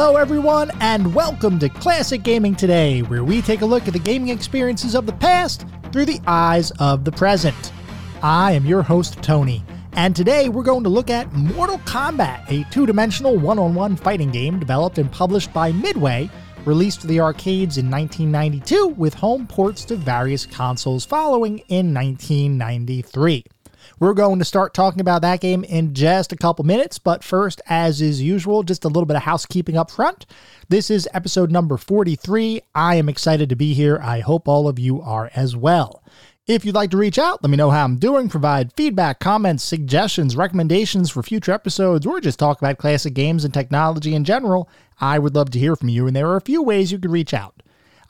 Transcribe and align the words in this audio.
Hello, 0.00 0.14
everyone, 0.14 0.70
and 0.80 1.12
welcome 1.12 1.58
to 1.58 1.68
Classic 1.68 2.22
Gaming 2.22 2.54
Today, 2.54 3.00
where 3.02 3.24
we 3.24 3.42
take 3.42 3.62
a 3.62 3.66
look 3.66 3.88
at 3.88 3.92
the 3.92 3.98
gaming 3.98 4.28
experiences 4.28 4.94
of 4.94 5.06
the 5.06 5.12
past 5.14 5.66
through 5.90 6.04
the 6.04 6.20
eyes 6.24 6.70
of 6.78 7.04
the 7.04 7.10
present. 7.10 7.72
I 8.22 8.52
am 8.52 8.64
your 8.64 8.82
host, 8.82 9.20
Tony, 9.22 9.64
and 9.94 10.14
today 10.14 10.50
we're 10.50 10.62
going 10.62 10.84
to 10.84 10.88
look 10.88 11.10
at 11.10 11.32
Mortal 11.32 11.78
Kombat, 11.78 12.48
a 12.48 12.64
two 12.70 12.86
dimensional 12.86 13.36
one 13.36 13.58
on 13.58 13.74
one 13.74 13.96
fighting 13.96 14.30
game 14.30 14.60
developed 14.60 14.98
and 14.98 15.10
published 15.10 15.52
by 15.52 15.72
Midway, 15.72 16.30
released 16.64 17.00
to 17.00 17.08
the 17.08 17.18
arcades 17.18 17.76
in 17.76 17.90
1992 17.90 18.94
with 18.96 19.14
home 19.14 19.48
ports 19.48 19.84
to 19.86 19.96
various 19.96 20.46
consoles 20.46 21.04
following 21.04 21.58
in 21.66 21.92
1993. 21.92 23.44
We're 24.00 24.14
going 24.14 24.38
to 24.38 24.44
start 24.44 24.74
talking 24.74 25.00
about 25.00 25.22
that 25.22 25.40
game 25.40 25.64
in 25.64 25.92
just 25.92 26.32
a 26.32 26.36
couple 26.36 26.64
minutes, 26.64 27.00
but 27.00 27.24
first, 27.24 27.60
as 27.66 28.00
is 28.00 28.22
usual, 28.22 28.62
just 28.62 28.84
a 28.84 28.88
little 28.88 29.06
bit 29.06 29.16
of 29.16 29.22
housekeeping 29.22 29.76
up 29.76 29.90
front. 29.90 30.24
This 30.68 30.88
is 30.88 31.08
episode 31.12 31.50
number 31.50 31.76
43. 31.76 32.62
I 32.76 32.94
am 32.94 33.08
excited 33.08 33.48
to 33.48 33.56
be 33.56 33.74
here. 33.74 33.98
I 34.00 34.20
hope 34.20 34.46
all 34.46 34.68
of 34.68 34.78
you 34.78 35.02
are 35.02 35.32
as 35.34 35.56
well. 35.56 36.04
If 36.46 36.64
you'd 36.64 36.76
like 36.76 36.92
to 36.92 36.96
reach 36.96 37.18
out, 37.18 37.42
let 37.42 37.50
me 37.50 37.56
know 37.56 37.72
how 37.72 37.82
I'm 37.82 37.96
doing, 37.96 38.28
provide 38.28 38.72
feedback, 38.76 39.18
comments, 39.18 39.64
suggestions, 39.64 40.36
recommendations 40.36 41.10
for 41.10 41.24
future 41.24 41.52
episodes, 41.52 42.06
or 42.06 42.20
just 42.20 42.38
talk 42.38 42.58
about 42.58 42.78
classic 42.78 43.14
games 43.14 43.44
and 43.44 43.52
technology 43.52 44.14
in 44.14 44.22
general, 44.22 44.68
I 45.00 45.18
would 45.18 45.34
love 45.34 45.50
to 45.50 45.58
hear 45.58 45.74
from 45.74 45.88
you, 45.88 46.06
and 46.06 46.14
there 46.14 46.28
are 46.28 46.36
a 46.36 46.40
few 46.40 46.62
ways 46.62 46.92
you 46.92 47.00
could 47.00 47.10
reach 47.10 47.34
out. 47.34 47.57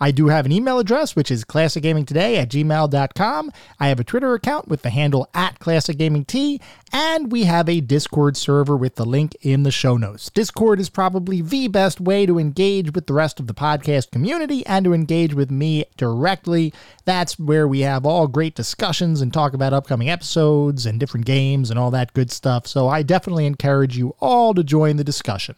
I 0.01 0.11
do 0.11 0.29
have 0.29 0.47
an 0.47 0.53
email 0.53 0.79
address, 0.79 1.17
which 1.17 1.31
is 1.31 1.45
classicgamingtoday 1.45 2.37
at 2.37 2.51
gmail.com. 2.51 3.53
I 3.81 3.89
have 3.89 3.99
a 3.99 4.05
Twitter 4.05 4.35
account 4.35 4.69
with 4.69 4.83
the 4.83 4.91
handle 4.91 5.29
at 5.35 5.59
classicgamingt, 5.59 6.61
and 6.93 7.33
we 7.33 7.45
have 7.45 7.69
a 7.69 7.81
Discord 7.81 8.37
server 8.37 8.77
with 8.77 8.95
the 8.95 9.05
link 9.05 9.37
in 9.41 9.65
the 9.65 9.71
show 9.71 9.97
notes. 9.97 10.31
Discord 10.31 10.79
is 10.81 10.89
probably 10.89 11.43
the 11.43 11.69
best 11.69 12.01
way 12.01 12.27
to 12.27 12.39
engage 12.39 12.95
with 12.95 13.07
the 13.07 13.15
rest 13.15 13.41
of 13.41 13.47
the 13.47 13.55
podcast 13.55 14.11
community 14.11 14.65
and 14.67 14.85
to 14.85 14.93
engage 14.93 15.35
with 15.35 15.51
me 15.51 15.85
directly. 15.97 16.73
That's 17.05 17.39
where 17.39 17.67
we 17.67 17.81
have 17.81 18.07
all 18.07 18.29
great 18.29 18.55
discussions 18.55 19.21
and 19.21 19.33
talk 19.33 19.53
about 19.53 19.73
upcoming 19.73 20.09
episodes 20.09 20.87
and 20.87 21.01
different 21.01 21.27
games 21.27 21.71
and 21.71 21.79
all 21.79 21.91
that 21.91 22.15
good 22.15 22.31
stuff. 22.31 22.67
So 22.67 22.89
I 22.89 23.03
definitely 23.03 23.47
encourage 23.47 23.97
you 23.97 24.15
all 24.21 24.55
to 24.55 24.63
join 24.63 24.97
the 24.97 25.05
discussion. 25.05 25.57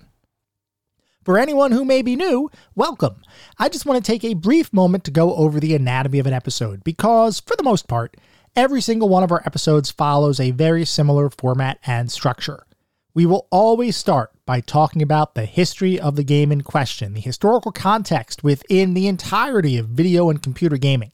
For 1.30 1.38
anyone 1.38 1.70
who 1.70 1.84
may 1.84 2.02
be 2.02 2.16
new, 2.16 2.50
welcome. 2.74 3.22
I 3.56 3.68
just 3.68 3.86
want 3.86 4.04
to 4.04 4.12
take 4.12 4.24
a 4.24 4.34
brief 4.34 4.72
moment 4.72 5.04
to 5.04 5.12
go 5.12 5.32
over 5.36 5.60
the 5.60 5.76
anatomy 5.76 6.18
of 6.18 6.26
an 6.26 6.32
episode 6.32 6.82
because, 6.82 7.38
for 7.38 7.54
the 7.54 7.62
most 7.62 7.86
part, 7.86 8.16
every 8.56 8.80
single 8.80 9.08
one 9.08 9.22
of 9.22 9.30
our 9.30 9.40
episodes 9.46 9.92
follows 9.92 10.40
a 10.40 10.50
very 10.50 10.84
similar 10.84 11.30
format 11.30 11.78
and 11.86 12.10
structure. 12.10 12.66
We 13.14 13.26
will 13.26 13.46
always 13.52 13.96
start 13.96 14.32
by 14.50 14.60
talking 14.60 15.00
about 15.00 15.36
the 15.36 15.44
history 15.44 16.00
of 16.00 16.16
the 16.16 16.24
game 16.24 16.50
in 16.50 16.60
question, 16.62 17.14
the 17.14 17.20
historical 17.20 17.70
context 17.70 18.42
within 18.42 18.94
the 18.94 19.06
entirety 19.06 19.78
of 19.78 19.86
video 19.86 20.28
and 20.28 20.42
computer 20.42 20.76
gaming. 20.76 21.12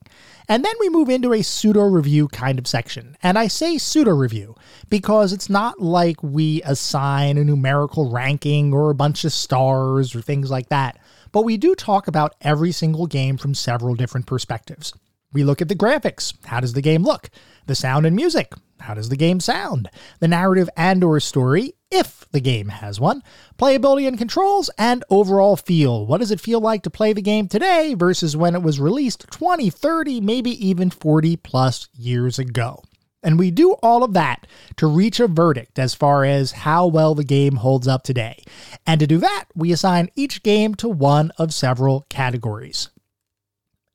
And 0.48 0.64
then 0.64 0.72
we 0.80 0.88
move 0.88 1.10
into 1.10 1.34
a 1.34 1.42
pseudo 1.42 1.82
review 1.82 2.28
kind 2.28 2.58
of 2.58 2.66
section. 2.66 3.14
And 3.22 3.38
I 3.38 3.48
say 3.48 3.76
pseudo 3.76 4.12
review 4.12 4.54
because 4.88 5.34
it's 5.34 5.50
not 5.50 5.82
like 5.82 6.22
we 6.22 6.62
assign 6.62 7.36
a 7.36 7.44
numerical 7.44 8.10
ranking 8.10 8.72
or 8.72 8.88
a 8.88 8.94
bunch 8.94 9.22
of 9.26 9.34
stars 9.34 10.14
or 10.14 10.22
things 10.22 10.50
like 10.50 10.70
that. 10.70 10.98
But 11.30 11.42
we 11.42 11.58
do 11.58 11.74
talk 11.74 12.08
about 12.08 12.36
every 12.40 12.72
single 12.72 13.06
game 13.06 13.36
from 13.36 13.52
several 13.52 13.94
different 13.96 14.24
perspectives. 14.24 14.94
We 15.34 15.44
look 15.44 15.60
at 15.60 15.68
the 15.68 15.76
graphics. 15.76 16.32
How 16.46 16.60
does 16.60 16.72
the 16.72 16.80
game 16.80 17.02
look? 17.02 17.28
The 17.66 17.74
sound 17.74 18.06
and 18.06 18.16
music. 18.16 18.54
How 18.80 18.94
does 18.94 19.08
the 19.08 19.16
game 19.16 19.40
sound? 19.40 19.88
The 20.20 20.28
narrative 20.28 20.68
and 20.76 21.02
or 21.02 21.18
story, 21.20 21.74
if 21.90 22.26
the 22.32 22.40
game 22.40 22.68
has 22.68 23.00
one, 23.00 23.22
playability 23.58 24.06
and 24.06 24.18
controls, 24.18 24.70
and 24.78 25.04
overall 25.10 25.56
feel. 25.56 26.06
What 26.06 26.18
does 26.18 26.30
it 26.30 26.40
feel 26.40 26.60
like 26.60 26.82
to 26.82 26.90
play 26.90 27.12
the 27.12 27.22
game 27.22 27.48
today 27.48 27.94
versus 27.94 28.36
when 28.36 28.54
it 28.54 28.62
was 28.62 28.80
released 28.80 29.26
20, 29.30 29.70
30, 29.70 30.20
maybe 30.20 30.50
even 30.66 30.90
40 30.90 31.36
plus 31.36 31.88
years 31.94 32.38
ago? 32.38 32.82
And 33.22 33.38
we 33.38 33.50
do 33.50 33.72
all 33.82 34.04
of 34.04 34.12
that 34.12 34.46
to 34.76 34.86
reach 34.86 35.18
a 35.18 35.26
verdict 35.26 35.78
as 35.78 35.94
far 35.94 36.24
as 36.24 36.52
how 36.52 36.86
well 36.86 37.14
the 37.14 37.24
game 37.24 37.56
holds 37.56 37.88
up 37.88 38.04
today. 38.04 38.42
And 38.86 39.00
to 39.00 39.06
do 39.06 39.18
that, 39.18 39.46
we 39.54 39.72
assign 39.72 40.10
each 40.14 40.42
game 40.42 40.74
to 40.76 40.88
one 40.88 41.32
of 41.38 41.52
several 41.52 42.06
categories. 42.08 42.90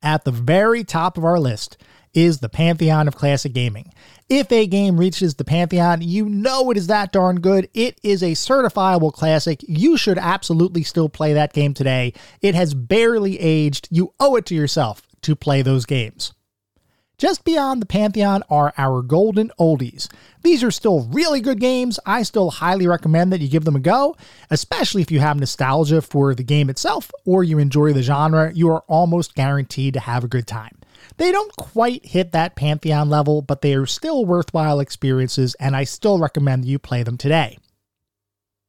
At 0.02 0.24
the 0.24 0.32
very 0.32 0.84
top 0.84 1.16
of 1.16 1.24
our 1.24 1.38
list 1.38 1.78
is 2.14 2.38
the 2.38 2.48
pantheon 2.48 3.08
of 3.08 3.16
classic 3.16 3.52
gaming. 3.52 3.92
If 4.28 4.50
a 4.50 4.66
game 4.66 4.98
reaches 4.98 5.34
the 5.34 5.44
pantheon, 5.44 6.00
you 6.00 6.28
know 6.28 6.70
it 6.70 6.76
is 6.76 6.86
that 6.86 7.12
darn 7.12 7.40
good. 7.40 7.68
It 7.74 7.98
is 8.02 8.22
a 8.22 8.32
certifiable 8.32 9.12
classic. 9.12 9.62
You 9.66 9.96
should 9.96 10.18
absolutely 10.18 10.82
still 10.82 11.08
play 11.08 11.32
that 11.34 11.52
game 11.52 11.74
today. 11.74 12.14
It 12.40 12.54
has 12.54 12.74
barely 12.74 13.38
aged. 13.38 13.88
You 13.90 14.14
owe 14.20 14.36
it 14.36 14.46
to 14.46 14.54
yourself 14.54 15.02
to 15.22 15.36
play 15.36 15.62
those 15.62 15.84
games. 15.86 16.32
Just 17.18 17.44
beyond 17.44 17.80
the 17.80 17.86
Pantheon 17.86 18.42
are 18.50 18.72
our 18.76 19.00
golden 19.00 19.52
oldies. 19.60 20.08
These 20.42 20.64
are 20.64 20.72
still 20.72 21.02
really 21.04 21.40
good 21.40 21.60
games. 21.60 22.00
I 22.04 22.24
still 22.24 22.50
highly 22.50 22.88
recommend 22.88 23.32
that 23.32 23.40
you 23.40 23.48
give 23.48 23.64
them 23.64 23.76
a 23.76 23.80
go, 23.80 24.16
especially 24.50 25.02
if 25.02 25.10
you 25.12 25.20
have 25.20 25.38
nostalgia 25.38 26.02
for 26.02 26.34
the 26.34 26.42
game 26.42 26.68
itself 26.68 27.12
or 27.24 27.44
you 27.44 27.58
enjoy 27.58 27.92
the 27.92 28.02
genre. 28.02 28.52
You 28.52 28.70
are 28.70 28.82
almost 28.88 29.36
guaranteed 29.36 29.94
to 29.94 30.00
have 30.00 30.24
a 30.24 30.28
good 30.28 30.48
time. 30.48 30.78
They 31.16 31.32
don't 31.32 31.54
quite 31.56 32.06
hit 32.06 32.32
that 32.32 32.56
Pantheon 32.56 33.08
level, 33.08 33.42
but 33.42 33.60
they 33.60 33.74
are 33.74 33.86
still 33.86 34.24
worthwhile 34.24 34.80
experiences, 34.80 35.54
and 35.60 35.76
I 35.76 35.84
still 35.84 36.18
recommend 36.18 36.64
you 36.64 36.78
play 36.78 37.02
them 37.02 37.16
today. 37.16 37.58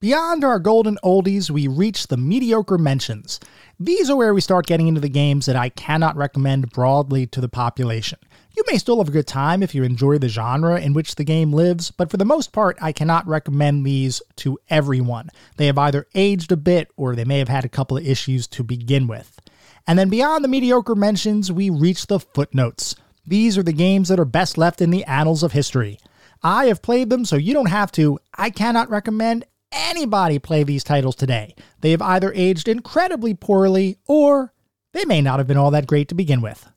Beyond 0.03 0.43
our 0.43 0.59
golden 0.59 0.97
oldies, 1.01 1.49
we 1.49 1.69
reach 1.69 2.07
the 2.07 2.17
mediocre 2.17 2.77
mentions. 2.77 3.39
These 3.79 4.09
are 4.09 4.17
where 4.17 4.33
we 4.33 4.41
start 4.41 4.65
getting 4.65 4.89
into 4.89 4.99
the 4.99 5.07
games 5.07 5.45
that 5.45 5.55
I 5.55 5.69
cannot 5.69 6.17
recommend 6.17 6.71
broadly 6.71 7.25
to 7.27 7.39
the 7.39 7.47
population. 7.47 8.19
You 8.57 8.63
may 8.69 8.77
still 8.77 8.97
have 8.97 9.07
a 9.07 9.11
good 9.11 9.27
time 9.27 9.63
if 9.63 9.73
you 9.73 9.83
enjoy 9.83 10.17
the 10.17 10.27
genre 10.27 10.77
in 10.77 10.91
which 10.91 11.15
the 11.15 11.23
game 11.23 11.53
lives, 11.53 11.89
but 11.89 12.11
for 12.11 12.17
the 12.17 12.25
most 12.25 12.51
part, 12.51 12.77
I 12.81 12.91
cannot 12.91 13.25
recommend 13.25 13.85
these 13.85 14.21
to 14.37 14.59
everyone. 14.69 15.29
They 15.55 15.67
have 15.67 15.77
either 15.77 16.05
aged 16.13 16.51
a 16.51 16.57
bit 16.57 16.91
or 16.97 17.15
they 17.15 17.23
may 17.23 17.39
have 17.39 17.47
had 17.47 17.63
a 17.63 17.69
couple 17.69 17.95
of 17.95 18.05
issues 18.05 18.45
to 18.47 18.63
begin 18.63 19.07
with. 19.07 19.39
And 19.85 19.99
then 19.99 20.09
beyond 20.09 20.43
the 20.43 20.49
mediocre 20.49 20.95
mentions, 20.95 21.51
we 21.51 21.69
reach 21.69 22.07
the 22.07 22.19
footnotes. 22.19 22.95
These 23.25 23.57
are 23.57 23.63
the 23.63 23.73
games 23.73 24.09
that 24.09 24.19
are 24.19 24.25
best 24.25 24.57
left 24.57 24.81
in 24.81 24.89
the 24.89 25.03
annals 25.05 25.43
of 25.43 25.51
history. 25.51 25.97
I 26.41 26.65
have 26.65 26.81
played 26.81 27.09
them, 27.09 27.25
so 27.25 27.35
you 27.35 27.53
don't 27.53 27.69
have 27.69 27.91
to. 27.93 28.19
I 28.37 28.49
cannot 28.49 28.89
recommend 28.89 29.45
anybody 29.71 30.39
play 30.39 30.63
these 30.63 30.83
titles 30.83 31.15
today. 31.15 31.55
They 31.81 31.91
have 31.91 32.01
either 32.01 32.31
aged 32.33 32.67
incredibly 32.67 33.33
poorly 33.33 33.97
or 34.07 34.53
they 34.93 35.05
may 35.05 35.21
not 35.21 35.39
have 35.39 35.47
been 35.47 35.57
all 35.57 35.71
that 35.71 35.87
great 35.87 36.09
to 36.09 36.15
begin 36.15 36.41
with. 36.41 36.69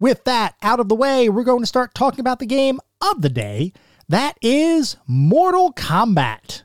With 0.00 0.24
that 0.24 0.56
out 0.62 0.80
of 0.80 0.88
the 0.88 0.94
way, 0.94 1.28
we're 1.28 1.44
going 1.44 1.62
to 1.62 1.66
start 1.66 1.94
talking 1.94 2.20
about 2.20 2.38
the 2.38 2.46
game 2.46 2.80
of 3.00 3.22
the 3.22 3.30
day. 3.30 3.72
That 4.08 4.36
is 4.42 4.96
Mortal 5.06 5.72
Kombat. 5.72 6.62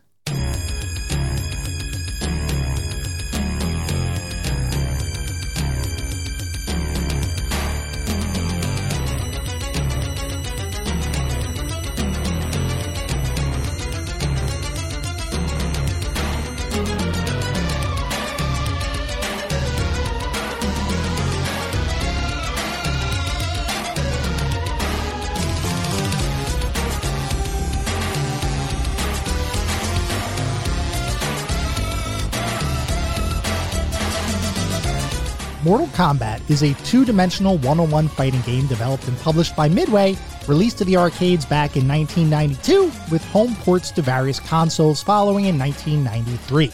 Mortal 35.71 35.88
Kombat 35.88 36.50
is 36.50 36.63
a 36.63 36.73
two 36.83 37.06
dimensional 37.06 37.57
one 37.59 37.79
on 37.79 37.89
one 37.89 38.09
fighting 38.09 38.41
game 38.41 38.68
developed 38.68 39.07
and 39.07 39.18
published 39.19 39.56
by 39.56 39.69
Midway, 39.69 40.18
released 40.45 40.79
to 40.79 40.83
the 40.83 40.97
arcades 40.97 41.45
back 41.45 41.77
in 41.77 41.88
1992, 41.88 42.91
with 43.09 43.23
home 43.29 43.56
ports 43.56 43.89
to 43.91 44.01
various 44.01 44.38
consoles 44.38 45.01
following 45.01 45.45
in 45.45 45.57
1993. 45.57 46.73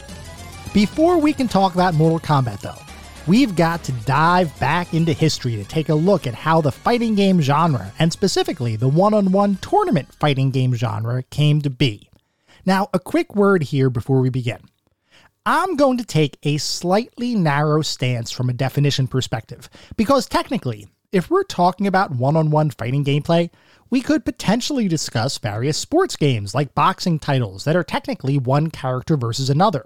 Before 0.73 1.19
we 1.19 1.31
can 1.31 1.47
talk 1.47 1.75
about 1.75 1.94
Mortal 1.94 2.19
Kombat, 2.19 2.61
though, 2.61 2.81
we've 3.27 3.55
got 3.55 3.83
to 3.83 3.91
dive 4.07 4.59
back 4.59 4.91
into 4.95 5.13
history 5.13 5.55
to 5.57 5.63
take 5.63 5.89
a 5.89 5.94
look 5.94 6.25
at 6.25 6.33
how 6.33 6.59
the 6.59 6.71
fighting 6.71 7.13
game 7.13 7.39
genre, 7.39 7.94
and 7.99 8.11
specifically 8.11 8.77
the 8.77 8.89
one 8.89 9.13
on 9.13 9.31
one 9.31 9.57
tournament 9.57 10.11
fighting 10.15 10.49
game 10.49 10.73
genre, 10.73 11.21
came 11.29 11.61
to 11.61 11.69
be. 11.69 12.09
Now, 12.65 12.89
a 12.95 12.99
quick 12.99 13.35
word 13.35 13.61
here 13.61 13.91
before 13.91 14.21
we 14.21 14.31
begin. 14.31 14.61
I'm 15.49 15.77
going 15.77 15.97
to 15.97 16.03
take 16.03 16.38
a 16.44 16.57
slightly 16.57 17.33
narrow 17.33 17.81
stance 17.81 18.31
from 18.31 18.49
a 18.49 18.53
definition 18.53 19.07
perspective, 19.07 19.69
because 19.95 20.27
technically, 20.27 20.89
if 21.13 21.29
we're 21.29 21.45
talking 21.45 21.88
about 21.88 22.11
one 22.11 22.35
on 22.35 22.49
one 22.49 22.69
fighting 22.69 23.05
gameplay, 23.05 23.49
we 23.89 24.01
could 24.01 24.25
potentially 24.25 24.89
discuss 24.89 25.38
various 25.38 25.77
sports 25.77 26.17
games 26.17 26.53
like 26.53 26.75
boxing 26.75 27.17
titles 27.17 27.63
that 27.63 27.77
are 27.77 27.83
technically 27.85 28.38
one 28.38 28.69
character 28.69 29.15
versus 29.15 29.49
another. 29.49 29.85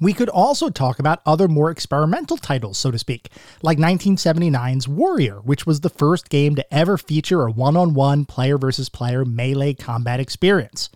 We 0.00 0.12
could 0.12 0.28
also 0.28 0.68
talk 0.68 1.00
about 1.00 1.22
other 1.26 1.48
more 1.48 1.72
experimental 1.72 2.36
titles, 2.36 2.78
so 2.78 2.92
to 2.92 3.00
speak, 3.00 3.30
like 3.62 3.78
1979's 3.78 4.86
Warrior, 4.86 5.40
which 5.40 5.66
was 5.66 5.80
the 5.80 5.90
first 5.90 6.28
game 6.28 6.54
to 6.54 6.72
ever 6.72 6.96
feature 6.96 7.42
a 7.44 7.50
one 7.50 7.76
on 7.76 7.94
one 7.94 8.24
player 8.24 8.56
versus 8.56 8.88
player 8.88 9.24
melee 9.24 9.74
combat 9.74 10.20
experience. 10.20 10.88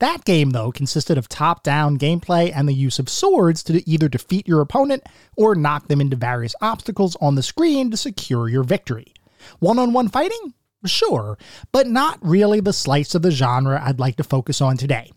That 0.00 0.24
game, 0.24 0.50
though, 0.50 0.72
consisted 0.72 1.18
of 1.18 1.28
top 1.28 1.62
down 1.62 1.98
gameplay 1.98 2.52
and 2.54 2.68
the 2.68 2.74
use 2.74 2.98
of 2.98 3.08
swords 3.08 3.62
to 3.64 3.88
either 3.88 4.08
defeat 4.08 4.46
your 4.46 4.60
opponent 4.60 5.04
or 5.36 5.54
knock 5.54 5.88
them 5.88 6.00
into 6.00 6.16
various 6.16 6.54
obstacles 6.60 7.16
on 7.20 7.34
the 7.34 7.42
screen 7.42 7.90
to 7.90 7.96
secure 7.96 8.48
your 8.48 8.64
victory. 8.64 9.14
One 9.58 9.78
on 9.78 9.92
one 9.92 10.08
fighting? 10.08 10.54
Sure, 10.84 11.38
but 11.72 11.86
not 11.86 12.18
really 12.22 12.60
the 12.60 12.72
slice 12.72 13.14
of 13.14 13.22
the 13.22 13.30
genre 13.30 13.80
I'd 13.82 13.98
like 13.98 14.16
to 14.16 14.24
focus 14.24 14.60
on 14.60 14.76
today. 14.76 15.12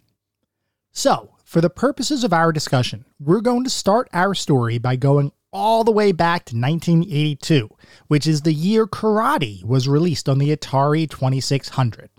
So, 0.91 1.35
for 1.43 1.61
the 1.61 1.69
purposes 1.69 2.23
of 2.23 2.33
our 2.33 2.51
discussion, 2.51 3.05
we're 3.19 3.41
going 3.41 3.63
to 3.63 3.69
start 3.69 4.09
our 4.13 4.33
story 4.33 4.77
by 4.77 4.95
going 4.95 5.31
all 5.51 5.83
the 5.83 5.91
way 5.91 6.11
back 6.11 6.45
to 6.45 6.55
1982, 6.55 7.69
which 8.07 8.27
is 8.27 8.41
the 8.41 8.53
year 8.53 8.85
Karate 8.85 9.63
was 9.63 9.87
released 9.87 10.29
on 10.29 10.37
the 10.37 10.55
Atari 10.55 11.09
2600. 11.09 12.09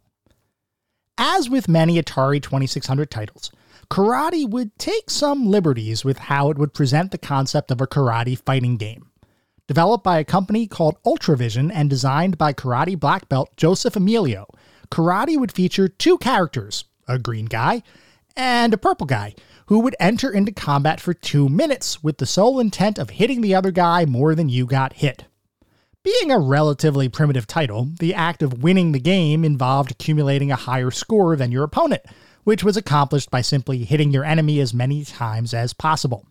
As 1.22 1.50
with 1.50 1.68
many 1.68 2.00
Atari 2.00 2.42
2600 2.42 3.10
titles, 3.10 3.52
Karate 3.90 4.48
would 4.48 4.78
take 4.78 5.10
some 5.10 5.50
liberties 5.50 6.02
with 6.02 6.16
how 6.16 6.48
it 6.48 6.56
would 6.56 6.72
present 6.72 7.10
the 7.10 7.18
concept 7.18 7.70
of 7.70 7.78
a 7.78 7.86
karate 7.86 8.38
fighting 8.38 8.78
game. 8.78 9.10
Developed 9.68 10.02
by 10.02 10.18
a 10.18 10.24
company 10.24 10.66
called 10.66 10.96
Ultravision 11.04 11.70
and 11.74 11.90
designed 11.90 12.38
by 12.38 12.54
karate 12.54 12.98
black 12.98 13.28
belt 13.28 13.54
Joseph 13.58 13.96
Emilio, 13.96 14.46
Karate 14.90 15.38
would 15.38 15.52
feature 15.52 15.88
two 15.88 16.16
characters, 16.16 16.84
a 17.06 17.18
green 17.18 17.44
guy 17.44 17.82
and 18.34 18.72
a 18.72 18.78
purple 18.78 19.06
guy, 19.06 19.34
who 19.66 19.80
would 19.80 19.96
enter 20.00 20.30
into 20.30 20.52
combat 20.52 21.02
for 21.02 21.12
two 21.12 21.50
minutes 21.50 22.02
with 22.02 22.16
the 22.16 22.24
sole 22.24 22.58
intent 22.58 22.98
of 22.98 23.10
hitting 23.10 23.42
the 23.42 23.54
other 23.54 23.70
guy 23.70 24.06
more 24.06 24.34
than 24.34 24.48
you 24.48 24.64
got 24.64 24.94
hit. 24.94 25.26
Being 26.02 26.30
a 26.30 26.38
relatively 26.38 27.10
primitive 27.10 27.46
title, 27.46 27.90
the 27.98 28.14
act 28.14 28.42
of 28.42 28.62
winning 28.62 28.92
the 28.92 28.98
game 28.98 29.44
involved 29.44 29.90
accumulating 29.90 30.50
a 30.50 30.56
higher 30.56 30.90
score 30.90 31.36
than 31.36 31.52
your 31.52 31.62
opponent, 31.62 32.00
which 32.42 32.64
was 32.64 32.78
accomplished 32.78 33.30
by 33.30 33.42
simply 33.42 33.84
hitting 33.84 34.10
your 34.10 34.24
enemy 34.24 34.60
as 34.60 34.72
many 34.72 35.04
times 35.04 35.52
as 35.52 35.74
possible. 35.74 36.26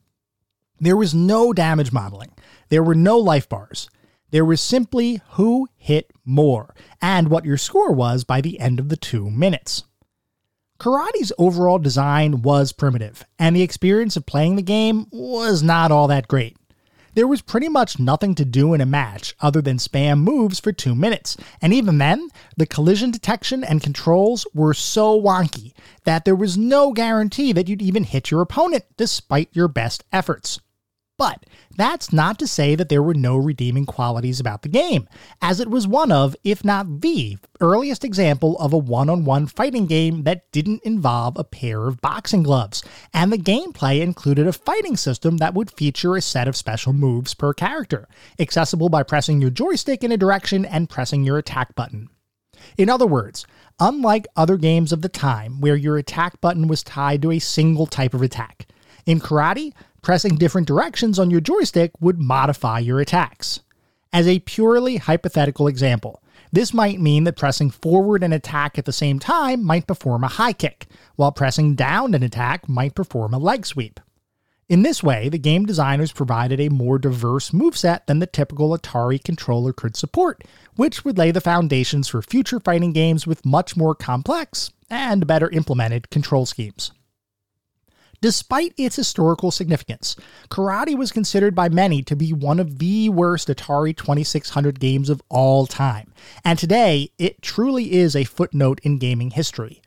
There 0.79 0.97
was 0.97 1.13
no 1.13 1.53
damage 1.53 1.91
modeling, 1.91 2.31
there 2.69 2.81
were 2.81 2.95
no 2.95 3.19
life 3.19 3.47
bars. 3.47 3.89
There 4.31 4.45
was 4.45 4.61
simply 4.61 5.21
who 5.31 5.67
hit 5.75 6.11
more, 6.25 6.73
and 6.99 7.29
what 7.29 7.45
your 7.45 7.57
score 7.57 7.91
was 7.91 8.23
by 8.23 8.41
the 8.41 8.59
end 8.59 8.79
of 8.79 8.89
the 8.89 8.97
two 8.97 9.29
minutes. 9.29 9.83
Karate's 10.79 11.31
overall 11.37 11.77
design 11.77 12.41
was 12.41 12.71
primitive, 12.71 13.23
and 13.37 13.55
the 13.55 13.63
experience 13.63 14.15
of 14.15 14.25
playing 14.25 14.55
the 14.55 14.61
game 14.63 15.05
was 15.11 15.61
not 15.61 15.91
all 15.91 16.07
that 16.07 16.27
great. 16.27 16.57
There 17.15 17.27
was 17.27 17.41
pretty 17.41 17.69
much 17.69 17.99
nothing 17.99 18.35
to 18.35 18.45
do 18.45 18.73
in 18.73 18.81
a 18.81 18.85
match 18.85 19.35
other 19.41 19.61
than 19.61 19.77
spam 19.77 20.19
moves 20.19 20.59
for 20.59 20.71
two 20.71 20.95
minutes, 20.95 21.35
and 21.61 21.73
even 21.73 21.97
then, 21.97 22.29
the 22.57 22.65
collision 22.65 23.11
detection 23.11 23.63
and 23.63 23.81
controls 23.81 24.45
were 24.53 24.73
so 24.73 25.19
wonky 25.19 25.73
that 26.03 26.25
there 26.25 26.35
was 26.35 26.57
no 26.57 26.91
guarantee 26.93 27.51
that 27.53 27.67
you'd 27.67 27.81
even 27.81 28.03
hit 28.03 28.31
your 28.31 28.41
opponent 28.41 28.85
despite 28.97 29.49
your 29.53 29.67
best 29.67 30.03
efforts. 30.11 30.59
But 31.17 31.45
that's 31.79 32.11
not 32.11 32.37
to 32.39 32.47
say 32.47 32.75
that 32.75 32.89
there 32.89 33.01
were 33.01 33.13
no 33.13 33.37
redeeming 33.37 33.85
qualities 33.85 34.39
about 34.41 34.63
the 34.63 34.67
game, 34.69 35.07
as 35.41 35.61
it 35.61 35.69
was 35.69 35.87
one 35.87 36.11
of, 36.11 36.35
if 36.43 36.65
not 36.65 36.99
the, 36.99 37.37
earliest 37.61 38.03
example 38.03 38.57
of 38.57 38.73
a 38.73 38.77
one 38.77 39.09
on 39.09 39.23
one 39.23 39.47
fighting 39.47 39.85
game 39.85 40.23
that 40.23 40.51
didn't 40.51 40.83
involve 40.83 41.37
a 41.37 41.43
pair 41.45 41.87
of 41.87 42.01
boxing 42.01 42.43
gloves, 42.43 42.83
and 43.13 43.31
the 43.31 43.37
gameplay 43.37 44.01
included 44.01 44.45
a 44.45 44.51
fighting 44.51 44.97
system 44.97 45.37
that 45.37 45.53
would 45.53 45.71
feature 45.71 46.17
a 46.17 46.21
set 46.21 46.49
of 46.49 46.57
special 46.57 46.91
moves 46.91 47.33
per 47.33 47.53
character, 47.53 48.09
accessible 48.39 48.89
by 48.89 49.01
pressing 49.01 49.39
your 49.39 49.49
joystick 49.49 50.03
in 50.03 50.11
a 50.11 50.17
direction 50.17 50.65
and 50.65 50.89
pressing 50.89 51.23
your 51.23 51.37
attack 51.37 51.73
button. 51.75 52.09
In 52.77 52.89
other 52.89 53.07
words, 53.07 53.47
unlike 53.79 54.27
other 54.35 54.57
games 54.57 54.91
of 54.91 55.01
the 55.01 55.07
time 55.07 55.61
where 55.61 55.77
your 55.77 55.97
attack 55.97 56.41
button 56.41 56.67
was 56.67 56.83
tied 56.83 57.21
to 57.21 57.31
a 57.31 57.39
single 57.39 57.85
type 57.85 58.13
of 58.13 58.21
attack, 58.21 58.67
in 59.05 59.19
karate, 59.19 59.73
pressing 60.09 60.37
different 60.37 60.67
directions 60.67 61.19
on 61.19 61.29
your 61.29 61.39
joystick 61.39 61.91
would 62.01 62.17
modify 62.17 62.79
your 62.79 62.99
attacks. 62.99 63.59
As 64.11 64.27
a 64.27 64.39
purely 64.39 64.97
hypothetical 64.97 65.67
example, 65.67 66.23
this 66.51 66.73
might 66.73 66.99
mean 66.99 67.25
that 67.25 67.37
pressing 67.37 67.69
forward 67.69 68.23
an 68.23 68.33
attack 68.33 68.79
at 68.79 68.85
the 68.85 68.91
same 68.91 69.19
time 69.19 69.63
might 69.63 69.85
perform 69.85 70.23
a 70.23 70.27
high 70.27 70.53
kick, 70.53 70.87
while 71.15 71.31
pressing 71.31 71.75
down 71.75 72.15
an 72.15 72.23
attack 72.23 72.67
might 72.67 72.95
perform 72.95 73.35
a 73.35 73.37
leg 73.37 73.67
sweep. 73.67 73.99
In 74.67 74.81
this 74.81 75.03
way, 75.03 75.29
the 75.29 75.37
game 75.37 75.67
designers 75.67 76.11
provided 76.11 76.59
a 76.59 76.69
more 76.69 76.97
diverse 76.97 77.51
moveset 77.51 78.07
than 78.07 78.17
the 78.17 78.25
typical 78.25 78.75
Atari 78.75 79.23
controller 79.23 79.73
could 79.73 79.95
support, 79.95 80.43
which 80.75 81.05
would 81.05 81.19
lay 81.19 81.29
the 81.29 81.39
foundations 81.39 82.07
for 82.07 82.23
future 82.23 82.59
fighting 82.59 82.93
games 82.93 83.27
with 83.27 83.45
much 83.45 83.77
more 83.77 83.93
complex 83.93 84.71
and 84.89 85.27
better 85.27 85.51
implemented 85.51 86.09
control 86.09 86.47
schemes. 86.47 86.93
Despite 88.21 88.73
its 88.77 88.97
historical 88.97 89.49
significance, 89.49 90.17
Karate 90.49 90.97
was 90.97 91.11
considered 91.11 91.55
by 91.55 91.69
many 91.69 92.01
to 92.03 92.17
be 92.17 92.33
one 92.33 92.59
of 92.59 92.79
the 92.79 93.07
worst 93.07 93.47
Atari 93.47 93.95
2600 93.95 94.79
games 94.79 95.09
of 95.09 95.21
all 95.29 95.65
time, 95.65 96.13
and 96.43 96.59
today 96.59 97.11
it 97.17 97.41
truly 97.41 97.93
is 97.93 98.15
a 98.15 98.25
footnote 98.25 98.81
in 98.83 98.97
gaming 98.97 99.31
history. 99.31 99.81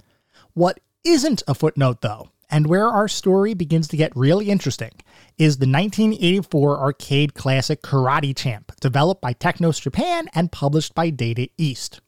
What 0.55 0.81
isn't 1.05 1.43
a 1.46 1.55
footnote, 1.55 2.00
though, 2.00 2.31
and 2.49 2.67
where 2.67 2.88
our 2.88 3.08
story 3.08 3.52
begins 3.52 3.87
to 3.88 3.99
get 3.99 4.17
really 4.17 4.49
interesting, 4.49 4.93
is 5.37 5.58
the 5.58 5.67
1984 5.67 6.79
arcade 6.79 7.34
classic 7.34 7.82
Karate 7.82 8.34
Champ, 8.34 8.73
developed 8.81 9.20
by 9.20 9.34
Technos 9.34 9.79
Japan 9.79 10.29
and 10.34 10.53
published 10.53 10.94
by 10.94 11.10
Data 11.10 11.48
East. 11.58 12.01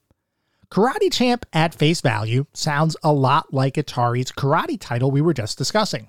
Karate 0.75 1.13
Champ 1.13 1.47
at 1.53 1.73
face 1.73 2.01
value 2.01 2.47
sounds 2.53 2.97
a 3.05 3.13
lot 3.13 3.55
like 3.55 3.75
Atari's 3.75 4.33
karate 4.33 4.77
title 4.77 5.13
we 5.13 5.21
were 5.21 5.33
just 5.33 5.57
discussing. 5.57 6.09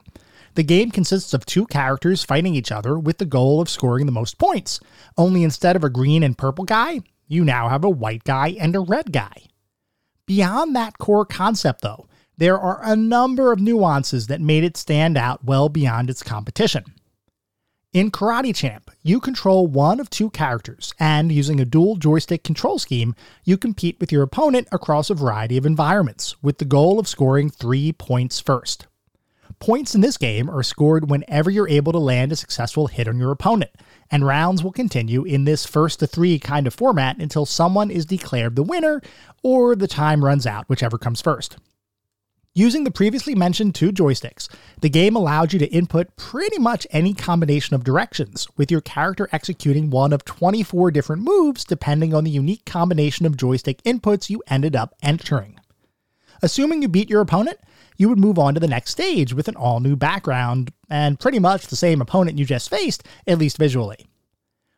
The 0.56 0.64
game 0.64 0.90
consists 0.90 1.36
of 1.36 1.46
two 1.46 1.68
characters 1.68 2.24
fighting 2.24 2.56
each 2.56 2.72
other 2.72 2.98
with 2.98 3.20
the 3.20 3.28
goal 3.28 3.62
of 3.62 3.70
scoring 3.70 4.08
the 4.08 4.12
most 4.12 4.40
points, 4.40 4.80
only 5.20 5.44
instead 5.44 5.76
of 5.76 5.84
a 5.84 5.90
green 5.92 6.24
and 6.24 6.36
purple 6.36 6.66
guy, 6.66 7.02
you 7.28 7.46
now 7.46 7.70
have 7.70 7.84
a 7.84 7.90
white 7.92 8.24
guy 8.24 8.56
and 8.60 8.76
a 8.76 8.80
red 8.80 9.12
guy. 9.12 9.36
Beyond 10.26 10.76
that 10.76 10.98
core 10.98 11.28
concept, 11.28 11.82
though, 11.82 12.08
there 12.36 12.60
are 12.60 12.84
a 12.84 12.96
number 12.96 13.52
of 13.52 13.60
nuances 13.60 14.26
that 14.26 14.42
made 14.42 14.64
it 14.64 14.78
stand 14.78 15.16
out 15.16 15.46
well 15.46 15.70
beyond 15.70 16.10
its 16.10 16.24
competition. 16.24 16.86
In 17.96 18.12
Karate 18.12 18.54
Champ, 18.54 18.92
you 19.04 19.22
control 19.22 19.68
one 19.68 20.02
of 20.02 20.10
two 20.10 20.30
characters, 20.32 20.94
and 21.00 21.32
using 21.32 21.62
a 21.62 21.66
dual 21.66 21.96
joystick 21.96 22.44
control 22.44 22.78
scheme, 22.78 23.16
you 23.46 23.58
compete 23.58 24.02
with 24.02 24.12
your 24.12 24.22
opponent 24.22 24.68
across 24.74 25.10
a 25.10 25.14
variety 25.14 25.56
of 25.56 25.66
environments, 25.66 26.36
with 26.44 26.58
the 26.58 26.66
goal 26.66 27.00
of 27.00 27.08
scoring 27.08 27.50
three 27.50 27.94
points 27.94 28.42
first. 28.42 28.88
Points 29.62 29.96
in 29.96 30.02
this 30.02 30.18
game 30.18 30.50
are 30.50 30.62
scored 30.62 31.10
whenever 31.10 31.50
you're 31.50 31.70
able 31.70 31.94
to 31.94 31.98
land 31.98 32.34
a 32.34 32.36
successful 32.36 32.88
hit 32.88 33.08
on 33.08 33.18
your 33.18 33.32
opponent, 33.32 33.72
and 34.12 34.28
rounds 34.28 34.62
will 34.62 34.74
continue 34.74 35.24
in 35.24 35.46
this 35.46 35.66
first 35.66 36.00
to 36.00 36.06
three 36.06 36.38
kind 36.38 36.68
of 36.68 36.74
format 36.74 37.18
until 37.20 37.46
someone 37.46 37.90
is 37.90 38.06
declared 38.06 38.58
the 38.58 38.62
winner 38.64 39.02
or 39.42 39.74
the 39.74 39.88
time 39.88 40.26
runs 40.26 40.46
out, 40.46 40.68
whichever 40.68 40.98
comes 40.98 41.22
first. 41.22 41.56
Using 42.58 42.86
the 42.86 42.92
previously 42.92 43.36
mentioned 43.36 43.76
two 43.76 43.92
joysticks, 43.92 44.48
the 44.80 44.88
game 44.88 45.18
allowed 45.18 45.52
you 45.52 45.60
to 45.60 45.68
input 45.74 46.16
pretty 46.16 46.58
much 46.58 46.88
any 46.90 47.14
combination 47.14 47.76
of 47.76 47.84
directions, 47.84 48.48
with 48.56 48.72
your 48.72 48.80
character 48.80 49.28
executing 49.34 49.90
one 49.90 50.14
of 50.14 50.24
24 50.24 50.90
different 50.92 51.22
moves 51.22 51.66
depending 51.66 52.14
on 52.14 52.24
the 52.24 52.32
unique 52.32 52.64
combination 52.64 53.26
of 53.26 53.36
joystick 53.36 53.84
inputs 53.84 54.30
you 54.30 54.42
ended 54.48 54.74
up 54.74 54.96
entering. 55.04 55.60
Assuming 56.42 56.82
you 56.82 56.88
beat 56.88 57.10
your 57.10 57.20
opponent, 57.20 57.60
you 57.98 58.08
would 58.08 58.18
move 58.18 58.40
on 58.40 58.54
to 58.54 58.62
the 58.62 58.70
next 58.70 58.92
stage 58.92 59.34
with 59.34 59.50
an 59.50 59.58
all 59.58 59.82
new 59.82 59.98
background 59.98 60.72
and 60.90 61.20
pretty 61.20 61.40
much 61.40 61.68
the 61.68 61.76
same 61.76 62.00
opponent 62.00 62.40
you 62.40 62.46
just 62.46 62.70
faced, 62.70 63.06
at 63.28 63.38
least 63.38 63.58
visually. 63.58 64.08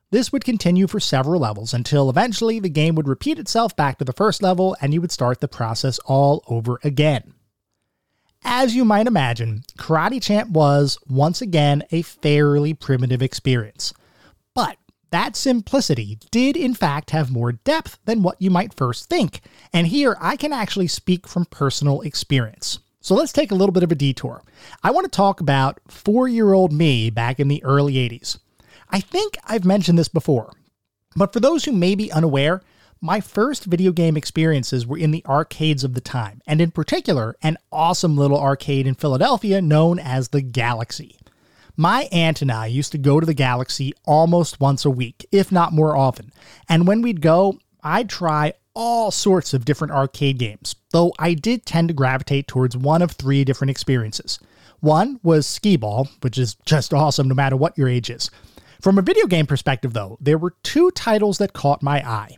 This 0.10 0.32
would 0.32 0.44
continue 0.44 0.88
for 0.88 1.00
several 1.00 1.42
levels 1.42 1.76
until 1.76 2.10
eventually 2.10 2.60
the 2.60 2.70
game 2.70 2.96
would 2.96 3.08
repeat 3.08 3.38
itself 3.38 3.76
back 3.76 4.00
to 4.00 4.06
the 4.06 4.14
first 4.14 4.42
level 4.42 4.76
and 4.82 4.96
you 4.96 5.02
would 5.02 5.12
start 5.12 5.42
the 5.42 5.48
process 5.48 6.00
all 6.06 6.44
over 6.48 6.80
again. 6.84 7.36
As 8.50 8.74
you 8.74 8.86
might 8.86 9.08
imagine, 9.08 9.64
Karate 9.78 10.22
Champ 10.22 10.52
was, 10.52 10.98
once 11.10 11.42
again, 11.42 11.84
a 11.92 12.02
fairly 12.02 12.74
primitive 12.74 13.22
experience. 13.22 13.94
But 14.56 14.78
that 15.12 15.36
simplicity 15.36 16.18
did, 16.32 16.56
in 16.56 16.74
fact, 16.74 17.12
have 17.12 17.30
more 17.30 17.52
depth 17.52 18.00
than 18.06 18.24
what 18.24 18.42
you 18.42 18.50
might 18.50 18.74
first 18.74 19.10
think, 19.10 19.42
and 19.74 19.86
here 19.86 20.16
I 20.22 20.38
can 20.38 20.54
actually 20.54 20.88
speak 20.88 21.28
from 21.28 21.44
personal 21.48 22.00
experience. 22.00 22.80
So 23.02 23.16
let's 23.16 23.34
take 23.34 23.52
a 23.52 23.56
little 23.56 23.74
bit 23.74 23.84
of 23.84 23.92
a 23.92 23.96
detour. 23.96 24.42
I 24.82 24.92
want 24.92 25.04
to 25.04 25.12
talk 25.12 25.42
about 25.42 25.82
four 25.90 26.30
year 26.30 26.54
old 26.54 26.72
me 26.72 27.10
back 27.10 27.42
in 27.42 27.50
the 27.50 27.62
early 27.66 27.96
80s. 27.96 28.40
I 28.90 29.02
think 29.02 29.38
I've 29.44 29.66
mentioned 29.66 30.00
this 30.00 30.08
before, 30.08 30.54
but 31.18 31.34
for 31.34 31.42
those 31.42 31.66
who 31.66 31.74
may 31.74 31.96
be 31.96 32.14
unaware, 32.14 32.62
my 33.02 33.20
first 33.20 33.66
video 33.66 33.92
game 33.92 34.18
experiences 34.18 34.86
were 34.88 34.98
in 34.98 35.12
the 35.12 35.26
arcades 35.26 35.84
of 35.84 35.94
the 35.94 36.02
time, 36.02 36.42
and 36.48 36.62
in 36.62 36.72
particular, 36.72 37.36
an 37.42 37.58
awesome 37.72 38.18
little 38.18 38.40
arcade 38.40 38.88
in 38.88 38.96
Philadelphia 38.96 39.62
known 39.62 40.00
as 40.00 40.30
the 40.30 40.42
Galaxy. 40.42 41.18
My 41.76 42.10
aunt 42.12 42.42
and 42.42 42.52
I 42.52 42.66
used 42.66 42.92
to 42.94 42.98
go 42.98 43.20
to 43.20 43.26
the 43.26 43.36
Galaxy 43.36 43.94
almost 44.06 44.60
once 44.60 44.84
a 44.84 44.90
week, 44.90 45.28
if 45.32 45.52
not 45.52 45.74
more 45.74 45.96
often. 45.96 46.32
And 46.68 46.88
when 46.88 47.04
we'd 47.04 47.22
go, 47.22 47.60
I'd 47.84 48.10
try 48.10 48.54
all 48.74 49.12
sorts 49.12 49.54
of 49.54 49.66
different 49.66 49.94
arcade 49.94 50.40
games, 50.40 50.76
though 50.92 51.14
I 51.20 51.36
did 51.36 51.66
tend 51.66 51.88
to 51.90 51.94
gravitate 51.94 52.48
towards 52.48 52.76
one 52.76 53.02
of 53.02 53.12
three 53.12 53.44
different 53.44 53.72
experiences. 53.72 54.40
One 54.80 55.20
was 55.22 55.46
skee 55.46 55.78
ball, 55.78 56.10
which 56.22 56.38
is 56.38 56.56
just 56.66 56.94
awesome 56.94 57.28
no 57.28 57.36
matter 57.36 57.56
what 57.56 57.78
your 57.78 57.88
age 57.88 58.10
is. 58.10 58.32
From 58.82 58.98
a 58.98 59.04
video 59.04 59.26
game 59.26 59.48
perspective, 59.48 59.94
though, 59.94 60.18
there 60.20 60.38
were 60.38 60.56
two 60.64 60.92
titles 60.92 61.38
that 61.40 61.54
caught 61.54 61.82
my 61.82 62.08
eye. 62.08 62.38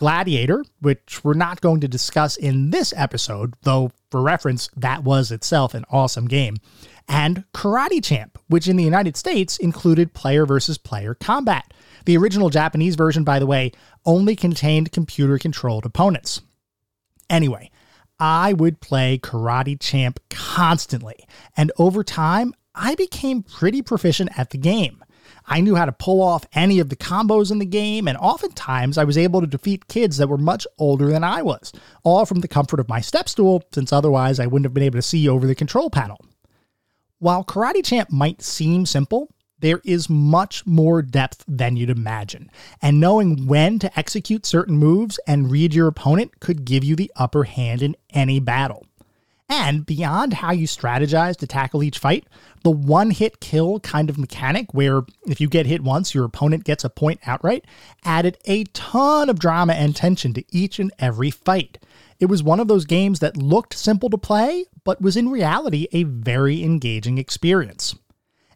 Gladiator, 0.00 0.64
which 0.80 1.22
we're 1.22 1.34
not 1.34 1.60
going 1.60 1.80
to 1.80 1.86
discuss 1.86 2.38
in 2.38 2.70
this 2.70 2.94
episode, 2.96 3.52
though 3.64 3.92
for 4.10 4.22
reference, 4.22 4.70
that 4.74 5.04
was 5.04 5.30
itself 5.30 5.74
an 5.74 5.84
awesome 5.90 6.26
game, 6.26 6.56
and 7.06 7.44
Karate 7.52 8.02
Champ, 8.02 8.38
which 8.48 8.66
in 8.66 8.76
the 8.76 8.82
United 8.82 9.14
States 9.14 9.58
included 9.58 10.14
player 10.14 10.46
versus 10.46 10.78
player 10.78 11.14
combat. 11.14 11.74
The 12.06 12.16
original 12.16 12.48
Japanese 12.48 12.96
version, 12.96 13.24
by 13.24 13.38
the 13.38 13.46
way, 13.46 13.72
only 14.06 14.34
contained 14.34 14.90
computer 14.90 15.36
controlled 15.36 15.84
opponents. 15.84 16.40
Anyway, 17.28 17.70
I 18.18 18.54
would 18.54 18.80
play 18.80 19.18
Karate 19.18 19.78
Champ 19.78 20.18
constantly, 20.30 21.26
and 21.58 21.70
over 21.76 22.02
time, 22.02 22.54
I 22.74 22.94
became 22.94 23.42
pretty 23.42 23.82
proficient 23.82 24.30
at 24.38 24.48
the 24.48 24.58
game. 24.58 25.04
I 25.50 25.60
knew 25.60 25.74
how 25.74 25.84
to 25.84 25.92
pull 25.92 26.22
off 26.22 26.46
any 26.52 26.78
of 26.78 26.88
the 26.88 26.96
combos 26.96 27.50
in 27.50 27.58
the 27.58 27.66
game, 27.66 28.06
and 28.06 28.16
oftentimes 28.16 28.96
I 28.96 29.04
was 29.04 29.18
able 29.18 29.40
to 29.40 29.48
defeat 29.48 29.88
kids 29.88 30.16
that 30.18 30.28
were 30.28 30.38
much 30.38 30.64
older 30.78 31.08
than 31.08 31.24
I 31.24 31.42
was, 31.42 31.72
all 32.04 32.24
from 32.24 32.38
the 32.38 32.48
comfort 32.48 32.78
of 32.78 32.88
my 32.88 33.00
step 33.00 33.28
stool, 33.28 33.64
since 33.74 33.92
otherwise 33.92 34.38
I 34.38 34.46
wouldn't 34.46 34.64
have 34.66 34.74
been 34.74 34.84
able 34.84 34.98
to 34.98 35.02
see 35.02 35.28
over 35.28 35.48
the 35.48 35.56
control 35.56 35.90
panel. 35.90 36.18
While 37.18 37.44
Karate 37.44 37.84
Champ 37.84 38.12
might 38.12 38.42
seem 38.42 38.86
simple, 38.86 39.28
there 39.58 39.82
is 39.84 40.08
much 40.08 40.64
more 40.66 41.02
depth 41.02 41.44
than 41.48 41.76
you'd 41.76 41.90
imagine, 41.90 42.48
and 42.80 43.00
knowing 43.00 43.46
when 43.48 43.80
to 43.80 43.98
execute 43.98 44.46
certain 44.46 44.76
moves 44.76 45.18
and 45.26 45.50
read 45.50 45.74
your 45.74 45.88
opponent 45.88 46.38
could 46.38 46.64
give 46.64 46.84
you 46.84 46.94
the 46.94 47.12
upper 47.16 47.44
hand 47.44 47.82
in 47.82 47.96
any 48.10 48.38
battle. 48.38 48.86
And 49.50 49.84
beyond 49.84 50.34
how 50.34 50.52
you 50.52 50.68
strategize 50.68 51.36
to 51.38 51.46
tackle 51.46 51.82
each 51.82 51.98
fight, 51.98 52.24
the 52.62 52.70
one 52.70 53.10
hit 53.10 53.40
kill 53.40 53.80
kind 53.80 54.08
of 54.08 54.16
mechanic, 54.16 54.72
where 54.72 55.02
if 55.26 55.40
you 55.40 55.48
get 55.48 55.66
hit 55.66 55.82
once, 55.82 56.14
your 56.14 56.24
opponent 56.24 56.62
gets 56.62 56.84
a 56.84 56.88
point 56.88 57.18
outright, 57.26 57.64
added 58.04 58.38
a 58.44 58.62
ton 58.64 59.28
of 59.28 59.40
drama 59.40 59.72
and 59.72 59.96
tension 59.96 60.32
to 60.34 60.44
each 60.56 60.78
and 60.78 60.92
every 61.00 61.32
fight. 61.32 61.78
It 62.20 62.26
was 62.26 62.44
one 62.44 62.60
of 62.60 62.68
those 62.68 62.84
games 62.84 63.18
that 63.18 63.36
looked 63.36 63.74
simple 63.74 64.08
to 64.10 64.18
play, 64.18 64.66
but 64.84 65.02
was 65.02 65.16
in 65.16 65.30
reality 65.30 65.88
a 65.90 66.04
very 66.04 66.62
engaging 66.62 67.18
experience. 67.18 67.96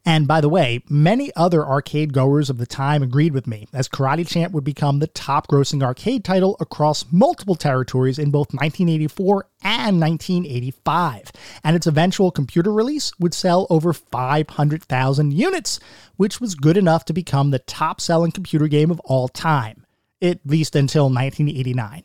And 0.06 0.28
by 0.28 0.42
the 0.42 0.50
way, 0.50 0.82
many 0.88 1.34
other 1.34 1.64
arcade 1.64 2.12
goers 2.12 2.50
of 2.50 2.58
the 2.58 2.66
time 2.66 3.02
agreed 3.02 3.32
with 3.32 3.46
me, 3.46 3.66
as 3.72 3.88
Karate 3.88 4.26
Champ 4.26 4.52
would 4.52 4.64
become 4.64 4.98
the 4.98 5.06
top 5.06 5.48
grossing 5.48 5.82
arcade 5.82 6.24
title 6.24 6.58
across 6.60 7.06
multiple 7.10 7.54
territories 7.54 8.18
in 8.18 8.30
both 8.30 8.52
1984 8.52 9.46
and 9.62 10.00
1985. 10.00 11.32
And 11.64 11.74
its 11.74 11.86
eventual 11.86 12.30
computer 12.30 12.70
release 12.70 13.12
would 13.18 13.32
sell 13.32 13.66
over 13.70 13.94
500,000 13.94 15.32
units, 15.32 15.80
which 16.16 16.38
was 16.38 16.54
good 16.54 16.76
enough 16.76 17.06
to 17.06 17.14
become 17.14 17.50
the 17.50 17.58
top 17.60 17.98
selling 18.00 18.30
computer 18.30 18.68
game 18.68 18.90
of 18.90 19.00
all 19.00 19.28
time, 19.28 19.86
at 20.20 20.40
least 20.44 20.76
until 20.76 21.04
1989. 21.04 22.02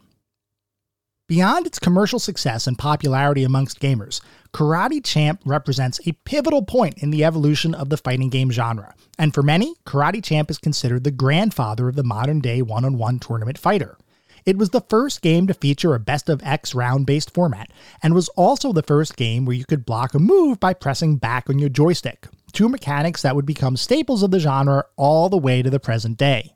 Beyond 1.29 1.67
its 1.67 1.77
commercial 1.77 2.17
success 2.17 2.65
and 2.65 2.75
popularity 2.75 3.43
amongst 3.43 3.79
gamers, 3.79 4.19
Karate 4.51 5.05
Champ 5.05 5.39
represents 5.45 5.99
a 6.07 6.13
pivotal 6.25 6.65
point 6.65 6.97
in 7.03 7.11
the 7.11 7.23
evolution 7.23 7.75
of 7.75 7.89
the 7.89 7.97
fighting 7.97 8.29
game 8.29 8.49
genre, 8.49 8.95
and 9.19 9.31
for 9.31 9.43
many, 9.43 9.75
Karate 9.85 10.23
Champ 10.23 10.49
is 10.49 10.57
considered 10.57 11.03
the 11.03 11.11
grandfather 11.11 11.87
of 11.87 11.95
the 11.95 12.03
modern 12.03 12.39
day 12.39 12.63
one 12.63 12.83
on 12.83 12.97
one 12.97 13.19
tournament 13.19 13.59
fighter. 13.59 13.95
It 14.43 14.57
was 14.57 14.71
the 14.71 14.81
first 14.81 15.21
game 15.21 15.45
to 15.45 15.53
feature 15.53 15.93
a 15.93 15.99
best 15.99 16.29
of 16.29 16.41
X 16.41 16.73
round 16.73 17.05
based 17.05 17.31
format, 17.31 17.69
and 18.01 18.15
was 18.15 18.29
also 18.29 18.73
the 18.73 18.81
first 18.81 19.15
game 19.15 19.45
where 19.45 19.55
you 19.55 19.65
could 19.65 19.85
block 19.85 20.15
a 20.15 20.19
move 20.19 20.59
by 20.59 20.73
pressing 20.73 21.17
back 21.17 21.47
on 21.47 21.59
your 21.59 21.69
joystick, 21.69 22.27
two 22.53 22.67
mechanics 22.67 23.21
that 23.21 23.35
would 23.35 23.45
become 23.45 23.77
staples 23.77 24.23
of 24.23 24.31
the 24.31 24.39
genre 24.39 24.83
all 24.95 25.29
the 25.29 25.37
way 25.37 25.61
to 25.61 25.69
the 25.69 25.79
present 25.79 26.17
day. 26.17 26.55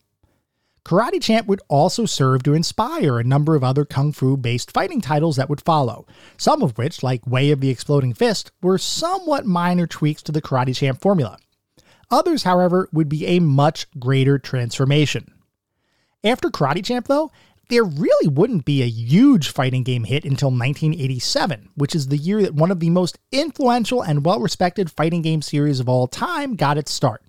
Karate 0.85 1.21
Champ 1.21 1.47
would 1.47 1.61
also 1.69 2.05
serve 2.05 2.43
to 2.43 2.53
inspire 2.53 3.17
a 3.17 3.23
number 3.23 3.55
of 3.55 3.63
other 3.63 3.85
kung 3.85 4.11
fu 4.11 4.35
based 4.35 4.71
fighting 4.71 4.99
titles 4.99 5.37
that 5.37 5.49
would 5.49 5.61
follow, 5.61 6.05
some 6.37 6.61
of 6.61 6.77
which, 6.77 7.01
like 7.01 7.25
Way 7.25 7.51
of 7.51 7.61
the 7.61 7.69
Exploding 7.69 8.13
Fist, 8.13 8.51
were 8.61 8.77
somewhat 8.77 9.45
minor 9.45 9.87
tweaks 9.87 10.21
to 10.23 10.33
the 10.33 10.41
Karate 10.41 10.75
Champ 10.75 10.99
formula. 10.99 11.37
Others, 12.11 12.43
however, 12.43 12.89
would 12.91 13.07
be 13.07 13.25
a 13.25 13.39
much 13.39 13.87
greater 13.97 14.37
transformation. 14.37 15.33
After 16.21 16.49
Karate 16.49 16.83
Champ, 16.83 17.07
though, 17.07 17.31
there 17.69 17.85
really 17.85 18.27
wouldn't 18.27 18.65
be 18.65 18.83
a 18.83 18.89
huge 18.89 19.49
fighting 19.49 19.83
game 19.83 20.03
hit 20.03 20.25
until 20.25 20.49
1987, 20.49 21.69
which 21.75 21.95
is 21.95 22.07
the 22.07 22.17
year 22.17 22.41
that 22.41 22.53
one 22.53 22.71
of 22.71 22.81
the 22.81 22.89
most 22.89 23.17
influential 23.31 24.01
and 24.01 24.25
well 24.25 24.41
respected 24.41 24.91
fighting 24.91 25.21
game 25.21 25.41
series 25.41 25.79
of 25.79 25.87
all 25.87 26.07
time 26.07 26.55
got 26.55 26.77
its 26.77 26.91
start. 26.91 27.23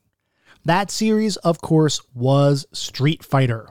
That 0.67 0.91
series, 0.91 1.37
of 1.39 1.61
course, 1.61 2.01
was 2.15 2.67
Street 2.73 3.23
Fighter. 3.23 3.69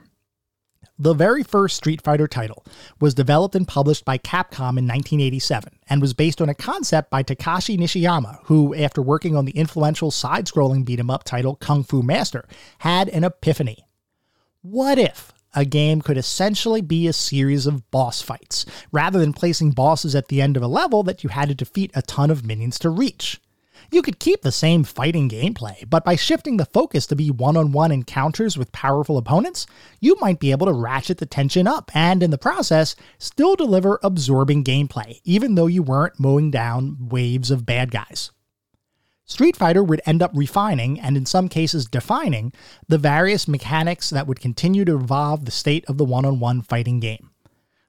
The 1.00 1.16
very 1.16 1.42
first 1.42 1.76
Street 1.76 2.04
Fighter 2.04 2.28
title 2.28 2.64
was 3.02 3.16
developed 3.16 3.56
and 3.56 3.68
published 3.68 4.06
by 4.06 4.20
Capcom 4.20 4.78
in 4.78 4.86
1987 4.86 5.80
and 5.90 6.02
was 6.02 6.14
based 6.14 6.40
on 6.40 6.50
a 6.50 6.54
concept 6.54 7.10
by 7.10 7.24
Takashi 7.24 7.80
Nishiyama, 7.80 8.42
who, 8.44 8.76
after 8.76 9.02
working 9.02 9.36
on 9.36 9.46
the 9.46 9.58
influential 9.58 10.12
side 10.12 10.46
scrolling 10.46 10.86
beat 10.86 11.00
'em 11.00 11.10
up 11.10 11.24
title 11.24 11.56
Kung 11.56 11.84
Fu 11.84 12.04
Master, 12.04 12.48
had 12.80 13.10
an 13.10 13.24
epiphany. 13.24 13.88
What 14.62 15.00
if 15.00 15.34
a 15.56 15.66
game 15.66 16.00
could 16.00 16.18
essentially 16.18 16.82
be 16.82 17.08
a 17.08 17.14
series 17.14 17.66
of 17.66 17.90
boss 17.90 18.22
fights, 18.22 18.68
rather 18.92 19.18
than 19.18 19.34
placing 19.34 19.72
bosses 19.72 20.14
at 20.14 20.28
the 20.28 20.44
end 20.44 20.56
of 20.58 20.64
a 20.64 20.68
level 20.68 21.02
that 21.04 21.24
you 21.24 21.32
had 21.32 21.50
to 21.50 21.56
defeat 21.56 21.90
a 21.96 22.04
ton 22.04 22.30
of 22.30 22.46
minions 22.46 22.78
to 22.80 22.92
reach? 22.92 23.42
You 23.94 24.02
could 24.02 24.18
keep 24.18 24.42
the 24.42 24.52
same 24.52 24.84
fighting 24.84 25.30
gameplay, 25.30 25.88
but 25.88 26.04
by 26.04 26.16
shifting 26.16 26.58
the 26.58 26.66
focus 26.66 27.06
to 27.06 27.16
be 27.16 27.30
one 27.30 27.56
on 27.56 27.74
one 27.74 27.92
encounters 27.92 28.58
with 28.58 28.72
powerful 28.72 29.20
opponents, 29.20 29.68
you 30.02 30.16
might 30.20 30.40
be 30.40 30.50
able 30.50 30.66
to 30.66 30.74
ratchet 30.74 31.20
the 31.20 31.28
tension 31.28 31.68
up 31.68 31.92
and, 31.94 32.24
in 32.24 32.32
the 32.32 32.40
process, 32.40 32.96
still 33.20 33.56
deliver 33.56 34.00
absorbing 34.02 34.64
gameplay, 34.64 35.22
even 35.26 35.54
though 35.54 35.68
you 35.68 35.84
weren't 35.84 36.20
mowing 36.20 36.50
down 36.50 36.98
waves 37.08 37.52
of 37.52 37.68
bad 37.68 37.92
guys. 37.92 38.32
Street 39.26 39.56
Fighter 39.56 39.84
would 39.84 40.02
end 40.08 40.24
up 40.24 40.32
refining, 40.34 41.00
and 41.00 41.16
in 41.16 41.28
some 41.28 41.48
cases 41.48 41.86
defining, 41.86 42.52
the 42.88 42.98
various 42.98 43.48
mechanics 43.48 44.10
that 44.10 44.26
would 44.26 44.40
continue 44.40 44.86
to 44.86 44.96
evolve 44.96 45.46
the 45.46 45.52
state 45.52 45.86
of 45.88 46.00
the 46.00 46.06
one 46.06 46.26
on 46.26 46.40
one 46.40 46.64
fighting 46.64 47.00
game. 47.00 47.30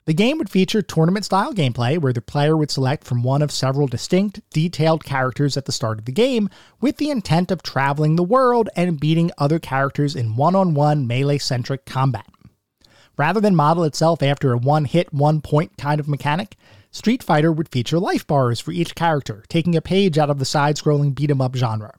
The 0.07 0.13
game 0.13 0.37
would 0.37 0.51
feature 0.51 0.83
tournament 0.83 1.25
style 1.25 1.55
gameplay 1.55 1.99
where 1.99 2.13
the 2.13 2.21
player 2.21 2.59
would 2.59 2.71
select 2.71 3.05
from 3.05 3.23
one 3.23 3.41
of 3.41 3.51
several 3.51 3.87
distinct, 3.87 4.43
detailed 4.51 5.03
characters 5.03 5.57
at 5.57 5.65
the 5.65 5.73
start 5.73 5.99
of 5.99 6.05
the 6.05 6.13
game 6.13 6.51
with 6.79 6.99
the 6.99 7.09
intent 7.09 7.51
of 7.51 7.63
traveling 7.63 8.17
the 8.17 8.23
world 8.23 8.69
and 8.77 9.01
beating 9.01 9.31
other 9.39 9.59
characters 9.59 10.15
in 10.15 10.37
one 10.37 10.55
on 10.55 10.75
one 10.75 11.07
melee 11.07 11.39
centric 11.39 11.87
combat. 11.87 12.27
Rather 13.17 13.41
than 13.41 13.57
model 13.57 13.83
itself 13.85 14.23
after 14.23 14.53
a 14.53 14.59
one 14.59 14.85
hit, 14.85 15.11
one 15.15 15.41
point 15.41 15.79
kind 15.79 15.99
of 15.99 16.09
mechanic, 16.09 16.57
Street 16.91 17.23
Fighter 17.23 17.51
would 17.51 17.71
feature 17.71 17.99
life 17.99 18.27
bars 18.27 18.61
for 18.61 18.73
each 18.73 18.95
character, 18.95 19.43
taking 19.49 19.75
a 19.75 19.81
page 19.81 20.19
out 20.19 20.29
of 20.29 20.39
the 20.39 20.45
side 20.45 20.77
scrolling 20.77 21.15
beat 21.15 21.31
'em 21.31 21.41
up 21.41 21.55
genre. 21.57 21.95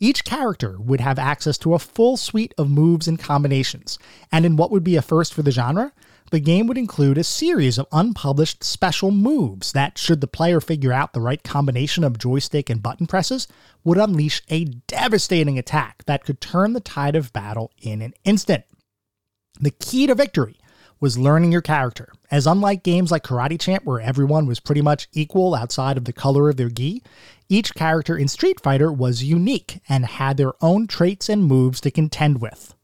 Each 0.00 0.24
character 0.24 0.78
would 0.78 1.00
have 1.00 1.18
access 1.18 1.58
to 1.58 1.74
a 1.74 1.78
full 1.78 2.16
suite 2.16 2.54
of 2.56 2.70
moves 2.70 3.06
and 3.06 3.18
combinations, 3.18 3.98
and 4.32 4.46
in 4.46 4.56
what 4.56 4.70
would 4.70 4.84
be 4.84 4.96
a 4.96 5.02
first 5.02 5.34
for 5.34 5.42
the 5.42 5.50
genre, 5.50 5.92
the 6.30 6.40
game 6.40 6.66
would 6.66 6.78
include 6.78 7.18
a 7.18 7.24
series 7.24 7.78
of 7.78 7.86
unpublished 7.92 8.62
special 8.62 9.10
moves 9.10 9.72
that, 9.72 9.98
should 9.98 10.20
the 10.20 10.26
player 10.26 10.60
figure 10.60 10.92
out 10.92 11.12
the 11.12 11.20
right 11.20 11.42
combination 11.42 12.04
of 12.04 12.18
joystick 12.18 12.68
and 12.68 12.82
button 12.82 13.06
presses, 13.06 13.48
would 13.84 13.98
unleash 13.98 14.42
a 14.48 14.64
devastating 14.64 15.58
attack 15.58 16.04
that 16.06 16.24
could 16.24 16.40
turn 16.40 16.72
the 16.72 16.80
tide 16.80 17.16
of 17.16 17.32
battle 17.32 17.72
in 17.80 18.02
an 18.02 18.14
instant. 18.24 18.64
The 19.60 19.70
key 19.70 20.06
to 20.06 20.14
victory 20.14 20.56
was 21.00 21.18
learning 21.18 21.52
your 21.52 21.62
character, 21.62 22.12
as 22.30 22.46
unlike 22.46 22.82
games 22.82 23.10
like 23.10 23.22
Karate 23.22 23.58
Champ, 23.58 23.84
where 23.84 24.00
everyone 24.00 24.46
was 24.46 24.60
pretty 24.60 24.82
much 24.82 25.08
equal 25.12 25.54
outside 25.54 25.96
of 25.96 26.04
the 26.04 26.12
color 26.12 26.48
of 26.48 26.56
their 26.56 26.68
gi, 26.68 27.02
each 27.48 27.74
character 27.74 28.16
in 28.16 28.28
Street 28.28 28.60
Fighter 28.60 28.92
was 28.92 29.22
unique 29.22 29.80
and 29.88 30.04
had 30.04 30.36
their 30.36 30.52
own 30.60 30.86
traits 30.86 31.28
and 31.28 31.44
moves 31.44 31.80
to 31.80 31.90
contend 31.90 32.40
with. 32.40 32.74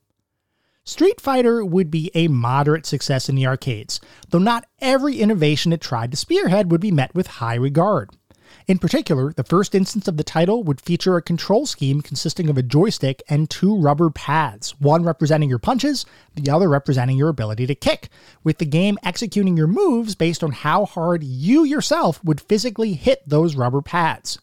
Street 0.86 1.18
Fighter 1.18 1.64
would 1.64 1.90
be 1.90 2.10
a 2.14 2.28
moderate 2.28 2.84
success 2.84 3.30
in 3.30 3.36
the 3.36 3.46
arcades, 3.46 4.02
though 4.28 4.38
not 4.38 4.66
every 4.82 5.16
innovation 5.16 5.72
it 5.72 5.80
tried 5.80 6.10
to 6.10 6.16
spearhead 6.16 6.70
would 6.70 6.80
be 6.82 6.90
met 6.90 7.14
with 7.14 7.26
high 7.26 7.54
regard. 7.54 8.10
In 8.66 8.78
particular, 8.78 9.32
the 9.32 9.44
first 9.44 9.74
instance 9.74 10.08
of 10.08 10.18
the 10.18 10.22
title 10.22 10.62
would 10.62 10.82
feature 10.82 11.16
a 11.16 11.22
control 11.22 11.64
scheme 11.64 12.02
consisting 12.02 12.50
of 12.50 12.58
a 12.58 12.62
joystick 12.62 13.22
and 13.30 13.48
two 13.48 13.74
rubber 13.74 14.10
pads, 14.10 14.78
one 14.78 15.04
representing 15.04 15.48
your 15.48 15.58
punches, 15.58 16.04
the 16.34 16.50
other 16.52 16.68
representing 16.68 17.16
your 17.16 17.30
ability 17.30 17.66
to 17.66 17.74
kick, 17.74 18.10
with 18.42 18.58
the 18.58 18.66
game 18.66 18.98
executing 19.02 19.56
your 19.56 19.66
moves 19.66 20.14
based 20.14 20.44
on 20.44 20.52
how 20.52 20.84
hard 20.84 21.24
you 21.24 21.64
yourself 21.64 22.22
would 22.22 22.42
physically 22.42 22.92
hit 22.92 23.26
those 23.26 23.56
rubber 23.56 23.80
pads. 23.80 24.38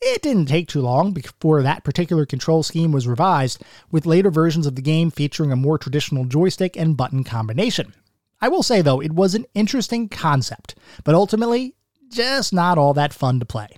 It 0.00 0.22
didn't 0.22 0.46
take 0.46 0.68
too 0.68 0.80
long 0.80 1.12
before 1.12 1.62
that 1.62 1.82
particular 1.82 2.24
control 2.24 2.62
scheme 2.62 2.92
was 2.92 3.08
revised, 3.08 3.62
with 3.90 4.06
later 4.06 4.30
versions 4.30 4.66
of 4.66 4.76
the 4.76 4.82
game 4.82 5.10
featuring 5.10 5.50
a 5.50 5.56
more 5.56 5.76
traditional 5.76 6.24
joystick 6.24 6.76
and 6.76 6.96
button 6.96 7.24
combination. 7.24 7.94
I 8.40 8.48
will 8.48 8.62
say, 8.62 8.80
though, 8.80 9.00
it 9.00 9.12
was 9.12 9.34
an 9.34 9.46
interesting 9.54 10.08
concept, 10.08 10.76
but 11.02 11.16
ultimately, 11.16 11.74
just 12.10 12.52
not 12.52 12.78
all 12.78 12.94
that 12.94 13.12
fun 13.12 13.40
to 13.40 13.46
play. 13.46 13.68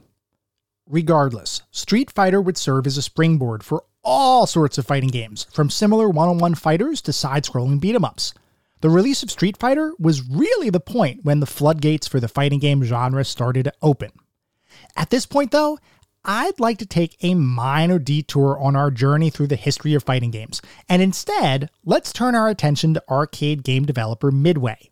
Regardless, 0.87 1.63
Street 1.71 2.11
Fighter 2.11 2.41
would 2.41 2.59
serve 2.59 2.87
as 2.87 2.99
a 2.99 3.03
springboard 3.03 3.65
for 3.65 3.85
all 4.05 4.47
sorts 4.47 4.77
of 4.77 4.87
fighting 4.87 5.09
games, 5.09 5.47
from 5.53 5.71
similar 5.71 6.09
one 6.11 6.29
on 6.29 6.39
one 6.39 6.55
fighters 6.55 7.01
to 7.03 7.13
side 7.13 7.45
scrolling 7.45 7.81
beat 7.81 7.95
em 7.95 8.05
ups. 8.05 8.35
The 8.83 8.91
release 8.91 9.23
of 9.23 9.31
Street 9.31 9.57
Fighter 9.57 9.93
was 9.99 10.29
really 10.29 10.69
the 10.69 10.81
point 10.81 11.25
when 11.25 11.41
the 11.41 11.47
floodgates 11.47 12.09
for 12.09 12.21
the 12.21 12.29
fighting 12.29 12.59
game 12.59 12.83
genre 12.83 13.25
started 13.25 13.65
to 13.65 13.73
open. 13.83 14.11
At 14.97 15.11
this 15.11 15.27
point, 15.27 15.51
though, 15.51 15.79
I'd 16.25 16.61
like 16.61 16.77
to 16.79 16.87
take 16.87 17.17
a 17.23 17.35
minor 17.35 17.99
detour 17.99 18.59
on 18.59 18.77
our 18.77 18.91
journey 18.91 19.31
through 19.31 19.47
the 19.47 19.57
history 19.57 19.95
of 19.95 20.03
fighting 20.03 20.31
games, 20.31 20.61
and 20.87 21.01
instead, 21.01 21.71
let's 21.83 22.13
turn 22.13 22.35
our 22.35 22.51
attention 22.51 22.93
to 22.93 23.03
arcade 23.09 23.63
game 23.65 23.87
developer 23.87 24.31
Midway. 24.31 24.91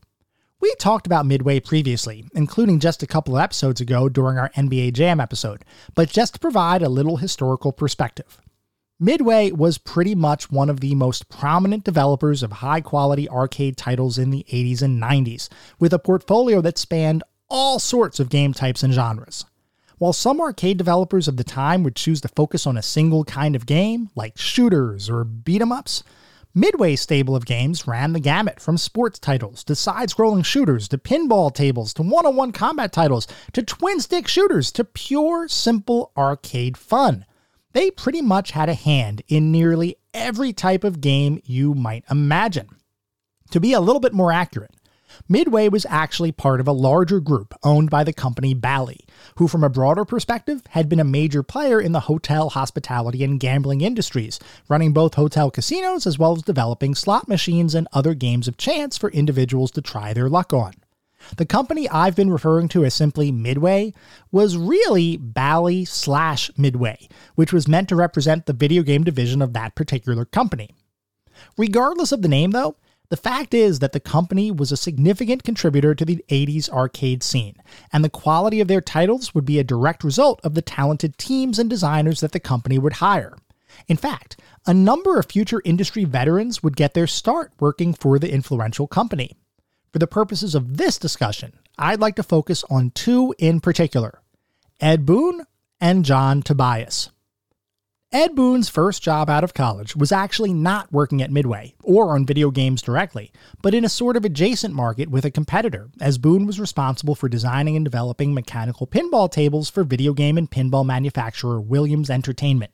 We 0.58 0.74
talked 0.76 1.06
about 1.06 1.26
Midway 1.26 1.60
previously, 1.60 2.24
including 2.34 2.80
just 2.80 3.02
a 3.02 3.06
couple 3.06 3.36
of 3.36 3.42
episodes 3.42 3.80
ago 3.80 4.08
during 4.08 4.38
our 4.38 4.48
NBA 4.56 4.94
Jam 4.94 5.20
episode, 5.20 5.66
but 5.94 6.08
just 6.08 6.34
to 6.34 6.40
provide 6.40 6.80
a 6.80 6.88
little 6.88 7.18
historical 7.18 7.72
perspective. 7.72 8.40
Midway 8.98 9.52
was 9.52 9.76
pretty 9.76 10.14
much 10.14 10.50
one 10.50 10.70
of 10.70 10.80
the 10.80 10.94
most 10.94 11.28
prominent 11.28 11.84
developers 11.84 12.42
of 12.42 12.52
high 12.52 12.80
quality 12.80 13.28
arcade 13.28 13.76
titles 13.76 14.16
in 14.16 14.30
the 14.30 14.46
80s 14.50 14.80
and 14.80 15.00
90s, 15.00 15.50
with 15.78 15.92
a 15.92 15.98
portfolio 15.98 16.62
that 16.62 16.78
spanned 16.78 17.22
all 17.50 17.78
sorts 17.78 18.18
of 18.18 18.30
game 18.30 18.54
types 18.54 18.82
and 18.82 18.94
genres. 18.94 19.44
While 19.98 20.12
some 20.12 20.40
arcade 20.40 20.78
developers 20.78 21.26
of 21.26 21.36
the 21.36 21.44
time 21.44 21.82
would 21.82 21.96
choose 21.96 22.20
to 22.20 22.28
focus 22.28 22.66
on 22.66 22.76
a 22.76 22.82
single 22.82 23.24
kind 23.24 23.56
of 23.56 23.66
game, 23.66 24.10
like 24.14 24.38
shooters 24.38 25.10
or 25.10 25.24
beat 25.24 25.60
'em 25.60 25.72
ups, 25.72 26.04
Midway's 26.54 27.00
stable 27.00 27.36
of 27.36 27.46
games 27.46 27.86
ran 27.86 28.12
the 28.12 28.20
gamut 28.20 28.58
from 28.60 28.78
sports 28.78 29.18
titles 29.18 29.62
to 29.64 29.74
side 29.74 30.08
scrolling 30.08 30.44
shooters 30.44 30.88
to 30.88 30.98
pinball 30.98 31.52
tables 31.52 31.92
to 31.94 32.02
one 32.02 32.26
on 32.26 32.36
one 32.36 32.52
combat 32.52 32.92
titles 32.92 33.26
to 33.52 33.62
twin 33.62 34.00
stick 34.00 34.26
shooters 34.26 34.72
to 34.72 34.84
pure, 34.84 35.46
simple 35.46 36.10
arcade 36.16 36.76
fun. 36.76 37.26
They 37.72 37.90
pretty 37.90 38.22
much 38.22 38.52
had 38.52 38.68
a 38.68 38.74
hand 38.74 39.22
in 39.28 39.52
nearly 39.52 39.96
every 40.14 40.52
type 40.52 40.84
of 40.84 41.00
game 41.00 41.40
you 41.44 41.74
might 41.74 42.04
imagine. 42.10 42.68
To 43.50 43.60
be 43.60 43.72
a 43.72 43.80
little 43.80 44.00
bit 44.00 44.12
more 44.14 44.32
accurate, 44.32 44.74
Midway 45.28 45.68
was 45.68 45.86
actually 45.88 46.32
part 46.32 46.60
of 46.60 46.68
a 46.68 46.72
larger 46.72 47.20
group 47.20 47.54
owned 47.62 47.90
by 47.90 48.04
the 48.04 48.12
company 48.12 48.54
Bally, 48.54 49.06
who, 49.36 49.48
from 49.48 49.64
a 49.64 49.68
broader 49.68 50.04
perspective, 50.04 50.62
had 50.70 50.88
been 50.88 51.00
a 51.00 51.04
major 51.04 51.42
player 51.42 51.80
in 51.80 51.92
the 51.92 52.00
hotel, 52.00 52.50
hospitality, 52.50 53.24
and 53.24 53.40
gambling 53.40 53.80
industries, 53.80 54.38
running 54.68 54.92
both 54.92 55.14
hotel 55.14 55.50
casinos 55.50 56.06
as 56.06 56.18
well 56.18 56.32
as 56.32 56.42
developing 56.42 56.94
slot 56.94 57.28
machines 57.28 57.74
and 57.74 57.88
other 57.92 58.14
games 58.14 58.48
of 58.48 58.56
chance 58.56 58.96
for 58.96 59.10
individuals 59.10 59.70
to 59.72 59.82
try 59.82 60.12
their 60.12 60.28
luck 60.28 60.52
on. 60.52 60.74
The 61.36 61.46
company 61.46 61.88
I've 61.88 62.16
been 62.16 62.30
referring 62.30 62.68
to 62.68 62.84
as 62.84 62.94
simply 62.94 63.32
Midway 63.32 63.92
was 64.30 64.56
really 64.56 65.16
Bally 65.16 65.84
slash 65.84 66.50
Midway, 66.56 67.08
which 67.34 67.52
was 67.52 67.68
meant 67.68 67.88
to 67.88 67.96
represent 67.96 68.46
the 68.46 68.52
video 68.52 68.82
game 68.82 69.04
division 69.04 69.42
of 69.42 69.52
that 69.52 69.74
particular 69.74 70.24
company. 70.24 70.70
Regardless 71.56 72.12
of 72.12 72.22
the 72.22 72.28
name, 72.28 72.52
though, 72.52 72.76
the 73.10 73.16
fact 73.16 73.54
is 73.54 73.78
that 73.78 73.92
the 73.92 74.00
company 74.00 74.50
was 74.50 74.70
a 74.70 74.76
significant 74.76 75.42
contributor 75.42 75.94
to 75.94 76.04
the 76.04 76.22
80s 76.28 76.68
arcade 76.68 77.22
scene, 77.22 77.56
and 77.92 78.04
the 78.04 78.10
quality 78.10 78.60
of 78.60 78.68
their 78.68 78.82
titles 78.82 79.34
would 79.34 79.46
be 79.46 79.58
a 79.58 79.64
direct 79.64 80.04
result 80.04 80.40
of 80.44 80.54
the 80.54 80.62
talented 80.62 81.16
teams 81.16 81.58
and 81.58 81.70
designers 81.70 82.20
that 82.20 82.32
the 82.32 82.40
company 82.40 82.78
would 82.78 82.94
hire. 82.94 83.36
In 83.86 83.96
fact, 83.96 84.38
a 84.66 84.74
number 84.74 85.18
of 85.18 85.26
future 85.26 85.62
industry 85.64 86.04
veterans 86.04 86.62
would 86.62 86.76
get 86.76 86.94
their 86.94 87.06
start 87.06 87.52
working 87.60 87.94
for 87.94 88.18
the 88.18 88.30
influential 88.30 88.86
company. 88.86 89.36
For 89.92 89.98
the 89.98 90.06
purposes 90.06 90.54
of 90.54 90.76
this 90.76 90.98
discussion, 90.98 91.54
I'd 91.78 92.00
like 92.00 92.16
to 92.16 92.22
focus 92.22 92.64
on 92.68 92.90
two 92.90 93.34
in 93.38 93.60
particular 93.60 94.20
Ed 94.80 95.06
Boon 95.06 95.44
and 95.80 96.04
John 96.04 96.42
Tobias. 96.42 97.10
Ed 98.10 98.34
Boon's 98.34 98.70
first 98.70 99.02
job 99.02 99.28
out 99.28 99.44
of 99.44 99.52
college 99.52 99.94
was 99.94 100.12
actually 100.12 100.54
not 100.54 100.90
working 100.90 101.20
at 101.20 101.30
Midway 101.30 101.74
or 101.82 102.14
on 102.14 102.24
video 102.24 102.50
games 102.50 102.80
directly, 102.80 103.30
but 103.60 103.74
in 103.74 103.84
a 103.84 103.88
sort 103.90 104.16
of 104.16 104.24
adjacent 104.24 104.72
market 104.72 105.10
with 105.10 105.26
a 105.26 105.30
competitor, 105.30 105.90
as 106.00 106.16
Boon 106.16 106.46
was 106.46 106.58
responsible 106.58 107.14
for 107.14 107.28
designing 107.28 107.76
and 107.76 107.84
developing 107.84 108.32
mechanical 108.32 108.86
pinball 108.86 109.30
tables 109.30 109.68
for 109.68 109.84
video 109.84 110.14
game 110.14 110.38
and 110.38 110.50
pinball 110.50 110.86
manufacturer 110.86 111.60
Williams 111.60 112.08
Entertainment. 112.08 112.72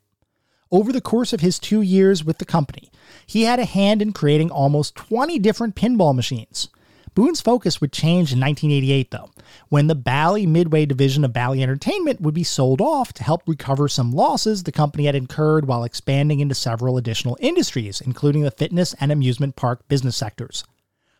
Over 0.70 0.92
the 0.92 1.00
course 1.00 1.32
of 1.32 1.40
his 1.40 1.58
two 1.58 1.82
years 1.82 2.22
with 2.22 2.38
the 2.38 2.44
company, 2.44 2.92
he 3.26 3.42
had 3.42 3.58
a 3.58 3.64
hand 3.64 4.02
in 4.02 4.12
creating 4.12 4.52
almost 4.52 4.94
20 4.94 5.40
different 5.40 5.74
pinball 5.74 6.14
machines. 6.14 6.68
Boon's 7.14 7.40
focus 7.40 7.80
would 7.80 7.92
change 7.92 8.32
in 8.32 8.40
1988, 8.40 9.10
though, 9.12 9.30
when 9.68 9.86
the 9.86 9.94
Bally 9.94 10.46
Midway 10.46 10.84
division 10.84 11.24
of 11.24 11.32
Bally 11.32 11.62
Entertainment 11.62 12.20
would 12.20 12.34
be 12.34 12.42
sold 12.42 12.80
off 12.80 13.12
to 13.12 13.22
help 13.22 13.42
recover 13.46 13.88
some 13.88 14.10
losses 14.10 14.64
the 14.64 14.72
company 14.72 15.06
had 15.06 15.14
incurred 15.14 15.66
while 15.66 15.84
expanding 15.84 16.40
into 16.40 16.56
several 16.56 16.96
additional 16.96 17.36
industries, 17.40 18.00
including 18.00 18.42
the 18.42 18.50
fitness 18.50 18.94
and 19.00 19.12
amusement 19.12 19.54
park 19.54 19.86
business 19.86 20.16
sectors. 20.16 20.64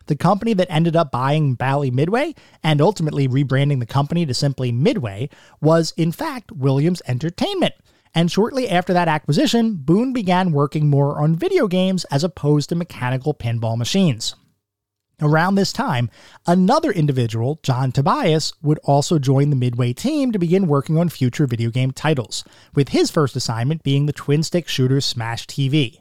The 0.07 0.17
company 0.17 0.53
that 0.53 0.69
ended 0.69 0.95
up 0.95 1.11
buying 1.11 1.55
Bally 1.55 1.89
Midway 1.91 2.35
and 2.61 2.81
ultimately 2.81 3.27
rebranding 3.27 3.79
the 3.79 3.85
company 3.85 4.25
to 4.25 4.33
simply 4.33 4.71
Midway 4.71 5.29
was, 5.61 5.93
in 5.97 6.11
fact, 6.11 6.51
Williams 6.51 7.01
Entertainment. 7.07 7.73
And 8.13 8.31
shortly 8.31 8.69
after 8.69 8.93
that 8.93 9.07
acquisition, 9.07 9.75
Boon 9.75 10.13
began 10.13 10.51
working 10.51 10.89
more 10.89 11.21
on 11.21 11.35
video 11.35 11.67
games 11.67 12.03
as 12.05 12.23
opposed 12.23 12.69
to 12.69 12.75
mechanical 12.75 13.33
pinball 13.33 13.77
machines. 13.77 14.35
Around 15.21 15.55
this 15.55 15.71
time, 15.71 16.09
another 16.45 16.91
individual, 16.91 17.59
John 17.63 17.93
Tobias, 17.93 18.53
would 18.61 18.79
also 18.79 19.17
join 19.17 19.49
the 19.49 19.55
Midway 19.55 19.93
team 19.93 20.33
to 20.33 20.39
begin 20.39 20.67
working 20.67 20.97
on 20.97 21.07
future 21.07 21.47
video 21.47 21.69
game 21.69 21.91
titles, 21.91 22.43
with 22.73 22.89
his 22.89 23.09
first 23.09 23.35
assignment 23.35 23.81
being 23.81 24.07
the 24.07 24.13
twin 24.13 24.43
stick 24.43 24.67
shooter 24.67 24.99
Smash 24.99 25.47
TV. 25.47 25.99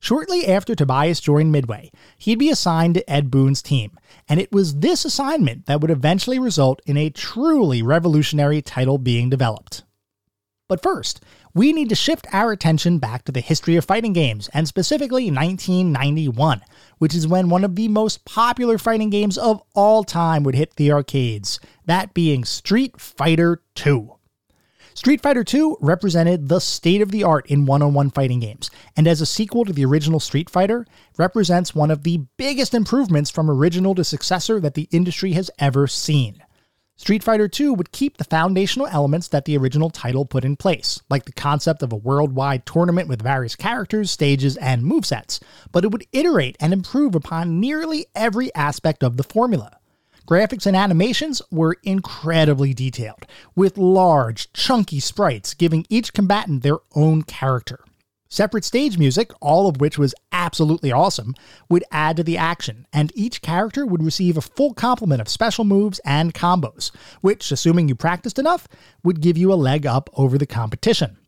Shortly 0.00 0.46
after 0.46 0.74
Tobias 0.74 1.20
joined 1.20 1.52
Midway, 1.52 1.90
he'd 2.18 2.38
be 2.38 2.50
assigned 2.50 2.94
to 2.94 3.10
Ed 3.10 3.30
Boon's 3.30 3.62
team, 3.62 3.98
and 4.28 4.38
it 4.38 4.52
was 4.52 4.76
this 4.80 5.06
assignment 5.06 5.64
that 5.64 5.80
would 5.80 5.90
eventually 5.90 6.38
result 6.38 6.82
in 6.84 6.98
a 6.98 7.10
truly 7.10 7.82
revolutionary 7.82 8.60
title 8.60 8.98
being 8.98 9.30
developed. 9.30 9.84
But 10.68 10.82
first, 10.82 11.22
we 11.54 11.72
need 11.72 11.88
to 11.88 11.94
shift 11.94 12.26
our 12.32 12.52
attention 12.52 12.98
back 12.98 13.24
to 13.24 13.32
the 13.32 13.40
history 13.40 13.76
of 13.76 13.84
fighting 13.84 14.12
games, 14.12 14.48
and 14.54 14.68
specifically 14.68 15.30
1991, 15.30 16.60
which 16.98 17.14
is 17.14 17.26
when 17.26 17.48
one 17.48 17.64
of 17.64 17.76
the 17.76 17.88
most 17.88 18.24
popular 18.24 18.78
fighting 18.78 19.10
games 19.10 19.36
of 19.36 19.62
all 19.74 20.04
time 20.04 20.42
would 20.44 20.54
hit 20.54 20.76
the 20.76 20.92
arcades, 20.92 21.58
that 21.86 22.14
being 22.14 22.44
Street 22.44 23.00
Fighter 23.00 23.62
II. 23.84 24.10
Street 24.94 25.20
Fighter 25.20 25.44
II 25.52 25.74
represented 25.80 26.48
the 26.48 26.60
state 26.60 27.00
of 27.00 27.10
the 27.10 27.24
art 27.24 27.46
in 27.46 27.64
one 27.64 27.80
on 27.80 27.94
one 27.94 28.10
fighting 28.10 28.40
games, 28.40 28.70
and 28.96 29.08
as 29.08 29.20
a 29.20 29.26
sequel 29.26 29.64
to 29.64 29.72
the 29.72 29.84
original 29.84 30.20
Street 30.20 30.50
Fighter, 30.50 30.86
represents 31.16 31.74
one 31.74 31.90
of 31.90 32.02
the 32.02 32.18
biggest 32.36 32.74
improvements 32.74 33.30
from 33.30 33.50
original 33.50 33.94
to 33.94 34.04
successor 34.04 34.60
that 34.60 34.74
the 34.74 34.88
industry 34.90 35.32
has 35.32 35.50
ever 35.58 35.86
seen. 35.86 36.42
Street 37.00 37.22
Fighter 37.22 37.48
II 37.58 37.70
would 37.70 37.92
keep 37.92 38.18
the 38.18 38.24
foundational 38.24 38.86
elements 38.86 39.26
that 39.28 39.46
the 39.46 39.56
original 39.56 39.88
title 39.88 40.26
put 40.26 40.44
in 40.44 40.54
place, 40.54 41.00
like 41.08 41.24
the 41.24 41.32
concept 41.32 41.82
of 41.82 41.94
a 41.94 41.96
worldwide 41.96 42.66
tournament 42.66 43.08
with 43.08 43.22
various 43.22 43.56
characters, 43.56 44.10
stages, 44.10 44.58
and 44.58 44.82
movesets, 44.82 45.40
but 45.72 45.82
it 45.82 45.92
would 45.92 46.04
iterate 46.12 46.58
and 46.60 46.74
improve 46.74 47.14
upon 47.14 47.58
nearly 47.58 48.04
every 48.14 48.54
aspect 48.54 49.02
of 49.02 49.16
the 49.16 49.22
formula. 49.22 49.78
Graphics 50.28 50.66
and 50.66 50.76
animations 50.76 51.40
were 51.50 51.78
incredibly 51.84 52.74
detailed, 52.74 53.24
with 53.56 53.78
large, 53.78 54.52
chunky 54.52 55.00
sprites 55.00 55.54
giving 55.54 55.86
each 55.88 56.12
combatant 56.12 56.62
their 56.62 56.80
own 56.94 57.22
character. 57.22 57.82
Separate 58.32 58.64
stage 58.64 58.96
music, 58.96 59.32
all 59.40 59.66
of 59.68 59.80
which 59.80 59.98
was 59.98 60.14
absolutely 60.30 60.92
awesome, 60.92 61.34
would 61.68 61.82
add 61.90 62.16
to 62.16 62.22
the 62.22 62.38
action, 62.38 62.86
and 62.92 63.10
each 63.16 63.42
character 63.42 63.84
would 63.84 64.04
receive 64.04 64.36
a 64.36 64.40
full 64.40 64.72
complement 64.72 65.20
of 65.20 65.28
special 65.28 65.64
moves 65.64 65.98
and 66.04 66.32
combos, 66.32 66.92
which, 67.22 67.50
assuming 67.50 67.88
you 67.88 67.96
practiced 67.96 68.38
enough, 68.38 68.68
would 69.02 69.20
give 69.20 69.36
you 69.36 69.52
a 69.52 69.54
leg 69.54 69.84
up 69.84 70.08
over 70.14 70.38
the 70.38 70.46
competition. 70.46 71.18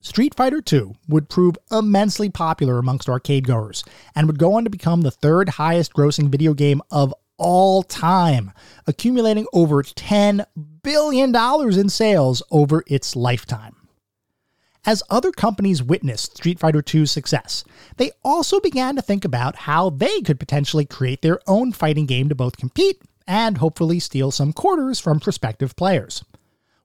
Street 0.00 0.34
Fighter 0.34 0.62
II 0.72 0.96
would 1.08 1.28
prove 1.28 1.58
immensely 1.70 2.30
popular 2.30 2.78
amongst 2.78 3.10
arcade 3.10 3.46
goers 3.46 3.84
and 4.14 4.26
would 4.26 4.38
go 4.38 4.54
on 4.54 4.64
to 4.64 4.70
become 4.70 5.02
the 5.02 5.10
third 5.10 5.50
highest 5.50 5.92
grossing 5.92 6.30
video 6.30 6.54
game 6.54 6.80
of 6.90 7.12
all 7.36 7.82
time, 7.82 8.52
accumulating 8.86 9.46
over 9.52 9.82
$10 9.82 10.42
billion 10.82 11.34
in 11.78 11.88
sales 11.90 12.42
over 12.50 12.82
its 12.86 13.14
lifetime. 13.14 13.77
As 14.86 15.02
other 15.10 15.32
companies 15.32 15.82
witnessed 15.82 16.36
Street 16.36 16.58
Fighter 16.58 16.82
II's 16.82 17.10
success, 17.10 17.64
they 17.96 18.12
also 18.24 18.60
began 18.60 18.96
to 18.96 19.02
think 19.02 19.24
about 19.24 19.56
how 19.56 19.90
they 19.90 20.20
could 20.20 20.40
potentially 20.40 20.84
create 20.84 21.22
their 21.22 21.40
own 21.46 21.72
fighting 21.72 22.06
game 22.06 22.28
to 22.28 22.34
both 22.34 22.56
compete 22.56 23.02
and 23.26 23.58
hopefully 23.58 24.00
steal 24.00 24.30
some 24.30 24.52
quarters 24.52 24.98
from 24.98 25.20
prospective 25.20 25.76
players. 25.76 26.24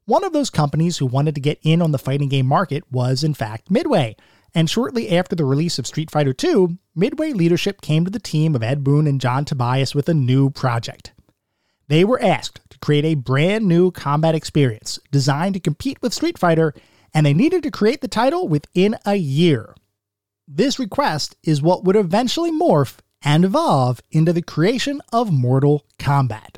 One 0.05 0.25
of 0.25 0.33
those 0.33 0.49
companies 0.49 0.97
who 0.97 1.05
wanted 1.05 1.35
to 1.35 1.41
get 1.41 1.59
in 1.63 1.81
on 1.81 1.91
the 1.91 1.97
fighting 1.97 2.27
game 2.27 2.45
market 2.45 2.83
was, 2.91 3.23
in 3.23 3.33
fact, 3.33 3.71
Midway. 3.71 4.17
And 4.53 4.69
shortly 4.69 5.17
after 5.17 5.35
the 5.35 5.45
release 5.45 5.79
of 5.79 5.87
Street 5.87 6.11
Fighter 6.11 6.35
II, 6.43 6.77
Midway 6.93 7.31
leadership 7.31 7.79
came 7.81 8.03
to 8.03 8.11
the 8.11 8.19
team 8.19 8.53
of 8.53 8.61
Ed 8.61 8.83
Boon 8.83 9.07
and 9.07 9.21
John 9.21 9.45
Tobias 9.45 9.95
with 9.95 10.09
a 10.09 10.13
new 10.13 10.49
project. 10.49 11.13
They 11.87 12.03
were 12.03 12.21
asked 12.21 12.59
to 12.69 12.77
create 12.79 13.05
a 13.05 13.15
brand 13.15 13.65
new 13.65 13.91
combat 13.91 14.35
experience 14.35 14.99
designed 15.11 15.53
to 15.53 15.59
compete 15.59 16.01
with 16.01 16.13
Street 16.13 16.37
Fighter, 16.37 16.73
and 17.13 17.25
they 17.25 17.33
needed 17.33 17.63
to 17.63 17.71
create 17.71 18.01
the 18.01 18.07
title 18.07 18.47
within 18.47 18.97
a 19.05 19.15
year. 19.15 19.75
This 20.47 20.79
request 20.79 21.35
is 21.43 21.61
what 21.61 21.83
would 21.83 21.95
eventually 21.95 22.51
morph 22.51 22.97
and 23.23 23.45
evolve 23.45 24.01
into 24.11 24.33
the 24.33 24.41
creation 24.41 25.01
of 25.11 25.31
Mortal 25.31 25.85
Kombat. 25.97 26.57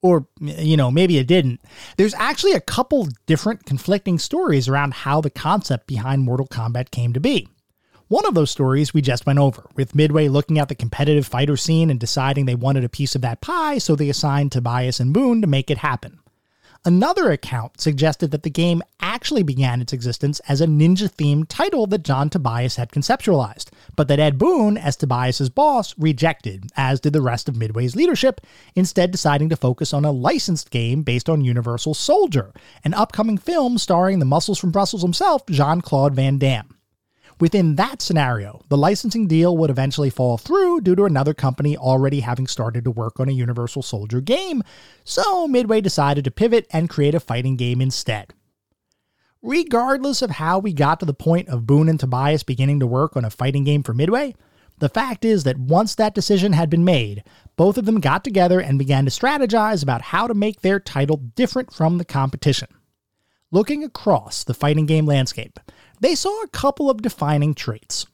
Or 0.00 0.26
you 0.40 0.76
know 0.76 0.90
maybe 0.90 1.18
it 1.18 1.26
didn't. 1.26 1.60
There's 1.96 2.14
actually 2.14 2.52
a 2.52 2.60
couple 2.60 3.08
different 3.26 3.64
conflicting 3.64 4.18
stories 4.18 4.68
around 4.68 4.94
how 4.94 5.20
the 5.20 5.30
concept 5.30 5.86
behind 5.86 6.22
mortal 6.22 6.46
kombat 6.46 6.90
came 6.90 7.14
to 7.14 7.20
be. 7.20 7.48
One 8.08 8.26
of 8.26 8.34
those 8.34 8.50
stories 8.50 8.92
we 8.92 9.00
just 9.00 9.24
went 9.24 9.38
over 9.38 9.66
with 9.76 9.94
midway 9.94 10.28
looking 10.28 10.58
at 10.58 10.68
the 10.68 10.74
competitive 10.74 11.26
fighter 11.26 11.56
scene 11.56 11.88
and 11.90 11.98
deciding 11.98 12.44
they 12.44 12.54
wanted 12.54 12.84
a 12.84 12.90
piece 12.90 13.14
of 13.14 13.22
that 13.22 13.40
pie 13.40 13.78
so 13.78 13.96
they 13.96 14.10
assigned 14.10 14.52
tobias 14.52 15.00
and 15.00 15.14
boon 15.14 15.40
to 15.40 15.46
make 15.46 15.70
it 15.70 15.78
happen 15.78 16.20
Another 16.86 17.30
account 17.30 17.80
suggested 17.80 18.30
that 18.30 18.42
the 18.42 18.50
game 18.50 18.82
actually 19.00 19.42
began 19.42 19.80
its 19.80 19.94
existence 19.94 20.38
as 20.48 20.60
a 20.60 20.66
ninja 20.66 21.10
themed 21.10 21.46
title 21.48 21.86
that 21.86 22.04
John 22.04 22.28
Tobias 22.28 22.76
had 22.76 22.92
conceptualized, 22.92 23.70
but 23.96 24.06
that 24.08 24.20
Ed 24.20 24.36
Boon, 24.36 24.76
as 24.76 24.94
Tobias's 24.94 25.48
boss, 25.48 25.94
rejected, 25.96 26.70
as 26.76 27.00
did 27.00 27.14
the 27.14 27.22
rest 27.22 27.48
of 27.48 27.56
Midway's 27.56 27.96
leadership, 27.96 28.42
instead 28.74 29.10
deciding 29.10 29.48
to 29.48 29.56
focus 29.56 29.94
on 29.94 30.04
a 30.04 30.12
licensed 30.12 30.70
game 30.70 31.02
based 31.02 31.30
on 31.30 31.42
Universal 31.42 31.94
Soldier, 31.94 32.52
an 32.84 32.92
upcoming 32.92 33.38
film 33.38 33.78
starring 33.78 34.18
the 34.18 34.26
muscles 34.26 34.58
from 34.58 34.70
Brussels 34.70 35.00
himself, 35.00 35.46
Jean 35.46 35.80
Claude 35.80 36.14
Van 36.14 36.36
Damme. 36.36 36.73
Within 37.40 37.74
that 37.76 38.00
scenario, 38.00 38.62
the 38.68 38.76
licensing 38.76 39.26
deal 39.26 39.56
would 39.56 39.70
eventually 39.70 40.10
fall 40.10 40.38
through 40.38 40.82
due 40.82 40.94
to 40.94 41.04
another 41.04 41.34
company 41.34 41.76
already 41.76 42.20
having 42.20 42.46
started 42.46 42.84
to 42.84 42.90
work 42.90 43.18
on 43.18 43.28
a 43.28 43.32
Universal 43.32 43.82
Soldier 43.82 44.20
game, 44.20 44.62
so 45.02 45.48
Midway 45.48 45.80
decided 45.80 46.24
to 46.24 46.30
pivot 46.30 46.66
and 46.70 46.88
create 46.88 47.14
a 47.14 47.20
fighting 47.20 47.56
game 47.56 47.80
instead. 47.80 48.32
Regardless 49.42 50.22
of 50.22 50.30
how 50.30 50.58
we 50.58 50.72
got 50.72 51.00
to 51.00 51.06
the 51.06 51.12
point 51.12 51.48
of 51.48 51.66
Boon 51.66 51.88
and 51.88 52.00
Tobias 52.00 52.42
beginning 52.42 52.80
to 52.80 52.86
work 52.86 53.16
on 53.16 53.24
a 53.24 53.30
fighting 53.30 53.64
game 53.64 53.82
for 53.82 53.92
Midway, 53.92 54.34
the 54.78 54.88
fact 54.88 55.24
is 55.24 55.44
that 55.44 55.58
once 55.58 55.94
that 55.94 56.14
decision 56.14 56.52
had 56.52 56.70
been 56.70 56.84
made, 56.84 57.22
both 57.56 57.76
of 57.76 57.84
them 57.84 58.00
got 58.00 58.24
together 58.24 58.60
and 58.60 58.78
began 58.78 59.04
to 59.04 59.10
strategize 59.10 59.82
about 59.82 60.02
how 60.02 60.26
to 60.26 60.34
make 60.34 60.60
their 60.60 60.80
title 60.80 61.16
different 61.16 61.72
from 61.72 61.98
the 61.98 62.04
competition. 62.04 62.68
Looking 63.50 63.84
across 63.84 64.42
the 64.42 64.54
fighting 64.54 64.86
game 64.86 65.06
landscape, 65.06 65.60
they 66.00 66.14
saw 66.14 66.42
a 66.42 66.48
couple 66.48 66.90
of 66.90 67.02
defining 67.02 67.54
traits. 67.54 68.06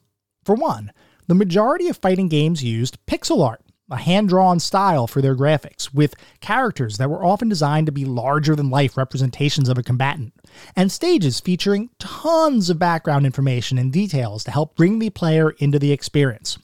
For 0.43 0.55
one, 0.55 0.91
the 1.27 1.35
majority 1.35 1.87
of 1.87 1.97
fighting 1.97 2.27
games 2.27 2.63
used 2.63 2.97
pixel 3.05 3.45
art, 3.45 3.61
a 3.89 3.97
hand 3.97 4.29
drawn 4.29 4.59
style 4.59 5.07
for 5.07 5.21
their 5.21 5.35
graphics, 5.35 5.93
with 5.93 6.15
characters 6.39 6.97
that 6.97 7.09
were 7.09 7.25
often 7.25 7.49
designed 7.49 7.85
to 7.85 7.91
be 7.91 8.05
larger 8.05 8.55
than 8.55 8.69
life 8.69 8.97
representations 8.97 9.69
of 9.69 9.77
a 9.77 9.83
combatant, 9.83 10.33
and 10.75 10.91
stages 10.91 11.39
featuring 11.39 11.89
tons 11.99 12.69
of 12.69 12.79
background 12.79 13.25
information 13.25 13.77
and 13.77 13.91
details 13.91 14.43
to 14.43 14.51
help 14.51 14.75
bring 14.75 14.99
the 14.99 15.09
player 15.09 15.51
into 15.51 15.77
the 15.77 15.91
experience. 15.91 16.57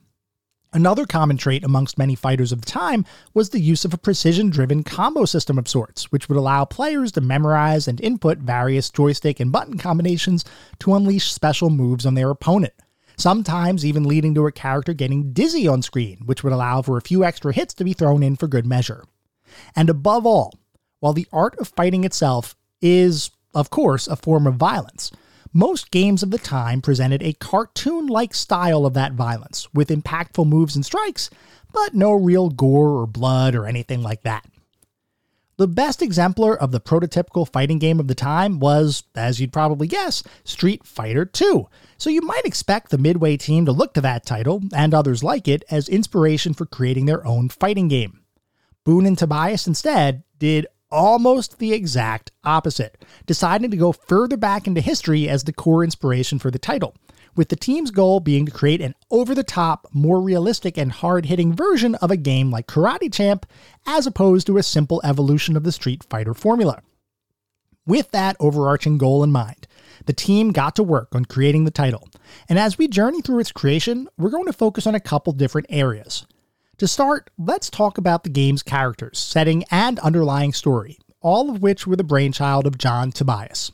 Another 0.74 1.06
common 1.06 1.38
trait 1.38 1.64
amongst 1.64 1.98
many 1.98 2.14
fighters 2.14 2.52
of 2.52 2.62
the 2.62 2.70
time 2.70 3.06
was 3.34 3.50
the 3.50 3.60
use 3.60 3.86
of 3.86 3.94
a 3.94 3.98
precision 3.98 4.50
driven 4.50 4.84
combo 4.84 5.24
system 5.24 5.58
of 5.58 5.68
sorts, 5.68 6.12
which 6.12 6.28
would 6.28 6.38
allow 6.38 6.66
players 6.66 7.14
to 7.14 7.22
memorize 7.22 7.88
and 7.88 8.02
input 8.02 8.40
various 8.40 8.90
joystick 8.90 9.40
and 9.40 9.52
button 9.52 9.78
combinations 9.78 10.44
to 10.80 10.94
unleash 10.94 11.32
special 11.32 11.70
moves 11.70 12.06
on 12.06 12.16
their 12.16 12.30
opponent. 12.30 12.74
Sometimes 13.18 13.86
even 13.86 14.04
leading 14.04 14.36
to 14.36 14.46
a 14.46 14.52
character 14.52 14.94
getting 14.94 15.32
dizzy 15.32 15.68
on 15.68 15.82
screen, 15.82 16.20
which 16.26 16.44
would 16.44 16.54
allow 16.54 16.82
for 16.82 16.98
a 16.98 17.02
few 17.02 17.24
extra 17.24 17.54
hits 17.54 17.74
to 17.76 17.84
be 17.84 17.94
thrown 17.94 18.22
in 18.22 18.36
for 18.36 18.48
good 18.48 18.66
measure. 18.66 19.06
And 19.76 19.90
above 19.90 20.26
all, 20.26 20.54
while 21.00 21.14
the 21.14 21.28
art 21.32 21.58
of 21.60 21.70
fighting 21.70 22.04
itself 22.04 22.56
is, 22.82 23.32
of 23.56 23.70
course, 23.70 24.08
a 24.08 24.16
form 24.16 24.46
of 24.46 24.56
violence, 24.56 25.12
most 25.54 25.92
games 25.92 26.24
of 26.24 26.32
the 26.32 26.38
time 26.38 26.82
presented 26.82 27.24
a 27.24 27.34
cartoon 27.34 28.08
like 28.08 28.34
style 28.34 28.86
of 28.86 28.94
that 28.94 29.14
violence, 29.14 29.68
with 29.74 29.90
impactful 29.90 30.48
moves 30.48 30.76
and 30.76 30.86
strikes, 30.86 31.30
but 31.74 31.94
no 31.94 32.14
real 32.14 32.50
gore 32.50 33.02
or 33.02 33.08
blood 33.08 33.56
or 33.56 33.66
anything 33.66 34.02
like 34.02 34.24
that. 34.24 34.46
The 35.58 35.68
best 35.68 36.04
exemplar 36.04 36.56
of 36.56 36.72
the 36.72 36.80
prototypical 36.80 37.52
fighting 37.52 37.80
game 37.80 38.00
of 38.00 38.08
the 38.08 38.14
time 38.14 38.60
was, 38.60 39.04
as 39.16 39.42
you'd 39.42 39.52
probably 39.52 39.88
guess, 39.88 40.22
Street 40.44 40.86
Fighter 40.86 41.28
II. 41.42 41.66
So 41.98 42.12
you 42.12 42.22
might 42.22 42.46
expect 42.46 42.92
the 42.92 43.00
Midway 43.00 43.38
team 43.38 43.66
to 43.66 43.72
look 43.72 43.96
to 43.96 44.02
that 44.02 44.24
title, 44.24 44.62
and 44.76 44.94
others 44.94 45.24
like 45.24 45.48
it, 45.48 45.64
as 45.72 45.90
inspiration 45.90 46.54
for 46.54 46.68
creating 46.68 47.08
their 47.08 47.26
own 47.26 47.50
fighting 47.50 47.88
game. 47.88 48.22
Boon 48.84 49.08
and 49.08 49.18
Tobias 49.18 49.66
instead 49.66 50.24
did 50.38 50.68
almost 50.92 51.60
the 51.60 51.74
exact 51.74 52.32
opposite, 52.44 53.04
deciding 53.26 53.72
to 53.72 53.78
go 53.78 53.92
further 53.92 54.38
back 54.38 54.68
into 54.68 54.82
history 54.82 55.28
as 55.28 55.44
the 55.44 55.54
core 55.54 55.84
inspiration 55.84 56.40
for 56.40 56.52
the 56.52 56.60
title, 56.60 56.96
with 57.36 57.50
the 57.50 57.56
team's 57.56 57.92
goal 57.92 58.20
being 58.20 58.46
to 58.46 58.52
create 58.52 58.82
an 58.82 58.96
over 59.12 59.36
the 59.36 59.44
top, 59.44 59.88
more 59.94 60.20
realistic, 60.20 60.78
and 60.78 60.92
hard 60.92 61.26
hitting 61.28 61.54
version 61.54 61.96
of 61.96 62.12
a 62.12 62.18
game 62.18 62.52
like 62.52 62.68
Karate 62.68 63.14
Champ, 63.14 63.46
as 63.86 64.08
opposed 64.08 64.48
to 64.48 64.58
a 64.58 64.64
simple 64.64 65.02
evolution 65.04 65.56
of 65.56 65.64
the 65.64 65.72
Street 65.72 66.04
Fighter 66.10 66.34
formula. 66.34 66.82
With 67.86 68.12
that 68.12 68.36
overarching 68.40 68.98
goal 68.98 69.24
in 69.24 69.32
mind, 69.32 69.68
the 70.06 70.14
team 70.14 70.52
got 70.52 70.76
to 70.76 70.84
work 70.84 71.10
on 71.14 71.26
creating 71.26 71.64
the 71.64 71.72
title, 71.72 72.10
and 72.50 72.60
as 72.60 72.78
we 72.78 72.88
journey 72.88 73.22
through 73.22 73.40
its 73.40 73.52
creation, 73.52 74.08
we're 74.18 74.30
going 74.30 74.46
to 74.46 74.54
focus 74.54 74.88
on 74.88 74.96
a 74.96 75.00
couple 75.00 75.34
different 75.34 75.68
areas. 75.70 76.26
To 76.78 76.88
start, 76.88 77.32
let's 77.40 77.72
talk 77.72 77.98
about 77.98 78.24
the 78.24 78.30
game's 78.30 78.62
characters, 78.62 79.18
setting, 79.18 79.64
and 79.72 79.98
underlying 79.98 80.54
story, 80.54 81.00
all 81.22 81.50
of 81.50 81.60
which 81.60 81.88
were 81.88 81.96
the 81.96 82.04
brainchild 82.04 82.68
of 82.68 82.78
John 82.78 83.12
Tobias. 83.12 83.72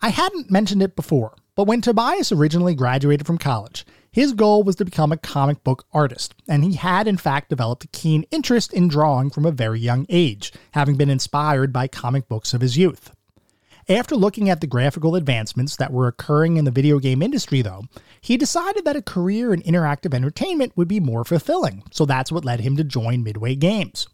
I 0.00 0.08
hadn't 0.08 0.50
mentioned 0.50 0.82
it 0.82 0.96
before, 0.96 1.36
but 1.54 1.66
when 1.66 1.82
Tobias 1.82 2.32
originally 2.32 2.74
graduated 2.74 3.26
from 3.26 3.36
college, 3.36 3.84
his 4.10 4.32
goal 4.32 4.62
was 4.62 4.76
to 4.76 4.86
become 4.86 5.12
a 5.12 5.18
comic 5.18 5.62
book 5.62 5.84
artist, 5.92 6.34
and 6.48 6.64
he 6.64 6.76
had 6.76 7.06
in 7.06 7.18
fact 7.18 7.50
developed 7.50 7.84
a 7.84 7.88
keen 7.88 8.24
interest 8.30 8.72
in 8.72 8.88
drawing 8.88 9.28
from 9.28 9.44
a 9.44 9.52
very 9.52 9.78
young 9.78 10.06
age, 10.08 10.54
having 10.70 10.96
been 10.96 11.10
inspired 11.10 11.70
by 11.70 11.86
comic 11.86 12.28
books 12.28 12.54
of 12.54 12.62
his 12.62 12.78
youth. 12.78 13.10
After 13.88 14.16
looking 14.16 14.50
at 14.50 14.60
the 14.60 14.66
graphical 14.66 15.14
advancements 15.14 15.76
that 15.76 15.92
were 15.92 16.08
occurring 16.08 16.56
in 16.56 16.64
the 16.64 16.72
video 16.72 16.98
game 16.98 17.22
industry, 17.22 17.62
though, 17.62 17.84
he 18.20 18.36
decided 18.36 18.84
that 18.84 18.96
a 18.96 19.02
career 19.02 19.54
in 19.54 19.62
interactive 19.62 20.12
entertainment 20.12 20.72
would 20.74 20.88
be 20.88 20.98
more 20.98 21.24
fulfilling, 21.24 21.84
so 21.92 22.04
that's 22.04 22.32
what 22.32 22.44
led 22.44 22.58
him 22.58 22.76
to 22.78 22.82
join 22.82 23.22
Midway 23.22 23.54
Games. 23.54 24.08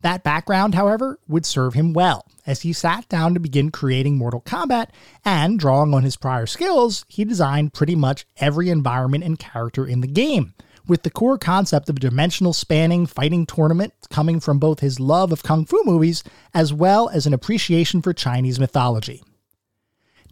That 0.00 0.24
background, 0.24 0.74
however, 0.74 1.18
would 1.28 1.44
serve 1.44 1.74
him 1.74 1.92
well, 1.92 2.26
as 2.46 2.62
he 2.62 2.72
sat 2.72 3.06
down 3.10 3.34
to 3.34 3.40
begin 3.40 3.70
creating 3.70 4.16
Mortal 4.16 4.40
Kombat, 4.40 4.88
and 5.26 5.58
drawing 5.58 5.92
on 5.92 6.04
his 6.04 6.16
prior 6.16 6.46
skills, 6.46 7.04
he 7.06 7.26
designed 7.26 7.74
pretty 7.74 7.94
much 7.94 8.24
every 8.38 8.70
environment 8.70 9.24
and 9.24 9.38
character 9.38 9.86
in 9.86 10.00
the 10.00 10.06
game, 10.06 10.54
with 10.86 11.02
the 11.02 11.10
core 11.10 11.38
concept 11.38 11.88
of 11.88 12.00
dimensional 12.00 12.52
spanning 12.52 13.06
fighting 13.06 13.46
tournament 13.46 13.94
coming 14.10 14.40
from 14.40 14.58
both 14.58 14.80
his 14.80 15.00
love 15.00 15.32
of 15.32 15.42
kung 15.42 15.64
fu 15.64 15.82
movies 15.84 16.24
as 16.54 16.72
well 16.72 17.08
as 17.08 17.26
an 17.26 17.34
appreciation 17.34 18.02
for 18.02 18.12
Chinese 18.12 18.58
mythology. 18.58 19.22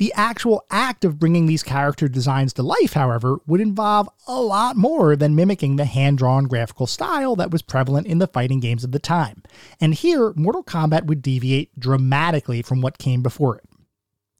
The 0.00 0.14
actual 0.16 0.64
act 0.70 1.04
of 1.04 1.18
bringing 1.18 1.44
these 1.44 1.62
character 1.62 2.08
designs 2.08 2.54
to 2.54 2.62
life, 2.62 2.94
however, 2.94 3.40
would 3.46 3.60
involve 3.60 4.08
a 4.26 4.40
lot 4.40 4.74
more 4.74 5.14
than 5.14 5.34
mimicking 5.34 5.76
the 5.76 5.84
hand 5.84 6.16
drawn 6.16 6.44
graphical 6.44 6.86
style 6.86 7.36
that 7.36 7.50
was 7.50 7.60
prevalent 7.60 8.06
in 8.06 8.16
the 8.16 8.26
fighting 8.26 8.60
games 8.60 8.82
of 8.82 8.92
the 8.92 8.98
time. 8.98 9.42
And 9.78 9.92
here, 9.92 10.32
Mortal 10.36 10.64
Kombat 10.64 11.04
would 11.04 11.20
deviate 11.20 11.78
dramatically 11.78 12.62
from 12.62 12.80
what 12.80 12.96
came 12.96 13.22
before 13.22 13.56
it. 13.58 13.64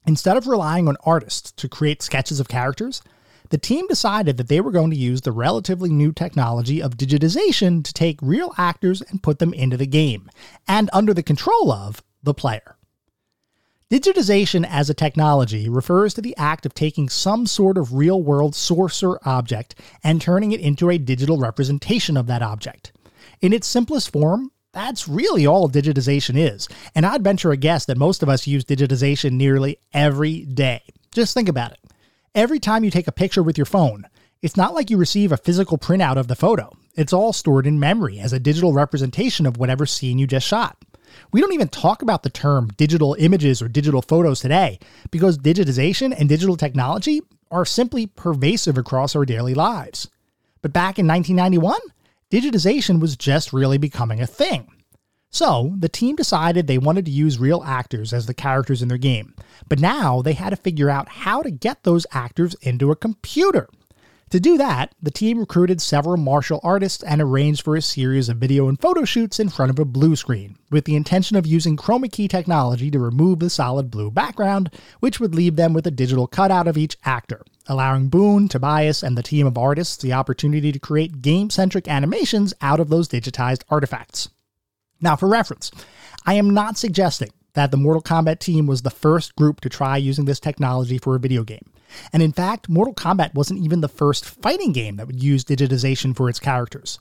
Instead 0.07 0.35
of 0.35 0.47
relying 0.47 0.87
on 0.87 0.97
artists 1.05 1.51
to 1.51 1.69
create 1.69 2.01
sketches 2.01 2.39
of 2.39 2.47
characters, 2.47 3.03
the 3.51 3.57
team 3.57 3.85
decided 3.87 4.37
that 4.37 4.47
they 4.47 4.61
were 4.61 4.71
going 4.71 4.89
to 4.89 4.97
use 4.97 5.21
the 5.21 5.31
relatively 5.31 5.89
new 5.89 6.11
technology 6.11 6.81
of 6.81 6.97
digitization 6.97 7.83
to 7.83 7.93
take 7.93 8.17
real 8.21 8.53
actors 8.57 9.01
and 9.01 9.21
put 9.21 9.39
them 9.39 9.53
into 9.53 9.77
the 9.77 9.85
game, 9.85 10.31
and 10.67 10.89
under 10.93 11.13
the 11.13 11.21
control 11.21 11.71
of 11.71 12.01
the 12.23 12.33
player. 12.33 12.77
Digitization 13.91 14.65
as 14.65 14.89
a 14.89 14.93
technology 14.93 15.67
refers 15.67 16.13
to 16.13 16.21
the 16.21 16.35
act 16.37 16.65
of 16.65 16.73
taking 16.73 17.09
some 17.09 17.45
sort 17.45 17.77
of 17.77 17.93
real 17.93 18.23
world 18.23 18.55
source 18.55 19.03
or 19.03 19.19
object 19.25 19.75
and 20.01 20.21
turning 20.21 20.53
it 20.53 20.61
into 20.61 20.89
a 20.89 20.97
digital 20.97 21.37
representation 21.37 22.15
of 22.15 22.27
that 22.27 22.41
object. 22.41 22.93
In 23.41 23.51
its 23.51 23.67
simplest 23.67 24.13
form, 24.13 24.49
that's 24.71 25.09
really 25.09 25.45
all 25.45 25.69
digitization 25.69 26.37
is, 26.37 26.69
and 26.95 27.05
I'd 27.05 27.21
venture 27.21 27.51
a 27.51 27.57
guess 27.57 27.83
that 27.85 27.97
most 27.97 28.23
of 28.23 28.29
us 28.29 28.47
use 28.47 28.63
digitization 28.63 29.33
nearly 29.33 29.77
every 29.93 30.45
day. 30.45 30.81
Just 31.13 31.33
think 31.33 31.49
about 31.49 31.73
it. 31.73 31.79
Every 32.33 32.59
time 32.59 32.85
you 32.85 32.91
take 32.91 33.09
a 33.09 33.11
picture 33.11 33.43
with 33.43 33.57
your 33.57 33.65
phone, 33.65 34.05
it's 34.41 34.55
not 34.55 34.73
like 34.73 34.89
you 34.89 34.95
receive 34.95 35.33
a 35.33 35.37
physical 35.37 35.77
printout 35.77 36.15
of 36.15 36.29
the 36.29 36.35
photo. 36.35 36.71
It's 36.95 37.11
all 37.11 37.33
stored 37.33 37.67
in 37.67 37.77
memory 37.77 38.21
as 38.21 38.31
a 38.31 38.39
digital 38.39 38.71
representation 38.71 39.45
of 39.45 39.57
whatever 39.57 39.85
scene 39.85 40.17
you 40.17 40.25
just 40.27 40.47
shot. 40.47 40.77
We 41.33 41.41
don't 41.41 41.51
even 41.51 41.67
talk 41.67 42.01
about 42.01 42.23
the 42.23 42.29
term 42.29 42.69
digital 42.77 43.17
images 43.19 43.61
or 43.61 43.67
digital 43.67 44.01
photos 44.01 44.39
today 44.39 44.79
because 45.11 45.37
digitization 45.37 46.17
and 46.17 46.29
digital 46.29 46.55
technology 46.55 47.19
are 47.51 47.65
simply 47.65 48.07
pervasive 48.07 48.77
across 48.77 49.13
our 49.13 49.25
daily 49.25 49.53
lives. 49.53 50.07
But 50.61 50.71
back 50.71 50.97
in 50.97 51.07
1991, 51.07 51.81
digitization 52.31 53.01
was 53.01 53.17
just 53.17 53.51
really 53.51 53.77
becoming 53.77 54.21
a 54.21 54.27
thing. 54.27 54.71
So, 55.33 55.73
the 55.77 55.87
team 55.87 56.17
decided 56.17 56.67
they 56.67 56.77
wanted 56.77 57.05
to 57.05 57.11
use 57.11 57.39
real 57.39 57.63
actors 57.63 58.11
as 58.11 58.25
the 58.25 58.33
characters 58.33 58.81
in 58.81 58.89
their 58.89 58.97
game, 58.97 59.33
but 59.69 59.79
now 59.79 60.21
they 60.21 60.33
had 60.33 60.49
to 60.49 60.57
figure 60.57 60.89
out 60.89 61.07
how 61.07 61.41
to 61.41 61.49
get 61.49 61.83
those 61.83 62.05
actors 62.11 62.53
into 62.55 62.91
a 62.91 62.97
computer. 62.97 63.69
To 64.31 64.41
do 64.41 64.57
that, 64.57 64.93
the 65.01 65.11
team 65.11 65.39
recruited 65.39 65.81
several 65.81 66.17
martial 66.17 66.59
artists 66.63 67.01
and 67.03 67.21
arranged 67.21 67.63
for 67.63 67.77
a 67.77 67.81
series 67.81 68.27
of 68.27 68.37
video 68.37 68.67
and 68.67 68.79
photo 68.79 69.05
shoots 69.05 69.39
in 69.39 69.47
front 69.47 69.69
of 69.69 69.79
a 69.79 69.85
blue 69.85 70.17
screen, 70.17 70.57
with 70.69 70.83
the 70.83 70.95
intention 70.95 71.37
of 71.37 71.47
using 71.47 71.77
chroma 71.77 72.11
key 72.11 72.27
technology 72.27 72.91
to 72.91 72.99
remove 72.99 73.39
the 73.39 73.49
solid 73.49 73.89
blue 73.89 74.11
background, 74.11 74.69
which 74.99 75.21
would 75.21 75.33
leave 75.33 75.55
them 75.55 75.73
with 75.73 75.87
a 75.87 75.91
digital 75.91 76.27
cutout 76.27 76.67
of 76.67 76.77
each 76.77 76.97
actor, 77.05 77.41
allowing 77.67 78.09
Boon, 78.09 78.49
Tobias, 78.49 79.01
and 79.01 79.17
the 79.17 79.23
team 79.23 79.47
of 79.47 79.57
artists 79.57 79.95
the 79.95 80.13
opportunity 80.13 80.73
to 80.73 80.79
create 80.79 81.21
game 81.21 81.49
centric 81.49 81.87
animations 81.87 82.53
out 82.61 82.81
of 82.81 82.89
those 82.89 83.07
digitized 83.07 83.63
artifacts. 83.69 84.29
Now, 85.01 85.15
for 85.15 85.27
reference, 85.27 85.71
I 86.25 86.35
am 86.35 86.51
not 86.51 86.77
suggesting 86.77 87.31
that 87.53 87.71
the 87.71 87.77
Mortal 87.77 88.01
Kombat 88.01 88.39
team 88.39 88.67
was 88.67 88.81
the 88.81 88.89
first 88.89 89.35
group 89.35 89.61
to 89.61 89.69
try 89.69 89.97
using 89.97 90.25
this 90.25 90.39
technology 90.39 90.97
for 90.97 91.15
a 91.15 91.19
video 91.19 91.43
game. 91.43 91.69
And 92.13 92.23
in 92.23 92.31
fact, 92.31 92.69
Mortal 92.69 92.93
Kombat 92.93 93.33
wasn't 93.33 93.61
even 93.61 93.81
the 93.81 93.89
first 93.89 94.25
fighting 94.25 94.71
game 94.71 94.95
that 94.95 95.07
would 95.07 95.21
use 95.21 95.43
digitization 95.43 96.15
for 96.15 96.29
its 96.29 96.39
characters. 96.39 96.99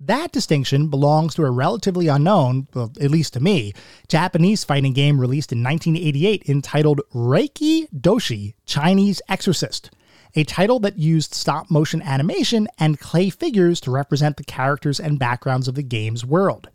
That 0.00 0.32
distinction 0.32 0.88
belongs 0.88 1.34
to 1.34 1.44
a 1.44 1.50
relatively 1.50 2.08
unknown, 2.08 2.68
well, 2.74 2.92
at 3.00 3.10
least 3.10 3.34
to 3.34 3.40
me, 3.40 3.72
Japanese 4.08 4.64
fighting 4.64 4.92
game 4.92 5.20
released 5.20 5.52
in 5.52 5.62
1988 5.62 6.48
entitled 6.48 7.00
Reikai 7.14 7.88
Doshi 7.92 8.54
Chinese 8.66 9.22
Exorcist, 9.28 9.90
a 10.34 10.44
title 10.44 10.80
that 10.80 10.98
used 10.98 11.32
stop 11.32 11.70
motion 11.70 12.02
animation 12.02 12.66
and 12.78 12.98
clay 12.98 13.30
figures 13.30 13.80
to 13.82 13.90
represent 13.90 14.36
the 14.36 14.44
characters 14.44 14.98
and 14.98 15.18
backgrounds 15.18 15.68
of 15.68 15.74
the 15.74 15.82
game's 15.82 16.24
world. 16.24 16.68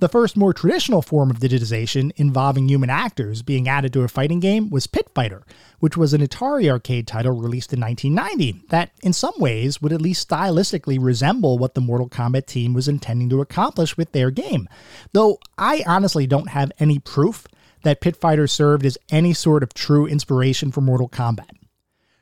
The 0.00 0.08
first 0.08 0.36
more 0.36 0.52
traditional 0.52 1.02
form 1.02 1.28
of 1.28 1.40
digitization 1.40 2.12
involving 2.14 2.68
human 2.68 2.88
actors 2.88 3.42
being 3.42 3.66
added 3.66 3.92
to 3.94 4.02
a 4.02 4.08
fighting 4.08 4.38
game 4.38 4.70
was 4.70 4.86
Pit 4.86 5.10
Fighter, 5.12 5.42
which 5.80 5.96
was 5.96 6.14
an 6.14 6.20
Atari 6.20 6.70
arcade 6.70 7.08
title 7.08 7.32
released 7.32 7.72
in 7.72 7.80
1990 7.80 8.66
that, 8.68 8.92
in 9.02 9.12
some 9.12 9.34
ways, 9.38 9.82
would 9.82 9.92
at 9.92 10.00
least 10.00 10.28
stylistically 10.28 10.98
resemble 11.00 11.58
what 11.58 11.74
the 11.74 11.80
Mortal 11.80 12.08
Kombat 12.08 12.46
team 12.46 12.74
was 12.74 12.86
intending 12.86 13.28
to 13.30 13.40
accomplish 13.40 13.96
with 13.96 14.12
their 14.12 14.30
game. 14.30 14.68
Though 15.12 15.40
I 15.56 15.82
honestly 15.84 16.28
don't 16.28 16.50
have 16.50 16.70
any 16.78 17.00
proof 17.00 17.48
that 17.82 18.00
Pit 18.00 18.16
Fighter 18.16 18.46
served 18.46 18.86
as 18.86 18.98
any 19.10 19.32
sort 19.32 19.64
of 19.64 19.74
true 19.74 20.06
inspiration 20.06 20.70
for 20.70 20.80
Mortal 20.80 21.08
Kombat. 21.08 21.50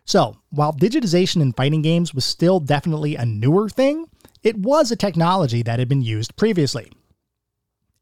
So, 0.06 0.38
while 0.48 0.72
digitization 0.72 1.42
in 1.42 1.52
fighting 1.52 1.82
games 1.82 2.14
was 2.14 2.24
still 2.24 2.58
definitely 2.58 3.16
a 3.16 3.26
newer 3.26 3.68
thing, 3.68 4.06
it 4.42 4.56
was 4.56 4.90
a 4.90 4.96
technology 4.96 5.62
that 5.62 5.78
had 5.78 5.90
been 5.90 6.00
used 6.00 6.36
previously. 6.36 6.90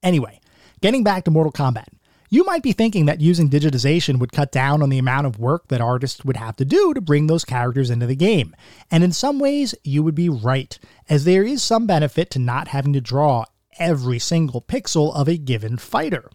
Anyway, 0.04 0.38
getting 0.82 1.02
back 1.02 1.24
to 1.24 1.30
Mortal 1.30 1.50
Kombat. 1.50 1.88
You 2.28 2.44
might 2.44 2.62
be 2.62 2.72
thinking 2.72 3.06
that 3.06 3.20
using 3.20 3.48
digitization 3.48 4.18
would 4.18 4.32
cut 4.32 4.52
down 4.52 4.82
on 4.82 4.90
the 4.90 4.98
amount 4.98 5.26
of 5.26 5.38
work 5.38 5.68
that 5.68 5.80
artists 5.80 6.24
would 6.24 6.36
have 6.36 6.56
to 6.56 6.64
do 6.64 6.92
to 6.92 7.00
bring 7.00 7.26
those 7.26 7.44
characters 7.44 7.90
into 7.90 8.06
the 8.06 8.16
game. 8.16 8.54
And 8.90 9.02
in 9.04 9.12
some 9.12 9.38
ways, 9.38 9.74
you 9.82 10.02
would 10.02 10.14
be 10.14 10.28
right, 10.28 10.78
as 11.08 11.24
there 11.24 11.44
is 11.44 11.62
some 11.62 11.86
benefit 11.86 12.30
to 12.30 12.38
not 12.38 12.68
having 12.68 12.92
to 12.92 13.00
draw 13.00 13.44
every 13.78 14.18
single 14.18 14.60
pixel 14.60 15.14
of 15.14 15.28
a 15.28 15.36
given 15.36 15.76
fighter. 15.76 16.28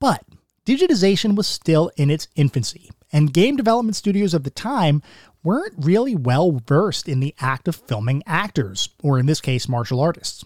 But 0.00 0.24
digitization 0.64 1.36
was 1.36 1.46
still 1.46 1.90
in 1.96 2.10
its 2.10 2.28
infancy, 2.34 2.90
and 3.12 3.32
game 3.32 3.56
development 3.56 3.96
studios 3.96 4.34
of 4.34 4.44
the 4.44 4.50
time 4.50 5.02
weren't 5.44 5.74
really 5.76 6.16
well 6.16 6.60
versed 6.66 7.08
in 7.08 7.20
the 7.20 7.34
act 7.40 7.68
of 7.68 7.76
filming 7.76 8.22
actors, 8.26 8.88
or 9.02 9.18
in 9.18 9.26
this 9.26 9.40
case, 9.40 9.68
martial 9.68 10.00
artists. 10.00 10.44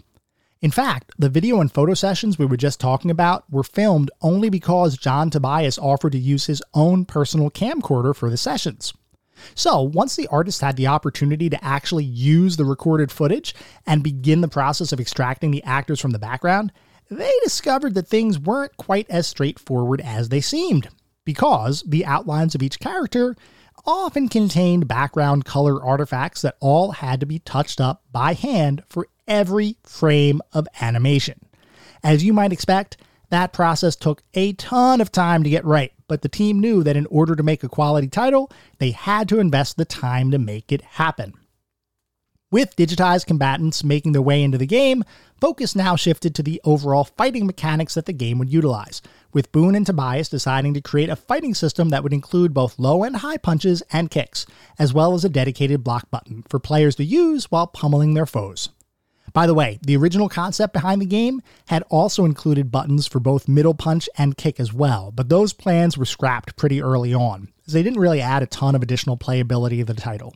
In 0.64 0.70
fact, 0.70 1.12
the 1.18 1.28
video 1.28 1.60
and 1.60 1.70
photo 1.70 1.92
sessions 1.92 2.38
we 2.38 2.46
were 2.46 2.56
just 2.56 2.80
talking 2.80 3.10
about 3.10 3.44
were 3.52 3.62
filmed 3.62 4.10
only 4.22 4.48
because 4.48 4.96
John 4.96 5.28
Tobias 5.28 5.78
offered 5.78 6.12
to 6.12 6.18
use 6.18 6.46
his 6.46 6.62
own 6.72 7.04
personal 7.04 7.50
camcorder 7.50 8.16
for 8.16 8.30
the 8.30 8.38
sessions. 8.38 8.94
So, 9.54 9.82
once 9.82 10.16
the 10.16 10.26
artists 10.28 10.62
had 10.62 10.76
the 10.76 10.86
opportunity 10.86 11.50
to 11.50 11.62
actually 11.62 12.04
use 12.04 12.56
the 12.56 12.64
recorded 12.64 13.12
footage 13.12 13.54
and 13.86 14.02
begin 14.02 14.40
the 14.40 14.48
process 14.48 14.90
of 14.90 15.00
extracting 15.00 15.50
the 15.50 15.62
actors 15.64 16.00
from 16.00 16.12
the 16.12 16.18
background, 16.18 16.72
they 17.10 17.32
discovered 17.42 17.92
that 17.92 18.08
things 18.08 18.38
weren't 18.38 18.78
quite 18.78 19.10
as 19.10 19.26
straightforward 19.26 20.00
as 20.00 20.30
they 20.30 20.40
seemed, 20.40 20.88
because 21.26 21.82
the 21.82 22.06
outlines 22.06 22.54
of 22.54 22.62
each 22.62 22.80
character 22.80 23.36
often 23.86 24.28
contained 24.28 24.88
background 24.88 25.44
color 25.44 25.82
artifacts 25.82 26.42
that 26.42 26.56
all 26.60 26.92
had 26.92 27.20
to 27.20 27.26
be 27.26 27.38
touched 27.40 27.80
up 27.80 28.02
by 28.12 28.34
hand 28.34 28.82
for 28.88 29.08
every 29.26 29.76
frame 29.84 30.40
of 30.52 30.68
animation. 30.80 31.40
As 32.02 32.24
you 32.24 32.32
might 32.32 32.52
expect, 32.52 32.96
that 33.30 33.52
process 33.52 33.96
took 33.96 34.22
a 34.34 34.52
ton 34.54 35.00
of 35.00 35.10
time 35.10 35.42
to 35.42 35.50
get 35.50 35.64
right, 35.64 35.92
but 36.06 36.22
the 36.22 36.28
team 36.28 36.60
knew 36.60 36.82
that 36.82 36.96
in 36.96 37.06
order 37.06 37.34
to 37.34 37.42
make 37.42 37.64
a 37.64 37.68
quality 37.68 38.08
title, 38.08 38.50
they 38.78 38.90
had 38.90 39.28
to 39.28 39.40
invest 39.40 39.76
the 39.76 39.84
time 39.84 40.30
to 40.30 40.38
make 40.38 40.70
it 40.70 40.82
happen. 40.82 41.34
With 42.50 42.76
digitized 42.76 43.26
combatants 43.26 43.82
making 43.82 44.12
their 44.12 44.22
way 44.22 44.42
into 44.42 44.58
the 44.58 44.66
game, 44.66 45.02
focus 45.40 45.74
now 45.74 45.96
shifted 45.96 46.34
to 46.36 46.42
the 46.42 46.60
overall 46.62 47.02
fighting 47.02 47.46
mechanics 47.46 47.94
that 47.94 48.06
the 48.06 48.12
game 48.12 48.38
would 48.38 48.52
utilize, 48.52 49.02
with 49.34 49.52
Boon 49.52 49.74
and 49.74 49.84
Tobias 49.84 50.30
deciding 50.30 50.72
to 50.72 50.80
create 50.80 51.10
a 51.10 51.16
fighting 51.16 51.52
system 51.52 51.90
that 51.90 52.02
would 52.02 52.14
include 52.14 52.54
both 52.54 52.78
low 52.78 53.02
and 53.02 53.16
high 53.16 53.36
punches 53.36 53.82
and 53.92 54.10
kicks, 54.10 54.46
as 54.78 54.94
well 54.94 55.12
as 55.12 55.24
a 55.24 55.28
dedicated 55.28 55.84
block 55.84 56.10
button 56.10 56.44
for 56.48 56.58
players 56.58 56.94
to 56.94 57.04
use 57.04 57.50
while 57.50 57.66
pummeling 57.66 58.14
their 58.14 58.24
foes. 58.24 58.70
By 59.32 59.48
the 59.48 59.54
way, 59.54 59.80
the 59.82 59.96
original 59.96 60.28
concept 60.28 60.72
behind 60.72 61.02
the 61.02 61.06
game 61.06 61.42
had 61.66 61.82
also 61.90 62.24
included 62.24 62.70
buttons 62.70 63.08
for 63.08 63.18
both 63.18 63.48
middle 63.48 63.74
punch 63.74 64.08
and 64.16 64.36
kick 64.36 64.60
as 64.60 64.72
well, 64.72 65.10
but 65.10 65.28
those 65.28 65.52
plans 65.52 65.98
were 65.98 66.04
scrapped 66.04 66.54
pretty 66.54 66.80
early 66.80 67.12
on, 67.12 67.48
as 67.66 67.72
they 67.72 67.82
didn't 67.82 67.98
really 67.98 68.20
add 68.20 68.44
a 68.44 68.46
ton 68.46 68.76
of 68.76 68.82
additional 68.82 69.18
playability 69.18 69.78
to 69.78 69.84
the 69.84 70.00
title. 70.00 70.34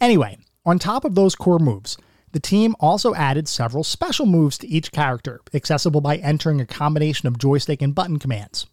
Anyway, 0.00 0.36
on 0.66 0.78
top 0.78 1.06
of 1.06 1.14
those 1.14 1.34
core 1.34 1.58
moves, 1.58 1.96
the 2.38 2.42
team 2.48 2.76
also 2.78 3.16
added 3.16 3.48
several 3.48 3.82
special 3.82 4.24
moves 4.24 4.58
to 4.58 4.68
each 4.68 4.92
character, 4.92 5.40
accessible 5.52 6.00
by 6.00 6.18
entering 6.18 6.60
a 6.60 6.66
combination 6.66 7.26
of 7.26 7.36
joystick 7.36 7.82
and 7.82 7.96
button 7.96 8.20
commands. 8.20 8.68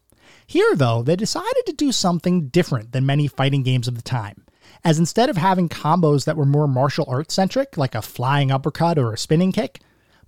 Here, 0.45 0.75
though, 0.75 1.01
they 1.01 1.15
decided 1.15 1.65
to 1.65 1.73
do 1.73 1.91
something 1.91 2.49
different 2.49 2.91
than 2.91 3.07
many 3.07 3.27
fighting 3.27 3.63
games 3.63 3.87
of 3.87 3.95
the 3.95 4.03
time 4.03 4.45
as 4.83 4.99
instead 4.99 5.31
of 5.31 5.37
having 5.37 5.67
combos 5.67 6.25
that 6.25 6.37
were 6.37 6.45
more 6.45 6.67
martial 6.67 7.05
arts 7.07 7.33
centric, 7.33 7.75
like 7.75 7.95
a 7.95 8.03
flying 8.03 8.51
uppercut 8.51 8.99
or 8.99 9.11
a 9.11 9.17
spinning 9.17 9.51
kick, 9.51 9.79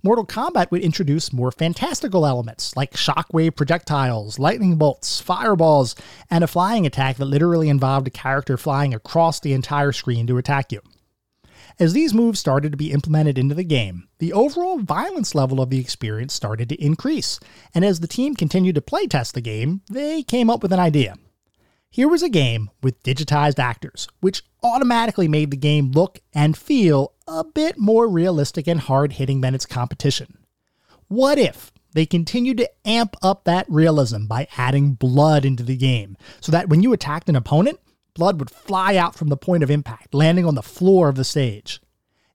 Mortal 0.02 0.26
Kombat 0.26 0.72
would 0.72 0.82
introduce 0.82 1.32
more 1.32 1.52
fantastical 1.52 2.26
elements 2.26 2.76
like 2.76 2.94
shockwave 2.94 3.54
projectiles, 3.54 4.40
lightning 4.40 4.74
bolts, 4.74 5.20
fireballs, 5.20 5.94
and 6.28 6.42
a 6.42 6.48
flying 6.48 6.86
attack 6.86 7.18
that 7.18 7.26
literally 7.26 7.68
involved 7.68 8.08
a 8.08 8.10
character 8.10 8.56
flying 8.56 8.92
across 8.92 9.38
the 9.38 9.52
entire 9.52 9.92
screen 9.92 10.26
to 10.26 10.38
attack 10.38 10.72
you. 10.72 10.80
As 11.80 11.92
these 11.92 12.12
moves 12.12 12.40
started 12.40 12.72
to 12.72 12.78
be 12.78 12.90
implemented 12.90 13.38
into 13.38 13.54
the 13.54 13.62
game, 13.62 14.08
the 14.18 14.32
overall 14.32 14.80
violence 14.80 15.32
level 15.32 15.60
of 15.60 15.70
the 15.70 15.78
experience 15.78 16.34
started 16.34 16.68
to 16.70 16.84
increase, 16.84 17.38
and 17.72 17.84
as 17.84 18.00
the 18.00 18.08
team 18.08 18.34
continued 18.34 18.74
to 18.74 18.80
playtest 18.80 19.32
the 19.32 19.40
game, 19.40 19.82
they 19.88 20.24
came 20.24 20.50
up 20.50 20.60
with 20.60 20.72
an 20.72 20.80
idea. 20.80 21.14
Here 21.88 22.08
was 22.08 22.22
a 22.24 22.28
game 22.28 22.70
with 22.82 23.02
digitized 23.04 23.60
actors, 23.60 24.08
which 24.20 24.42
automatically 24.60 25.28
made 25.28 25.52
the 25.52 25.56
game 25.56 25.92
look 25.92 26.18
and 26.34 26.56
feel 26.56 27.12
a 27.28 27.44
bit 27.44 27.78
more 27.78 28.08
realistic 28.08 28.66
and 28.66 28.80
hard 28.80 29.12
hitting 29.12 29.40
than 29.40 29.54
its 29.54 29.64
competition. 29.64 30.36
What 31.06 31.38
if 31.38 31.72
they 31.92 32.06
continued 32.06 32.58
to 32.58 32.70
amp 32.84 33.14
up 33.22 33.44
that 33.44 33.66
realism 33.68 34.26
by 34.26 34.48
adding 34.56 34.94
blood 34.94 35.44
into 35.44 35.62
the 35.62 35.76
game, 35.76 36.16
so 36.40 36.50
that 36.50 36.68
when 36.68 36.82
you 36.82 36.92
attacked 36.92 37.28
an 37.28 37.36
opponent, 37.36 37.78
blood 38.18 38.40
would 38.40 38.50
fly 38.50 38.96
out 38.96 39.14
from 39.14 39.28
the 39.28 39.36
point 39.36 39.62
of 39.62 39.70
impact, 39.70 40.12
landing 40.12 40.44
on 40.44 40.56
the 40.56 40.62
floor 40.62 41.08
of 41.08 41.14
the 41.14 41.24
stage? 41.24 41.80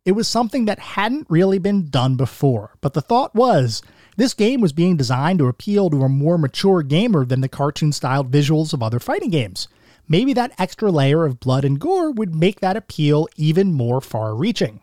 It 0.06 0.14
was 0.14 0.28
something 0.28 0.66
that 0.66 0.80
hadn't 0.80 1.30
really 1.30 1.60
been 1.60 1.90
done 1.90 2.16
before, 2.16 2.76
but 2.82 2.94
the 2.94 3.02
thought 3.02 3.36
was 3.36 3.82
this 4.16 4.34
game 4.34 4.62
was 4.62 4.74
being 4.74 4.96
designed 4.96 5.40
to 5.40 5.48
appeal 5.48 5.90
to 5.90 6.04
a 6.04 6.10
more 6.10 6.38
mature 6.38 6.84
gamer 6.84 7.26
than 7.26 7.42
the 7.42 7.50
cartoon 7.50 7.92
styled 7.92 8.32
visuals 8.32 8.74
of 8.74 8.82
other 8.82 9.00
fighting 9.00 9.30
games. 9.30 9.68
Maybe 10.08 10.34
that 10.34 10.54
extra 10.58 10.90
layer 10.90 11.26
of 11.26 11.40
blood 11.40 11.66
and 11.66 11.80
gore 11.80 12.12
would 12.12 12.34
make 12.34 12.62
that 12.62 12.78
appeal 12.78 13.28
even 13.36 13.74
more 13.74 14.02
far 14.02 14.36
reaching. 14.36 14.80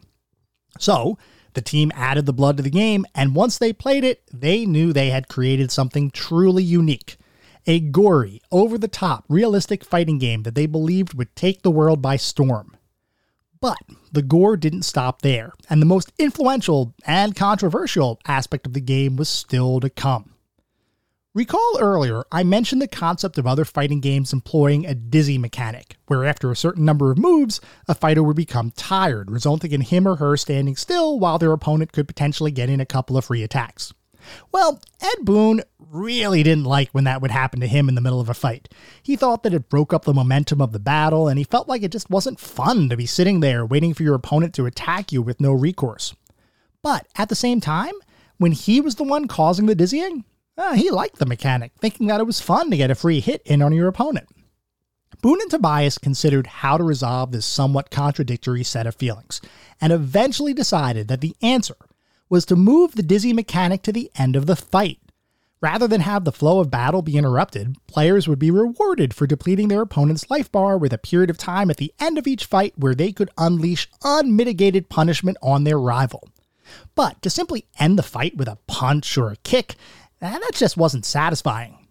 So, 0.79 1.19
the 1.55 1.63
team 1.63 1.93
added 1.95 2.27
the 2.27 2.33
blood 2.33 2.57
to 2.59 2.63
the 2.63 2.71
game, 2.71 3.05
and 3.15 3.35
once 3.35 3.59
they 3.59 3.73
played 3.73 4.05
it, 4.05 4.23
they 4.33 4.65
knew 4.67 4.93
they 4.93 5.11
had 5.11 5.29
created 5.29 5.71
something 5.71 6.11
truly 6.11 6.63
unique. 6.63 7.17
A 7.67 7.81
gory, 7.81 8.41
over 8.51 8.79
the 8.79 8.89
top, 8.89 9.25
realistic 9.29 9.85
fighting 9.85 10.19
game 10.19 10.45
that 10.45 10.55
they 10.55 10.67
believed 10.67 11.15
would 11.15 11.35
take 11.37 11.63
the 11.63 11.71
world 11.71 12.01
by 12.01 12.17
storm. 12.17 12.77
But 13.61 13.79
the 14.11 14.23
gore 14.23 14.57
didn't 14.57 14.83
stop 14.83 15.21
there, 15.21 15.53
and 15.69 15.83
the 15.83 15.87
most 15.87 16.13
influential 16.19 16.95
and 17.05 17.37
controversial 17.37 18.19
aspect 18.27 18.67
of 18.67 18.73
the 18.73 18.81
game 18.81 19.17
was 19.17 19.29
still 19.29 19.81
to 19.81 19.91
come. 19.91 20.35
Recall 21.33 21.79
earlier, 21.79 22.25
I 22.33 22.43
mentioned 22.43 22.83
the 22.83 22.89
concept 22.89 23.39
of 23.39 23.47
other 23.47 23.65
fighting 23.65 24.01
games 24.01 24.33
employing 24.33 24.85
a 24.85 24.97
dizzy 24.97 25.39
mechanic, 25.39 25.97
where 26.07 26.25
after 26.25 26.51
a 26.51 26.57
certain 26.57 26.85
number 26.85 27.13
of 27.13 27.19
moves, 27.19 27.61
a 27.87 27.95
fighter 27.95 28.23
would 28.23 28.35
become 28.35 28.73
tired, 28.73 29.31
resulting 29.31 29.71
in 29.71 29.83
him 29.83 30.09
or 30.09 30.17
her 30.17 30.37
standing 30.37 30.75
still 30.75 31.21
while 31.21 31.39
their 31.39 31.53
opponent 31.53 31.93
could 31.93 32.09
potentially 32.09 32.51
get 32.51 32.69
in 32.69 32.81
a 32.81 32.87
couple 32.87 33.17
of 33.17 33.27
free 33.27 33.45
attacks. 33.45 33.93
Well, 34.53 34.81
Ed 35.01 35.25
Boon 35.25 35.63
really 35.79 36.43
didn't 36.43 36.65
like 36.65 36.91
when 36.91 37.05
that 37.05 37.21
would 37.21 37.31
happen 37.31 37.61
to 37.61 37.67
him 37.67 37.89
in 37.89 37.95
the 37.95 38.01
middle 38.01 38.21
of 38.21 38.29
a 38.29 38.35
fight. 38.35 38.69
He 39.03 39.17
thought 39.17 39.43
that 39.43 39.55
it 39.55 39.69
broke 39.69 39.93
up 39.93 40.05
the 40.05 40.15
momentum 40.15 40.61
of 40.61 40.73
the 40.73 40.79
battle, 40.79 41.29
and 41.29 41.39
he 41.39 41.45
felt 41.45 41.69
like 41.69 41.83
it 41.83 41.93
just 41.93 42.11
wasn't 42.11 42.41
fun 42.41 42.89
to 42.89 42.97
be 42.97 43.07
sitting 43.07 43.41
there 43.41 43.67
waiting 43.67 43.95
for 43.95 44.03
your 44.03 44.15
opponent 44.15 44.55
to 44.55 44.67
attack 44.67 45.13
you 45.13 45.23
with 45.23 45.41
no 45.41 45.53
recourse. 45.53 46.15
But 46.83 47.07
at 47.17 47.29
the 47.29 47.35
same 47.35 47.61
time, 47.61 47.95
when 48.39 48.53
he 48.53 48.81
was 48.81 48.95
the 48.95 49.05
one 49.05 49.29
causing 49.29 49.67
the 49.67 49.75
dizzying, 49.75 50.25
uh, 50.57 50.75
he 50.75 50.91
liked 50.91 51.19
the 51.19 51.27
mechanic, 51.27 51.73
thinking 51.81 52.07
that 52.07 52.21
it 52.21 52.27
was 52.27 52.41
fun 52.41 52.71
to 52.71 52.77
get 52.77 52.91
a 52.91 52.95
free 52.95 53.21
hit 53.21 53.43
in 53.45 53.63
on 53.63 53.73
your 53.73 53.89
opponent. 53.89 54.29
Boon 55.23 55.39
and 55.41 55.51
Tobias 55.51 55.99
considered 55.99 56.47
how 56.47 56.79
to 56.79 56.85
resolve 56.85 57.33
this 57.33 57.45
somewhat 57.45 57.91
contradictory 57.91 58.65
set 58.65 58.87
of 58.87 58.95
feelings, 58.95 59.41
and 59.81 59.93
eventually 59.93 60.55
decided 60.55 61.09
that 61.09 61.21
the 61.21 61.37
answer 61.43 61.77
was 62.31 62.47
to 62.47 62.57
move 62.57 62.93
the 62.93 63.03
dizzy 63.03 63.35
mechanic 63.35 63.83
to 63.83 63.93
the 63.93 64.11
end 64.17 64.37
of 64.37 64.47
the 64.47 64.57
fight. 64.57 64.99
Rather 65.61 65.87
than 65.87 66.01
have 66.01 66.25
the 66.25 66.33
flow 66.33 66.59
of 66.61 66.71
battle 66.71 67.03
be 67.03 67.19
interrupted, 67.19 67.77
players 67.87 68.27
would 68.27 68.39
be 68.39 68.51
rewarded 68.51 69.13
for 69.13 69.27
depleting 69.27 69.69
their 69.69 69.83
opponent's 69.83 70.31
life 70.31 70.51
bar 70.51 70.79
with 70.79 70.95
a 70.95 70.99
period 70.99 71.29
of 71.29 71.37
time 71.37 71.69
at 71.69 71.77
the 71.77 71.93
end 72.01 72.17
of 72.17 72.27
each 72.27 72.47
fight 72.47 72.73
where 72.77 72.95
they 72.95 73.13
could 73.13 73.29
unleash 73.37 73.87
unmitigated 74.03 74.89
punishment 74.89 75.37
on 75.43 75.65
their 75.65 75.79
rival. 75.79 76.27
But 76.95 77.21
to 77.21 77.29
simply 77.29 77.67
end 77.79 77.99
the 77.99 78.03
fight 78.03 78.39
with 78.39 78.49
a 78.49 78.59
punch 78.67 79.19
or 79.19 79.29
a 79.29 79.37
kick 79.37 79.75
and 80.21 80.43
that 80.43 80.53
just 80.55 80.77
wasn't 80.77 81.05
satisfying. 81.05 81.87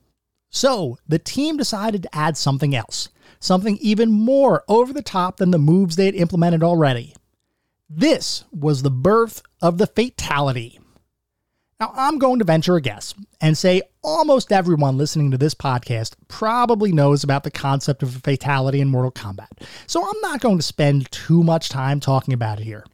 So 0.49 0.97
the 1.07 1.19
team 1.19 1.57
decided 1.57 2.03
to 2.03 2.15
add 2.15 2.37
something 2.37 2.75
else, 2.75 3.09
something 3.39 3.77
even 3.81 4.11
more 4.11 4.63
over 4.67 4.93
the 4.93 5.01
top 5.01 5.37
than 5.37 5.51
the 5.51 5.59
moves 5.59 5.95
they 5.95 6.05
had 6.05 6.15
implemented 6.15 6.63
already. 6.63 7.15
This 7.91 8.43
was 8.51 8.83
the 8.83 8.91
birth 8.91 9.41
of 9.63 9.79
the 9.79 9.87
Fatality. 9.87 10.79
Now, 11.79 11.91
I'm 11.95 12.19
going 12.19 12.37
to 12.37 12.45
venture 12.45 12.75
a 12.75 12.81
guess 12.81 13.15
and 13.41 13.57
say 13.57 13.81
almost 14.03 14.51
everyone 14.51 14.95
listening 14.95 15.31
to 15.31 15.39
this 15.39 15.55
podcast 15.55 16.13
probably 16.27 16.91
knows 16.91 17.23
about 17.23 17.43
the 17.43 17.49
concept 17.49 18.03
of 18.03 18.13
fatality 18.17 18.79
in 18.79 18.89
Mortal 18.89 19.11
Kombat, 19.11 19.47
so 19.87 20.03
I'm 20.03 20.21
not 20.21 20.39
going 20.39 20.57
to 20.57 20.63
spend 20.63 21.09
too 21.11 21.41
much 21.41 21.69
time 21.69 21.99
talking 21.99 22.33
about 22.33 22.59
it 22.59 22.65
here. 22.65 22.85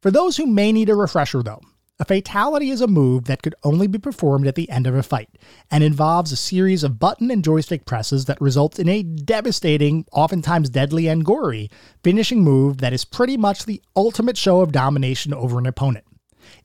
For 0.00 0.12
those 0.12 0.36
who 0.36 0.46
may 0.46 0.70
need 0.70 0.88
a 0.88 0.94
refresher, 0.94 1.42
though, 1.42 1.62
a 2.00 2.04
fatality 2.04 2.70
is 2.70 2.80
a 2.80 2.86
move 2.86 3.24
that 3.24 3.42
could 3.42 3.54
only 3.64 3.88
be 3.88 3.98
performed 3.98 4.46
at 4.46 4.54
the 4.54 4.70
end 4.70 4.86
of 4.86 4.94
a 4.94 5.02
fight, 5.02 5.30
and 5.70 5.82
involves 5.82 6.30
a 6.30 6.36
series 6.36 6.84
of 6.84 7.00
button 7.00 7.30
and 7.30 7.42
joystick 7.42 7.86
presses 7.86 8.26
that 8.26 8.40
results 8.40 8.78
in 8.78 8.88
a 8.88 9.02
devastating, 9.02 10.06
oftentimes 10.12 10.70
deadly 10.70 11.08
and 11.08 11.24
gory, 11.24 11.68
finishing 12.04 12.42
move 12.42 12.78
that 12.78 12.92
is 12.92 13.04
pretty 13.04 13.36
much 13.36 13.64
the 13.64 13.82
ultimate 13.96 14.36
show 14.36 14.60
of 14.60 14.70
domination 14.70 15.34
over 15.34 15.58
an 15.58 15.66
opponent. 15.66 16.04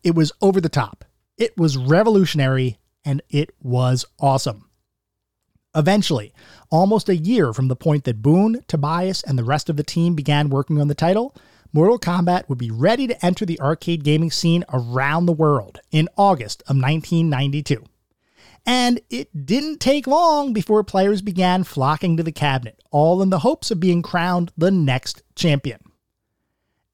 It 0.03 0.13
was 0.13 0.31
over 0.41 0.61
the 0.61 0.69
top, 0.69 1.03
it 1.37 1.57
was 1.57 1.77
revolutionary, 1.77 2.77
and 3.03 3.21
it 3.29 3.49
was 3.61 4.05
awesome. 4.19 4.69
Eventually, 5.75 6.31
almost 6.69 7.09
a 7.09 7.15
year 7.15 7.51
from 7.51 7.67
the 7.67 7.75
point 7.75 8.03
that 8.03 8.21
Boon, 8.21 8.63
Tobias, 8.67 9.23
and 9.23 9.39
the 9.39 9.43
rest 9.43 9.67
of 9.69 9.77
the 9.77 9.83
team 9.83 10.13
began 10.13 10.51
working 10.51 10.79
on 10.79 10.87
the 10.87 10.93
title, 10.93 11.35
Mortal 11.75 11.97
Kombat 11.97 12.47
would 12.47 12.59
be 12.59 12.69
ready 12.69 13.07
to 13.07 13.25
enter 13.25 13.47
the 13.47 13.59
arcade 13.59 14.03
gaming 14.03 14.29
scene 14.29 14.63
around 14.71 15.25
the 15.25 15.33
world 15.33 15.79
in 15.89 16.07
August 16.15 16.61
of 16.67 16.75
1992. 16.75 17.83
And 18.63 19.01
it 19.09 19.45
didn't 19.47 19.79
take 19.79 20.05
long 20.05 20.53
before 20.53 20.83
players 20.83 21.23
began 21.23 21.63
flocking 21.63 22.15
to 22.15 22.23
the 22.23 22.31
cabinet, 22.31 22.79
all 22.91 23.23
in 23.23 23.31
the 23.31 23.39
hopes 23.39 23.71
of 23.71 23.79
being 23.79 24.03
crowned 24.03 24.51
the 24.55 24.69
next 24.69 25.23
champion. 25.35 25.79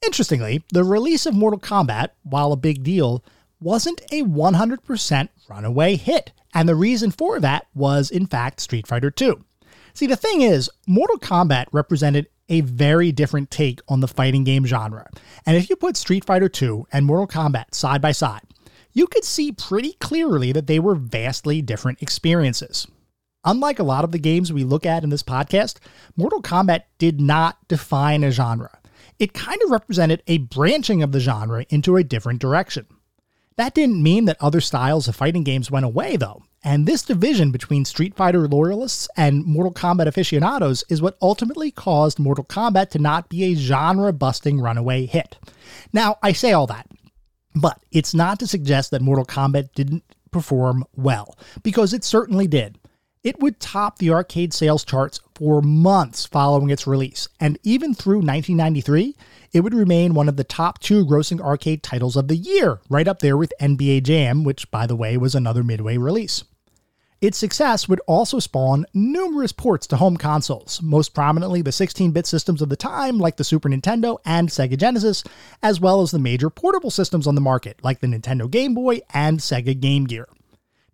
Interestingly, 0.04 0.63
the 0.72 0.86
release 0.86 1.26
of 1.26 1.36
Mortal 1.36 1.60
Kombat, 1.60 2.12
while 2.24 2.54
a 2.54 2.58
big 2.58 2.82
deal, 2.82 3.22
wasn't 3.60 4.00
a 4.13 4.24
100% 4.24 5.30
runaway 5.50 5.98
hit, 5.98 6.32
and 6.54 6.70
the 6.70 6.76
reason 6.76 7.12
for 7.12 7.42
that 7.42 7.68
was, 7.76 8.10
in 8.10 8.26
fact, 8.26 8.62
Street 8.62 8.88
Fighter 8.88 9.13
II. 9.20 9.34
See, 9.94 10.08
the 10.08 10.15
thing 10.15 10.42
is, 10.42 10.70
Mortal 10.88 11.20
Kombat 11.20 11.65
represented 11.74 12.28
a 12.49 12.62
very 12.62 13.12
different 13.12 13.51
take 13.51 13.79
on 13.88 13.99
the 13.99 14.07
fighting 14.07 14.43
game 14.43 14.65
genre. 14.65 15.09
And 15.45 15.55
if 15.55 15.69
you 15.69 15.75
put 15.75 15.95
Street 15.95 16.25
Fighter 16.25 16.49
II 16.62 16.83
and 16.91 17.05
Mortal 17.05 17.27
Kombat 17.27 17.73
side 17.73 18.01
by 18.01 18.12
side, 18.12 18.41
you 18.91 19.07
could 19.07 19.23
see 19.23 19.51
pretty 19.51 19.93
clearly 19.93 20.51
that 20.51 20.67
they 20.67 20.79
were 20.79 20.95
vastly 20.95 21.62
different 21.62 22.01
experiences. 22.01 22.88
Unlike 23.45 23.79
a 23.79 23.83
lot 23.83 24.03
of 24.03 24.12
the 24.12 24.19
games 24.19 24.51
we 24.51 24.63
look 24.63 24.85
at 24.85 25.03
in 25.03 25.09
this 25.09 25.23
podcast, 25.23 25.77
Mortal 26.17 26.41
Kombat 26.41 26.83
did 26.97 27.21
not 27.21 27.57
define 27.67 28.23
a 28.23 28.31
genre. 28.31 28.77
It 29.17 29.33
kind 29.33 29.62
of 29.63 29.71
represented 29.71 30.23
a 30.27 30.39
branching 30.39 31.03
of 31.03 31.12
the 31.12 31.19
genre 31.19 31.65
into 31.69 31.95
a 31.95 32.03
different 32.03 32.41
direction. 32.41 32.85
That 33.60 33.74
didn't 33.74 34.02
mean 34.02 34.24
that 34.24 34.38
other 34.39 34.62
styles 34.62 35.10
of 35.10 35.17
fighting 35.17 35.43
games 35.43 35.69
went 35.69 35.86
away, 35.86 36.15
though. 36.15 36.43
And 36.63 36.86
this 36.86 37.04
division 37.04 37.52
between 37.52 37.84
Street 37.84 38.15
Fighter 38.15 38.48
loyalists 38.48 39.10
and 39.17 39.43
Mortal 39.43 39.74
Kombat 39.74 40.08
aficionados 40.08 40.86
is 40.88 41.02
what 41.02 41.17
ultimately 41.22 41.69
caused 41.69 42.19
Mortal 42.19 42.45
Kombat 42.45 42.89
to 42.91 43.00
not 43.00 43.28
be 43.28 43.43
a 43.43 43.56
genre 43.56 44.13
busting 44.13 44.62
runaway 44.62 45.06
hit. 45.06 45.38
Now, 45.91 46.15
I 46.24 46.32
say 46.32 46.54
all 46.54 46.67
that, 46.67 46.88
but 47.54 47.84
it's 47.91 48.13
not 48.13 48.39
to 48.39 48.48
suggest 48.48 48.91
that 48.91 49.02
Mortal 49.02 49.26
Kombat 49.26 49.74
didn't 49.76 50.06
perform 50.32 50.86
well, 50.95 51.38
because 51.62 51.93
it 51.93 52.06
certainly 52.06 52.48
did. 52.48 52.80
It 53.21 53.41
would 53.41 53.60
top 53.60 53.97
the 53.97 54.12
arcade 54.12 54.53
sales 54.53 54.86
charts 54.86 55.19
for 55.36 55.62
months 55.62 56.25
following 56.25 56.69
its 56.69 56.88
release, 56.88 57.27
and 57.38 57.60
even 57.63 57.93
through 57.93 58.19
1993, 58.19 59.13
it 59.51 59.60
would 59.60 59.73
remain 59.73 60.13
one 60.13 60.29
of 60.29 60.38
the 60.38 60.45
top 60.45 60.79
two 60.79 61.05
grossing 61.05 61.41
arcade 61.41 61.84
titles 61.84 62.15
of 62.15 62.29
the 62.29 62.38
year, 62.38 62.79
right 62.89 63.10
up 63.10 63.19
there 63.19 63.36
with 63.36 63.51
NBA 63.60 64.03
Jam, 64.03 64.45
which, 64.45 64.71
by 64.71 64.88
the 64.88 64.95
way, 64.95 65.17
was 65.17 65.36
another 65.36 65.65
Midway 65.65 65.97
release. 65.97 66.45
Its 67.19 67.38
success 67.38 67.89
would 67.89 67.99
also 68.08 68.39
spawn 68.39 68.86
numerous 68.93 69.51
ports 69.51 69.86
to 69.88 69.97
home 69.97 70.15
consoles, 70.15 70.82
most 70.82 71.13
prominently 71.13 71.62
the 71.62 71.73
16 71.73 72.12
bit 72.12 72.25
systems 72.25 72.62
of 72.62 72.69
the 72.69 72.77
time, 72.77 73.17
like 73.17 73.36
the 73.36 73.43
Super 73.43 73.67
Nintendo 73.67 74.19
and 74.23 74.47
Sega 74.47 74.77
Genesis, 74.77 75.25
as 75.62 75.82
well 75.82 75.99
as 75.99 76.12
the 76.12 76.19
major 76.19 76.49
portable 76.49 76.89
systems 76.89 77.27
on 77.27 77.36
the 77.36 77.41
market, 77.41 77.84
like 77.84 77.99
the 77.99 78.08
Nintendo 78.08 78.49
Game 78.49 78.73
Boy 78.73 79.01
and 79.13 79.39
Sega 79.39 79.77
Game 79.77 80.05
Gear. 80.05 80.29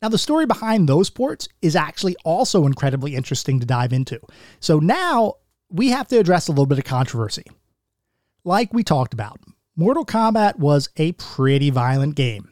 Now, 0.05 0.09
the 0.09 0.19
story 0.19 0.45
behind 0.45 0.87
those 0.87 1.09
ports 1.09 1.47
is 1.63 1.75
actually 1.75 2.15
also 2.23 2.67
incredibly 2.67 3.15
interesting 3.15 3.59
to 3.59 3.65
dive 3.65 3.91
into. 3.91 4.19
So 4.59 4.77
now 4.77 5.37
we 5.71 5.89
have 5.89 6.07
to 6.09 6.19
address 6.19 6.47
a 6.47 6.51
little 6.51 6.67
bit 6.67 6.77
of 6.77 6.83
controversy. 6.83 7.45
Like 8.43 8.71
we 8.71 8.83
talked 8.83 9.15
about, 9.15 9.39
Mortal 9.75 10.05
Kombat 10.05 10.59
was 10.59 10.89
a 10.97 11.13
pretty 11.13 11.71
violent 11.71 12.13
game. 12.13 12.51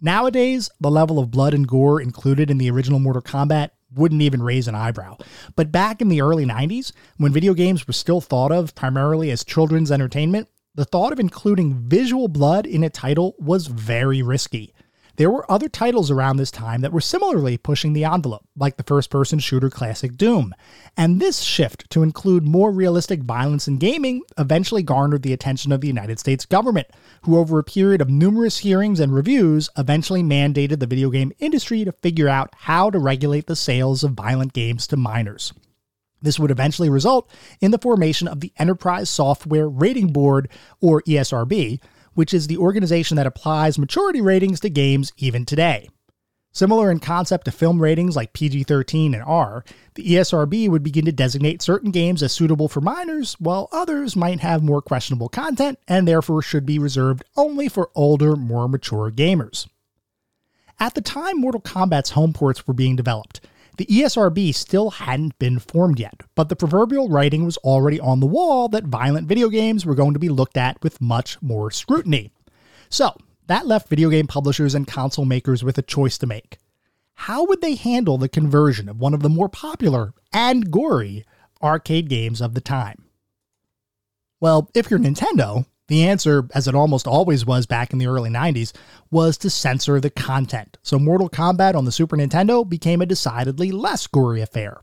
Nowadays, 0.00 0.70
the 0.78 0.88
level 0.88 1.18
of 1.18 1.32
blood 1.32 1.54
and 1.54 1.66
gore 1.66 2.00
included 2.00 2.52
in 2.52 2.58
the 2.58 2.70
original 2.70 3.00
Mortal 3.00 3.20
Kombat 3.20 3.70
wouldn't 3.92 4.22
even 4.22 4.40
raise 4.40 4.68
an 4.68 4.76
eyebrow. 4.76 5.16
But 5.56 5.72
back 5.72 6.00
in 6.00 6.08
the 6.08 6.20
early 6.20 6.46
90s, 6.46 6.92
when 7.16 7.32
video 7.32 7.52
games 7.52 7.88
were 7.88 7.94
still 7.94 8.20
thought 8.20 8.52
of 8.52 8.76
primarily 8.76 9.32
as 9.32 9.42
children's 9.42 9.90
entertainment, 9.90 10.48
the 10.76 10.84
thought 10.84 11.12
of 11.12 11.18
including 11.18 11.88
visual 11.88 12.28
blood 12.28 12.64
in 12.64 12.84
a 12.84 12.90
title 12.90 13.34
was 13.40 13.66
very 13.66 14.22
risky. 14.22 14.72
There 15.16 15.30
were 15.30 15.50
other 15.50 15.68
titles 15.68 16.10
around 16.10 16.36
this 16.36 16.50
time 16.50 16.82
that 16.82 16.92
were 16.92 17.00
similarly 17.00 17.56
pushing 17.56 17.94
the 17.94 18.04
envelope, 18.04 18.44
like 18.54 18.76
the 18.76 18.82
first 18.82 19.08
person 19.08 19.38
shooter 19.38 19.70
classic 19.70 20.16
Doom. 20.16 20.54
And 20.94 21.20
this 21.20 21.40
shift 21.40 21.88
to 21.90 22.02
include 22.02 22.46
more 22.46 22.70
realistic 22.70 23.22
violence 23.22 23.66
in 23.66 23.78
gaming 23.78 24.22
eventually 24.36 24.82
garnered 24.82 25.22
the 25.22 25.32
attention 25.32 25.72
of 25.72 25.80
the 25.80 25.88
United 25.88 26.18
States 26.18 26.44
government, 26.44 26.88
who, 27.22 27.38
over 27.38 27.58
a 27.58 27.64
period 27.64 28.02
of 28.02 28.10
numerous 28.10 28.58
hearings 28.58 29.00
and 29.00 29.14
reviews, 29.14 29.70
eventually 29.78 30.22
mandated 30.22 30.80
the 30.80 30.86
video 30.86 31.08
game 31.08 31.32
industry 31.38 31.82
to 31.84 31.92
figure 31.92 32.28
out 32.28 32.54
how 32.54 32.90
to 32.90 32.98
regulate 32.98 33.46
the 33.46 33.56
sales 33.56 34.04
of 34.04 34.12
violent 34.12 34.52
games 34.52 34.86
to 34.86 34.98
minors. 34.98 35.54
This 36.20 36.38
would 36.38 36.50
eventually 36.50 36.90
result 36.90 37.30
in 37.60 37.70
the 37.70 37.78
formation 37.78 38.28
of 38.28 38.40
the 38.40 38.52
Enterprise 38.58 39.08
Software 39.08 39.68
Rating 39.68 40.12
Board, 40.12 40.48
or 40.80 41.02
ESRB, 41.02 41.80
which 42.16 42.34
is 42.34 42.48
the 42.48 42.56
organization 42.56 43.16
that 43.16 43.26
applies 43.26 43.78
maturity 43.78 44.20
ratings 44.20 44.58
to 44.60 44.68
games 44.68 45.12
even 45.18 45.44
today. 45.44 45.88
Similar 46.50 46.90
in 46.90 47.00
concept 47.00 47.44
to 47.44 47.50
film 47.50 47.82
ratings 47.82 48.16
like 48.16 48.32
PG 48.32 48.64
13 48.64 49.12
and 49.12 49.22
R, 49.22 49.62
the 49.94 50.02
ESRB 50.02 50.70
would 50.70 50.82
begin 50.82 51.04
to 51.04 51.12
designate 51.12 51.60
certain 51.60 51.90
games 51.90 52.22
as 52.22 52.32
suitable 52.32 52.66
for 52.66 52.80
minors, 52.80 53.34
while 53.38 53.68
others 53.72 54.16
might 54.16 54.40
have 54.40 54.62
more 54.62 54.80
questionable 54.80 55.28
content 55.28 55.78
and 55.86 56.08
therefore 56.08 56.40
should 56.40 56.64
be 56.64 56.78
reserved 56.78 57.22
only 57.36 57.68
for 57.68 57.90
older, 57.94 58.36
more 58.36 58.68
mature 58.68 59.10
gamers. 59.10 59.68
At 60.80 60.94
the 60.94 61.02
time 61.02 61.38
Mortal 61.38 61.60
Kombat's 61.60 62.10
home 62.10 62.32
ports 62.32 62.66
were 62.66 62.72
being 62.72 62.96
developed, 62.96 63.40
the 63.76 63.86
ESRB 63.86 64.54
still 64.54 64.90
hadn't 64.90 65.38
been 65.38 65.58
formed 65.58 65.98
yet, 66.00 66.22
but 66.34 66.48
the 66.48 66.56
proverbial 66.56 67.08
writing 67.08 67.44
was 67.44 67.56
already 67.58 68.00
on 68.00 68.20
the 68.20 68.26
wall 68.26 68.68
that 68.68 68.84
violent 68.84 69.28
video 69.28 69.48
games 69.48 69.84
were 69.84 69.94
going 69.94 70.14
to 70.14 70.18
be 70.18 70.28
looked 70.28 70.56
at 70.56 70.82
with 70.82 71.00
much 71.00 71.40
more 71.42 71.70
scrutiny. 71.70 72.32
So, 72.88 73.16
that 73.48 73.66
left 73.66 73.88
video 73.88 74.10
game 74.10 74.26
publishers 74.26 74.74
and 74.74 74.86
console 74.86 75.24
makers 75.24 75.62
with 75.62 75.78
a 75.78 75.82
choice 75.82 76.18
to 76.18 76.26
make. 76.26 76.58
how 77.20 77.44
would 77.46 77.60
they 77.62 77.74
handle 77.74 78.18
the 78.18 78.28
conversion 78.28 78.88
of 78.88 79.00
one 79.00 79.14
of 79.14 79.22
the 79.22 79.28
more 79.28 79.48
popular 79.48 80.12
and 80.32 80.70
gory 80.70 81.24
arcade 81.62 82.08
games 82.08 82.40
of 82.40 82.54
the 82.54 82.60
time? 82.60 83.04
Well, 84.40 84.70
if 84.74 84.90
you're 84.90 85.00
Nintendo, 85.00 85.64
the 85.88 86.06
answer, 86.06 86.48
as 86.54 86.66
it 86.66 86.74
almost 86.74 87.06
always 87.06 87.46
was 87.46 87.66
back 87.66 87.92
in 87.92 87.98
the 87.98 88.06
early 88.06 88.30
90s, 88.30 88.72
was 89.10 89.38
to 89.38 89.50
censor 89.50 90.00
the 90.00 90.10
content. 90.10 90.78
So 90.82 90.98
Mortal 90.98 91.30
Kombat 91.30 91.74
on 91.74 91.84
the 91.84 91.92
Super 91.92 92.16
Nintendo 92.16 92.68
became 92.68 93.00
a 93.00 93.06
decidedly 93.06 93.70
less 93.70 94.06
gory 94.06 94.40
affair. 94.40 94.80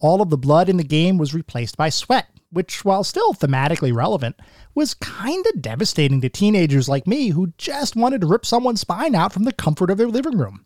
All 0.00 0.22
of 0.22 0.30
the 0.30 0.38
blood 0.38 0.68
in 0.68 0.76
the 0.76 0.84
game 0.84 1.18
was 1.18 1.34
replaced 1.34 1.76
by 1.76 1.88
sweat, 1.88 2.28
which, 2.50 2.84
while 2.84 3.02
still 3.02 3.34
thematically 3.34 3.92
relevant, 3.92 4.36
was 4.74 4.94
kinda 4.94 5.52
devastating 5.60 6.20
to 6.20 6.28
teenagers 6.28 6.88
like 6.88 7.06
me 7.06 7.28
who 7.30 7.52
just 7.58 7.96
wanted 7.96 8.20
to 8.20 8.26
rip 8.28 8.46
someone's 8.46 8.80
spine 8.80 9.14
out 9.14 9.32
from 9.32 9.44
the 9.44 9.52
comfort 9.52 9.90
of 9.90 9.98
their 9.98 10.08
living 10.08 10.38
room. 10.38 10.64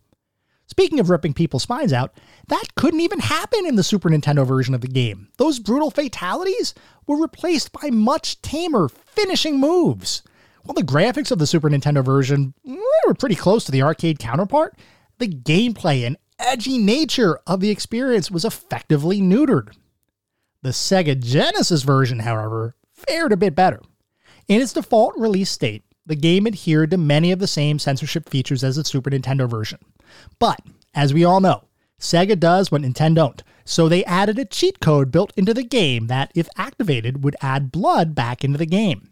Speaking 0.68 1.00
of 1.00 1.08
ripping 1.08 1.32
people's 1.32 1.62
spines 1.62 1.94
out, 1.94 2.12
that 2.48 2.74
couldn't 2.76 3.00
even 3.00 3.20
happen 3.20 3.66
in 3.66 3.76
the 3.76 3.82
Super 3.82 4.10
Nintendo 4.10 4.46
version 4.46 4.74
of 4.74 4.82
the 4.82 4.86
game. 4.86 5.28
Those 5.38 5.58
brutal 5.58 5.90
fatalities 5.90 6.74
were 7.06 7.20
replaced 7.20 7.72
by 7.72 7.88
much 7.90 8.40
tamer 8.42 8.88
finishing 8.88 9.58
moves. 9.58 10.22
While 10.64 10.74
the 10.74 10.82
graphics 10.82 11.30
of 11.30 11.38
the 11.38 11.46
Super 11.46 11.70
Nintendo 11.70 12.04
version 12.04 12.52
eh, 12.68 12.76
were 13.06 13.14
pretty 13.14 13.34
close 13.34 13.64
to 13.64 13.72
the 13.72 13.82
arcade 13.82 14.18
counterpart, 14.18 14.78
the 15.16 15.26
gameplay 15.26 16.06
and 16.06 16.18
edgy 16.38 16.76
nature 16.76 17.40
of 17.46 17.60
the 17.60 17.70
experience 17.70 18.30
was 18.30 18.44
effectively 18.44 19.22
neutered. 19.22 19.74
The 20.60 20.70
Sega 20.70 21.18
Genesis 21.18 21.82
version, 21.82 22.20
however, 22.20 22.76
fared 22.92 23.32
a 23.32 23.38
bit 23.38 23.54
better. 23.54 23.80
In 24.48 24.60
its 24.60 24.74
default 24.74 25.16
release 25.16 25.50
state, 25.50 25.84
the 26.08 26.16
game 26.16 26.46
adhered 26.46 26.90
to 26.90 26.98
many 26.98 27.30
of 27.32 27.38
the 27.38 27.46
same 27.46 27.78
censorship 27.78 28.28
features 28.28 28.64
as 28.64 28.76
the 28.76 28.84
Super 28.84 29.10
Nintendo 29.10 29.48
version. 29.48 29.78
But, 30.38 30.60
as 30.94 31.14
we 31.14 31.24
all 31.24 31.40
know, 31.40 31.64
Sega 32.00 32.38
does 32.38 32.70
what 32.70 32.82
Nintendo 32.82 33.14
don't, 33.14 33.42
so 33.64 33.88
they 33.88 34.04
added 34.04 34.38
a 34.38 34.44
cheat 34.44 34.80
code 34.80 35.10
built 35.10 35.32
into 35.36 35.52
the 35.52 35.64
game 35.64 36.06
that, 36.06 36.32
if 36.34 36.48
activated, 36.56 37.22
would 37.22 37.36
add 37.40 37.72
blood 37.72 38.14
back 38.14 38.44
into 38.44 38.58
the 38.58 38.66
game. 38.66 39.10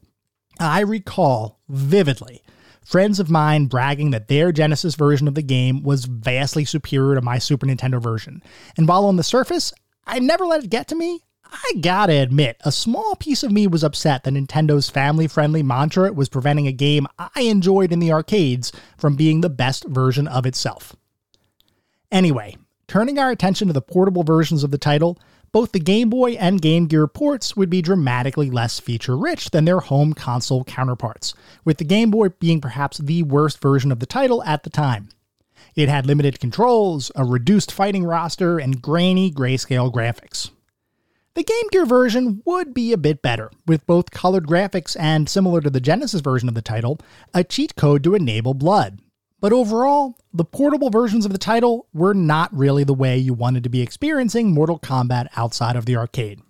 I 0.58 0.80
recall 0.80 1.60
vividly 1.68 2.42
friends 2.86 3.18
of 3.18 3.28
mine 3.28 3.66
bragging 3.66 4.12
that 4.12 4.28
their 4.28 4.52
Genesis 4.52 4.94
version 4.94 5.26
of 5.26 5.34
the 5.34 5.42
game 5.42 5.82
was 5.82 6.04
vastly 6.04 6.64
superior 6.64 7.16
to 7.16 7.20
my 7.20 7.36
Super 7.36 7.66
Nintendo 7.66 8.00
version. 8.00 8.40
And 8.76 8.86
while 8.86 9.06
on 9.06 9.16
the 9.16 9.24
surface, 9.24 9.72
I 10.06 10.20
never 10.20 10.46
let 10.46 10.62
it 10.62 10.70
get 10.70 10.86
to 10.88 10.94
me, 10.94 11.24
I 11.52 11.78
gotta 11.80 12.12
admit, 12.12 12.56
a 12.64 12.72
small 12.72 13.16
piece 13.16 13.42
of 13.42 13.52
me 13.52 13.66
was 13.66 13.84
upset 13.84 14.24
that 14.24 14.32
Nintendo's 14.32 14.90
family 14.90 15.26
friendly 15.26 15.62
mantra 15.62 16.12
was 16.12 16.28
preventing 16.28 16.66
a 16.66 16.72
game 16.72 17.06
I 17.18 17.42
enjoyed 17.42 17.92
in 17.92 17.98
the 17.98 18.12
arcades 18.12 18.72
from 18.96 19.16
being 19.16 19.40
the 19.40 19.50
best 19.50 19.84
version 19.84 20.28
of 20.28 20.46
itself. 20.46 20.94
Anyway, 22.10 22.56
turning 22.86 23.18
our 23.18 23.30
attention 23.30 23.66
to 23.68 23.72
the 23.72 23.82
portable 23.82 24.22
versions 24.22 24.64
of 24.64 24.70
the 24.70 24.78
title, 24.78 25.18
both 25.52 25.72
the 25.72 25.80
Game 25.80 26.10
Boy 26.10 26.32
and 26.32 26.60
Game 26.60 26.86
Gear 26.86 27.06
ports 27.06 27.56
would 27.56 27.70
be 27.70 27.82
dramatically 27.82 28.50
less 28.50 28.78
feature 28.78 29.16
rich 29.16 29.50
than 29.50 29.64
their 29.64 29.80
home 29.80 30.12
console 30.12 30.64
counterparts, 30.64 31.34
with 31.64 31.78
the 31.78 31.84
Game 31.84 32.10
Boy 32.10 32.28
being 32.28 32.60
perhaps 32.60 32.98
the 32.98 33.22
worst 33.22 33.60
version 33.60 33.90
of 33.90 34.00
the 34.00 34.06
title 34.06 34.42
at 34.44 34.64
the 34.64 34.70
time. 34.70 35.08
It 35.74 35.88
had 35.88 36.06
limited 36.06 36.40
controls, 36.40 37.12
a 37.14 37.24
reduced 37.24 37.70
fighting 37.70 38.04
roster, 38.04 38.58
and 38.58 38.80
grainy 38.80 39.30
grayscale 39.30 39.92
graphics. 39.92 40.50
The 41.36 41.44
Game 41.44 41.68
Gear 41.70 41.84
version 41.84 42.40
would 42.46 42.72
be 42.72 42.94
a 42.94 42.96
bit 42.96 43.20
better, 43.20 43.50
with 43.66 43.86
both 43.86 44.10
colored 44.10 44.46
graphics 44.46 44.96
and, 44.98 45.28
similar 45.28 45.60
to 45.60 45.68
the 45.68 45.82
Genesis 45.82 46.22
version 46.22 46.48
of 46.48 46.54
the 46.54 46.62
title, 46.62 46.98
a 47.34 47.44
cheat 47.44 47.76
code 47.76 48.02
to 48.04 48.14
enable 48.14 48.54
blood. 48.54 49.00
But 49.38 49.52
overall, 49.52 50.16
the 50.32 50.46
portable 50.46 50.88
versions 50.88 51.26
of 51.26 51.32
the 51.32 51.38
title 51.38 51.88
were 51.92 52.14
not 52.14 52.56
really 52.56 52.84
the 52.84 52.94
way 52.94 53.18
you 53.18 53.34
wanted 53.34 53.64
to 53.64 53.68
be 53.68 53.82
experiencing 53.82 54.54
Mortal 54.54 54.78
Kombat 54.78 55.28
outside 55.36 55.76
of 55.76 55.84
the 55.84 55.96
arcade. 55.96 56.40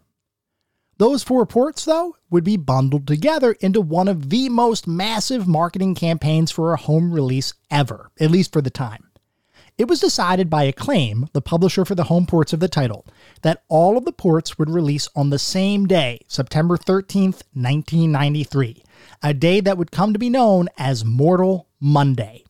Those 0.98 1.24
four 1.24 1.46
ports, 1.46 1.84
though, 1.84 2.14
would 2.30 2.44
be 2.44 2.56
bundled 2.56 3.08
together 3.08 3.56
into 3.58 3.80
one 3.80 4.06
of 4.06 4.30
the 4.30 4.48
most 4.48 4.86
massive 4.86 5.48
marketing 5.48 5.96
campaigns 5.96 6.52
for 6.52 6.72
a 6.72 6.78
home 6.78 7.12
release 7.12 7.54
ever, 7.72 8.12
at 8.20 8.30
least 8.30 8.52
for 8.52 8.62
the 8.62 8.70
time. 8.70 9.05
It 9.78 9.88
was 9.88 10.00
decided 10.00 10.48
by 10.48 10.62
Acclaim, 10.62 11.28
the 11.34 11.42
publisher 11.42 11.84
for 11.84 11.94
the 11.94 12.04
home 12.04 12.24
ports 12.24 12.54
of 12.54 12.60
the 12.60 12.68
title, 12.68 13.04
that 13.42 13.62
all 13.68 13.98
of 13.98 14.06
the 14.06 14.12
ports 14.12 14.58
would 14.58 14.70
release 14.70 15.06
on 15.14 15.28
the 15.28 15.38
same 15.38 15.84
day, 15.84 16.20
September 16.28 16.78
13th, 16.78 17.42
1993, 17.52 18.82
a 19.22 19.34
day 19.34 19.60
that 19.60 19.76
would 19.76 19.90
come 19.90 20.14
to 20.14 20.18
be 20.18 20.30
known 20.30 20.70
as 20.78 21.04
Mortal 21.04 21.68
Monday. 21.78 22.44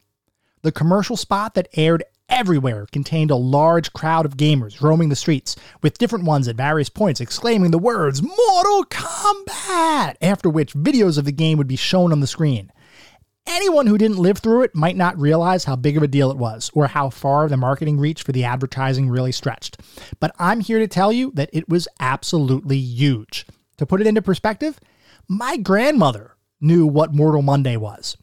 The 0.63 0.71
commercial 0.71 1.17
spot 1.17 1.55
that 1.55 1.67
aired 1.75 2.05
everywhere 2.29 2.87
contained 2.93 3.33
a 3.33 3.37
large 3.37 3.93
crowd 3.93 4.25
of 4.25 4.37
gamers 4.37 4.81
roaming 4.81 5.09
the 5.09 5.17
streets, 5.17 5.57
with 5.83 5.99
different 5.99 6.27
ones 6.27 6.47
at 6.47 6.55
various 6.55 6.89
points 6.89 7.21
exclaiming 7.21 7.73
the 7.73 7.79
words 7.79 8.23
Mortal 8.23 8.85
Kombat, 8.85 10.15
after 10.23 10.49
which 10.49 10.75
videos 10.75 11.19
of 11.19 11.25
the 11.25 11.33
game 11.33 11.59
would 11.59 11.67
be 11.67 11.75
shown 11.75 12.13
on 12.13 12.21
the 12.21 12.27
screen. 12.29 12.71
Anyone 13.49 13.87
who 13.87 13.97
didn't 13.97 14.19
live 14.19 14.39
through 14.39 14.63
it 14.63 14.75
might 14.75 14.97
not 14.97 15.19
realize 15.21 15.65
how 15.65 15.77
big 15.77 15.97
of 15.97 16.03
a 16.03 16.09
deal 16.09 16.33
it 16.33 16.37
was 16.37 16.69
or 16.75 16.89
how 16.89 17.11
far 17.11 17.49
the 17.49 17.57
marketing 17.57 17.99
reach 17.99 18.23
for 18.23 18.33
the 18.33 18.45
advertising 18.45 19.09
really 19.09 19.31
stretched. 19.31 19.81
But 20.19 20.35
I'm 20.39 20.61
here 20.61 20.81
to 20.81 20.89
tell 20.89 21.13
you 21.13 21.31
that 21.35 21.51
it 21.53 21.69
was 21.69 21.87
absolutely 22.01 22.79
huge. 22.79 23.47
To 23.77 23.87
put 23.87 24.01
it 24.01 24.07
into 24.07 24.21
perspective, 24.21 24.81
my 25.29 25.57
grandmother 25.57 26.37
knew 26.61 26.87
what 26.87 27.15
Mortal 27.15 27.43
Monday 27.43 27.77
was. 27.77 28.17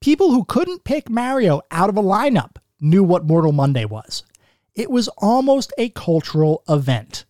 People 0.00 0.32
who 0.32 0.44
couldn't 0.44 0.84
pick 0.84 1.08
Mario 1.08 1.62
out 1.70 1.88
of 1.88 1.96
a 1.96 2.02
lineup 2.02 2.56
knew 2.80 3.02
what 3.02 3.26
Mortal 3.26 3.52
Monday 3.52 3.86
was. 3.86 4.22
It 4.74 4.90
was 4.90 5.08
almost 5.18 5.72
a 5.78 5.88
cultural 5.88 6.62
event. 6.68 7.24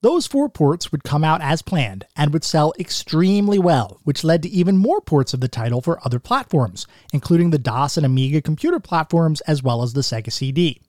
Those 0.00 0.28
four 0.28 0.48
ports 0.48 0.92
would 0.92 1.02
come 1.02 1.24
out 1.24 1.40
as 1.40 1.60
planned 1.60 2.06
and 2.14 2.32
would 2.32 2.44
sell 2.44 2.72
extremely 2.78 3.58
well, 3.58 3.98
which 4.04 4.22
led 4.22 4.44
to 4.44 4.48
even 4.48 4.76
more 4.76 5.00
ports 5.00 5.34
of 5.34 5.40
the 5.40 5.48
title 5.48 5.80
for 5.80 5.98
other 6.06 6.20
platforms, 6.20 6.86
including 7.12 7.50
the 7.50 7.58
DOS 7.58 7.96
and 7.96 8.06
Amiga 8.06 8.40
computer 8.40 8.78
platforms 8.78 9.40
as 9.42 9.60
well 9.60 9.82
as 9.82 9.94
the 9.94 10.02
Sega 10.02 10.32
CD. 10.32 10.80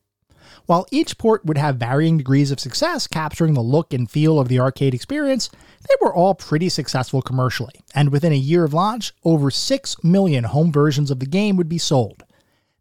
While 0.67 0.85
each 0.91 1.17
port 1.17 1.43
would 1.43 1.57
have 1.57 1.77
varying 1.77 2.19
degrees 2.19 2.51
of 2.51 2.59
success 2.59 3.07
capturing 3.07 3.55
the 3.55 3.61
look 3.61 3.95
and 3.95 4.09
feel 4.09 4.39
of 4.39 4.47
the 4.47 4.59
arcade 4.59 4.93
experience, 4.93 5.49
they 5.87 5.95
were 5.99 6.13
all 6.13 6.35
pretty 6.35 6.69
successful 6.69 7.23
commercially, 7.23 7.73
and 7.95 8.11
within 8.11 8.31
a 8.31 8.35
year 8.35 8.63
of 8.63 8.75
launch, 8.75 9.11
over 9.23 9.49
6 9.49 10.03
million 10.03 10.43
home 10.43 10.71
versions 10.71 11.09
of 11.09 11.19
the 11.19 11.25
game 11.25 11.57
would 11.57 11.69
be 11.69 11.79
sold. 11.79 12.23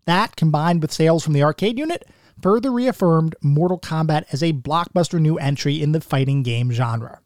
That, 0.04 0.36
combined 0.36 0.82
with 0.82 0.92
sales 0.92 1.24
from 1.24 1.32
the 1.32 1.42
arcade 1.42 1.78
unit, 1.78 2.06
further 2.42 2.70
reaffirmed 2.70 3.34
Mortal 3.42 3.78
Kombat 3.78 4.24
as 4.32 4.42
a 4.42 4.52
blockbuster 4.52 5.20
new 5.20 5.38
entry 5.38 5.82
in 5.82 5.92
the 5.92 6.00
fighting 6.00 6.42
game 6.42 6.70
genre. 6.70 7.20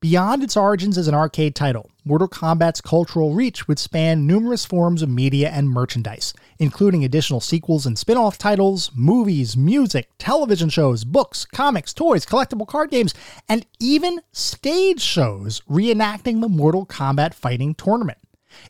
Beyond 0.00 0.44
its 0.44 0.56
origins 0.56 0.96
as 0.96 1.08
an 1.08 1.14
arcade 1.14 1.56
title, 1.56 1.90
Mortal 2.04 2.28
Kombat's 2.28 2.80
cultural 2.80 3.34
reach 3.34 3.66
would 3.66 3.80
span 3.80 4.28
numerous 4.28 4.64
forms 4.64 5.02
of 5.02 5.08
media 5.08 5.48
and 5.48 5.68
merchandise, 5.68 6.32
including 6.60 7.04
additional 7.04 7.40
sequels 7.40 7.84
and 7.84 7.98
spin 7.98 8.16
off 8.16 8.38
titles, 8.38 8.92
movies, 8.94 9.56
music, 9.56 10.08
television 10.16 10.68
shows, 10.68 11.02
books, 11.02 11.44
comics, 11.44 11.92
toys, 11.92 12.24
collectible 12.24 12.66
card 12.66 12.92
games, 12.92 13.12
and 13.48 13.66
even 13.80 14.20
stage 14.30 15.00
shows 15.00 15.62
reenacting 15.68 16.42
the 16.42 16.48
Mortal 16.48 16.86
Kombat 16.86 17.34
fighting 17.34 17.74
tournament. 17.74 18.18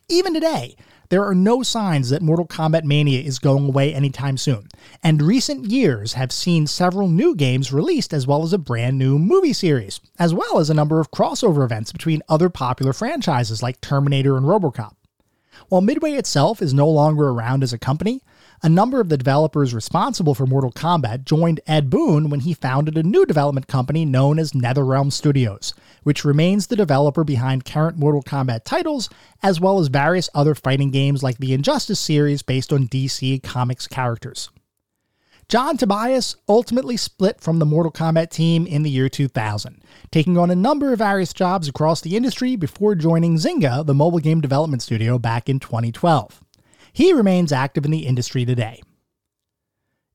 Even 0.09 0.33
today, 0.33 0.75
there 1.09 1.25
are 1.25 1.33
no 1.33 1.63
signs 1.63 2.09
that 2.09 2.21
Mortal 2.21 2.45
Kombat 2.45 2.83
Mania 2.83 3.19
is 3.19 3.39
going 3.39 3.67
away 3.67 3.93
anytime 3.93 4.37
soon, 4.37 4.67
and 5.03 5.21
recent 5.21 5.65
years 5.65 6.13
have 6.13 6.31
seen 6.31 6.67
several 6.67 7.07
new 7.07 7.35
games 7.35 7.73
released 7.73 8.13
as 8.13 8.27
well 8.27 8.43
as 8.43 8.53
a 8.53 8.59
brand 8.59 8.97
new 8.97 9.17
movie 9.17 9.53
series, 9.53 9.99
as 10.19 10.35
well 10.35 10.59
as 10.59 10.69
a 10.69 10.73
number 10.75 10.99
of 10.99 11.09
crossover 11.09 11.63
events 11.63 11.91
between 11.91 12.21
other 12.29 12.49
popular 12.49 12.93
franchises 12.93 13.63
like 13.63 13.81
Terminator 13.81 14.37
and 14.37 14.45
Robocop. 14.45 14.93
While 15.67 15.81
Midway 15.81 16.13
itself 16.13 16.61
is 16.61 16.73
no 16.73 16.87
longer 16.87 17.29
around 17.29 17.63
as 17.63 17.73
a 17.73 17.79
company, 17.79 18.21
a 18.61 18.69
number 18.69 18.99
of 18.99 19.09
the 19.09 19.17
developers 19.17 19.73
responsible 19.73 20.35
for 20.35 20.45
Mortal 20.45 20.71
Kombat 20.71 21.23
joined 21.23 21.61
Ed 21.65 21.89
Boon 21.89 22.29
when 22.29 22.41
he 22.41 22.53
founded 22.53 22.97
a 22.97 23.03
new 23.03 23.25
development 23.25 23.67
company 23.67 24.03
known 24.03 24.37
as 24.37 24.51
NetherRealm 24.51 25.13
Studios, 25.13 25.73
which 26.03 26.25
remains 26.25 26.67
the 26.67 26.75
developer 26.75 27.23
behind 27.23 27.63
current 27.63 27.97
Mortal 27.97 28.21
Kombat 28.21 28.65
titles, 28.65 29.09
as 29.41 29.59
well 29.59 29.79
as 29.79 29.87
various 29.87 30.29
other 30.33 30.55
fighting 30.55 30.91
games 30.91 31.23
like 31.23 31.37
the 31.37 31.53
Injustice 31.53 31.99
series 31.99 32.41
based 32.41 32.73
on 32.73 32.87
DC 32.87 33.41
Comics 33.43 33.87
characters. 33.87 34.49
John 35.47 35.77
Tobias 35.77 36.35
ultimately 36.47 36.95
split 36.95 37.41
from 37.41 37.57
the 37.57 37.65
Mortal 37.65 37.91
Kombat 37.91 38.29
team 38.29 38.67
in 38.67 38.83
the 38.83 38.89
year 38.89 39.09
2000, 39.09 39.81
taking 40.11 40.37
on 40.37 40.51
a 40.51 40.55
number 40.55 40.93
of 40.93 40.99
various 40.99 41.33
jobs 41.33 41.67
across 41.67 42.01
the 42.01 42.15
industry 42.15 42.55
before 42.55 42.93
joining 42.93 43.35
Zynga, 43.37 43.83
the 43.85 43.95
mobile 43.95 44.19
game 44.19 44.41
development 44.41 44.83
studio, 44.83 45.17
back 45.17 45.49
in 45.49 45.59
2012. 45.59 46.43
He 46.93 47.13
remains 47.13 47.51
active 47.51 47.85
in 47.85 47.91
the 47.91 48.05
industry 48.05 48.45
today. 48.45 48.81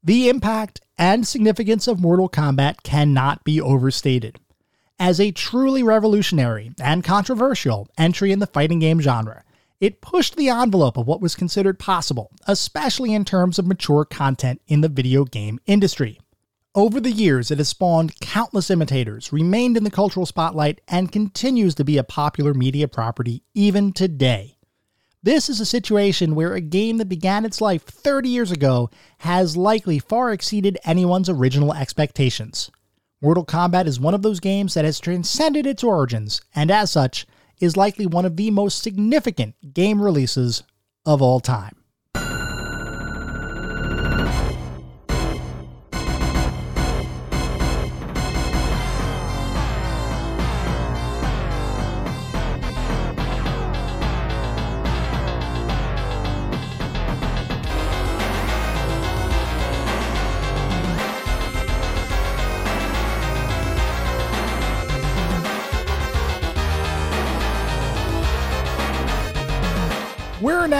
The 0.03 0.29
impact 0.29 0.81
and 0.99 1.27
significance 1.27 1.89
of 1.89 2.01
Mortal 2.01 2.29
Kombat 2.29 2.83
cannot 2.83 3.43
be 3.45 3.61
overstated. 3.61 4.39
As 4.99 5.19
a 5.19 5.33
truly 5.33 5.83
revolutionary 5.83 6.73
and 6.81 7.03
controversial 7.03 7.89
entry 7.99 8.31
in 8.31 8.39
the 8.39 8.47
fighting 8.47 8.79
game 8.79 9.01
genre, 9.01 9.43
It 9.81 10.01
pushed 10.01 10.37
the 10.37 10.49
envelope 10.49 10.97
of 10.97 11.07
what 11.07 11.21
was 11.21 11.35
considered 11.35 11.79
possible, 11.79 12.31
especially 12.47 13.13
in 13.13 13.25
terms 13.25 13.59
of 13.59 13.67
mature 13.67 14.05
content 14.05 14.63
in 14.67 14.81
the 14.81 14.89
video 14.89 15.25
game 15.25 15.59
industry. 15.67 16.21
Over 16.75 17.01
the 17.01 17.13
years, 17.13 17.51
it 17.51 17.59
has 17.59 17.69
spawned 17.69 18.19
countless 18.21 18.71
imitators, 18.71 19.33
remained 19.33 19.77
in 19.77 19.85
the 19.85 19.91
cultural 19.91 20.27
spotlight, 20.27 20.81
and 20.89 21.13
continues 21.13 21.75
to 21.75 21.85
be 21.85 21.99
a 21.99 22.05
popular 22.05 22.55
media 22.55 22.89
property 22.89 23.43
even 23.53 23.93
today. 23.93 24.57
This 25.25 25.49
is 25.49 25.59
a 25.59 25.65
situation 25.65 26.35
where 26.35 26.53
a 26.53 26.61
game 26.61 26.99
that 26.99 27.09
began 27.09 27.47
its 27.47 27.63
life 27.63 27.83
30 27.85 28.29
years 28.29 28.51
ago 28.51 28.91
has 29.21 29.57
likely 29.57 29.99
far 29.99 30.35
exceeded 30.35 30.77
anyone's 30.85 31.31
original 31.31 31.73
expectations. 31.73 32.71
Mortal 33.23 33.47
Kombat 33.47 33.87
is 33.87 33.99
one 33.99 34.13
of 34.13 34.21
those 34.21 34.39
games 34.39 34.75
that 34.75 34.85
has 34.85 35.01
transcended 35.01 35.65
its 35.67 35.83
origins, 35.83 36.43
and 36.55 36.71
as 36.71 36.91
such, 36.91 37.27
is 37.59 37.75
likely 37.75 38.05
one 38.05 38.27
of 38.27 38.37
the 38.37 38.51
most 38.51 38.83
significant 38.83 39.55
game 39.73 40.03
releases 40.03 40.63
of 41.07 41.23
all 41.23 41.41
time. 41.41 41.84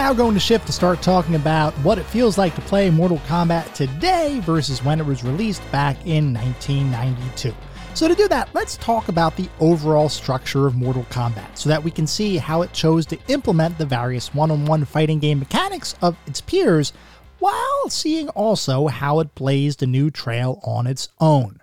Now 0.05 0.13
going 0.13 0.35
to 0.35 0.39
shift 0.39 0.67
to 0.67 0.71
start 0.71 1.01
talking 1.01 1.33
about 1.33 1.73
what 1.79 1.97
it 1.97 2.05
feels 2.05 2.37
like 2.37 2.53
to 2.53 2.61
play 2.61 2.91
Mortal 2.91 3.17
Kombat 3.27 3.73
today 3.73 4.39
versus 4.41 4.83
when 4.83 4.99
it 4.99 5.05
was 5.07 5.23
released 5.23 5.63
back 5.71 5.97
in 6.05 6.31
1992. 6.31 7.51
So, 7.95 8.07
to 8.07 8.13
do 8.13 8.27
that, 8.27 8.47
let's 8.53 8.77
talk 8.77 9.07
about 9.07 9.35
the 9.35 9.49
overall 9.59 10.07
structure 10.07 10.67
of 10.67 10.75
Mortal 10.75 11.07
Kombat 11.09 11.57
so 11.57 11.69
that 11.69 11.83
we 11.83 11.89
can 11.89 12.05
see 12.05 12.37
how 12.37 12.61
it 12.61 12.71
chose 12.71 13.07
to 13.07 13.17
implement 13.29 13.79
the 13.79 13.85
various 13.87 14.31
one 14.31 14.51
on 14.51 14.65
one 14.65 14.85
fighting 14.85 15.17
game 15.17 15.39
mechanics 15.39 15.95
of 16.03 16.15
its 16.27 16.39
peers 16.39 16.93
while 17.39 17.89
seeing 17.89 18.29
also 18.29 18.85
how 18.85 19.19
it 19.21 19.33
blazed 19.33 19.81
a 19.81 19.87
new 19.87 20.11
trail 20.11 20.59
on 20.63 20.85
its 20.85 21.09
own. 21.19 21.59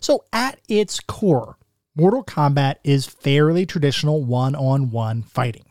So, 0.00 0.22
at 0.34 0.60
its 0.68 1.00
core, 1.00 1.56
Mortal 1.94 2.24
Kombat 2.24 2.74
is 2.84 3.06
fairly 3.06 3.64
traditional 3.64 4.22
one 4.22 4.54
on 4.54 4.90
one 4.90 5.22
fighting. 5.22 5.64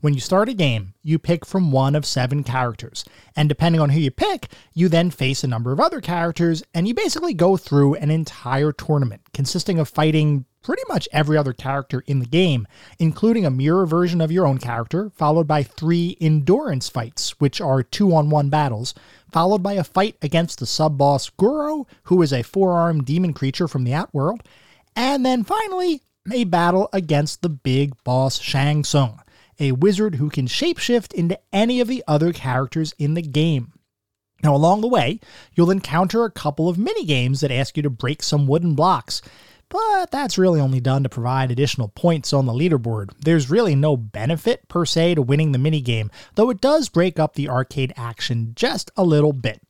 When 0.00 0.14
you 0.14 0.20
start 0.20 0.48
a 0.48 0.54
game, 0.54 0.94
you 1.02 1.18
pick 1.18 1.44
from 1.44 1.72
one 1.72 1.96
of 1.96 2.06
seven 2.06 2.44
characters, 2.44 3.04
and 3.34 3.48
depending 3.48 3.80
on 3.80 3.90
who 3.90 3.98
you 3.98 4.12
pick, 4.12 4.46
you 4.72 4.88
then 4.88 5.10
face 5.10 5.42
a 5.42 5.48
number 5.48 5.72
of 5.72 5.80
other 5.80 6.00
characters, 6.00 6.62
and 6.72 6.86
you 6.86 6.94
basically 6.94 7.34
go 7.34 7.56
through 7.56 7.96
an 7.96 8.08
entire 8.08 8.70
tournament 8.70 9.22
consisting 9.34 9.80
of 9.80 9.88
fighting 9.88 10.44
pretty 10.62 10.84
much 10.86 11.08
every 11.10 11.36
other 11.36 11.52
character 11.52 12.04
in 12.06 12.20
the 12.20 12.26
game, 12.26 12.68
including 13.00 13.44
a 13.44 13.50
mirror 13.50 13.86
version 13.86 14.20
of 14.20 14.30
your 14.30 14.46
own 14.46 14.58
character, 14.58 15.10
followed 15.16 15.48
by 15.48 15.64
three 15.64 16.16
endurance 16.20 16.88
fights, 16.88 17.30
which 17.40 17.60
are 17.60 17.82
two 17.82 18.14
on 18.14 18.30
one 18.30 18.48
battles, 18.48 18.94
followed 19.32 19.64
by 19.64 19.72
a 19.72 19.82
fight 19.82 20.16
against 20.22 20.60
the 20.60 20.66
sub 20.66 20.96
boss 20.96 21.28
Goro, 21.28 21.88
who 22.04 22.22
is 22.22 22.32
a 22.32 22.44
four 22.44 22.72
armed 22.74 23.04
demon 23.04 23.32
creature 23.32 23.66
from 23.66 23.82
the 23.82 23.94
Outworld, 23.94 24.44
and 24.94 25.26
then 25.26 25.42
finally, 25.42 26.02
a 26.32 26.44
battle 26.44 26.88
against 26.92 27.42
the 27.42 27.48
big 27.48 27.94
boss 28.04 28.38
Shang 28.38 28.84
Tsung 28.84 29.20
a 29.58 29.72
wizard 29.72 30.16
who 30.16 30.30
can 30.30 30.46
shapeshift 30.46 31.12
into 31.12 31.38
any 31.52 31.80
of 31.80 31.88
the 31.88 32.04
other 32.06 32.32
characters 32.32 32.94
in 32.98 33.14
the 33.14 33.22
game. 33.22 33.72
Now, 34.42 34.54
along 34.54 34.82
the 34.82 34.88
way, 34.88 35.20
you'll 35.54 35.70
encounter 35.70 36.24
a 36.24 36.30
couple 36.30 36.68
of 36.68 36.78
mini 36.78 37.04
games 37.04 37.40
that 37.40 37.50
ask 37.50 37.76
you 37.76 37.82
to 37.82 37.90
break 37.90 38.22
some 38.22 38.46
wooden 38.46 38.74
blocks, 38.74 39.20
but 39.68 40.10
that's 40.10 40.38
really 40.38 40.60
only 40.60 40.80
done 40.80 41.02
to 41.02 41.08
provide 41.08 41.50
additional 41.50 41.88
points 41.88 42.32
on 42.32 42.46
the 42.46 42.52
leaderboard. 42.52 43.10
There's 43.20 43.50
really 43.50 43.74
no 43.74 43.96
benefit 43.96 44.68
per 44.68 44.84
se 44.84 45.16
to 45.16 45.22
winning 45.22 45.52
the 45.52 45.58
mini 45.58 45.80
game, 45.80 46.10
though 46.36 46.50
it 46.50 46.60
does 46.60 46.88
break 46.88 47.18
up 47.18 47.34
the 47.34 47.48
arcade 47.48 47.92
action 47.96 48.52
just 48.54 48.90
a 48.96 49.02
little 49.02 49.32
bit. 49.32 49.60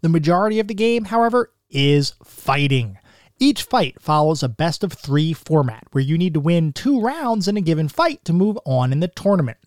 The 0.00 0.08
majority 0.08 0.60
of 0.60 0.68
the 0.68 0.74
game, 0.74 1.06
however, 1.06 1.50
is 1.68 2.14
fighting. 2.22 2.98
Each 3.40 3.62
fight 3.62 4.00
follows 4.00 4.42
a 4.42 4.48
best 4.48 4.84
of 4.84 4.92
three 4.92 5.32
format, 5.32 5.84
where 5.90 6.04
you 6.04 6.16
need 6.16 6.34
to 6.34 6.40
win 6.40 6.72
two 6.72 7.00
rounds 7.00 7.48
in 7.48 7.56
a 7.56 7.60
given 7.60 7.88
fight 7.88 8.24
to 8.24 8.32
move 8.32 8.58
on 8.64 8.92
in 8.92 9.00
the 9.00 9.08
tournament. 9.08 9.58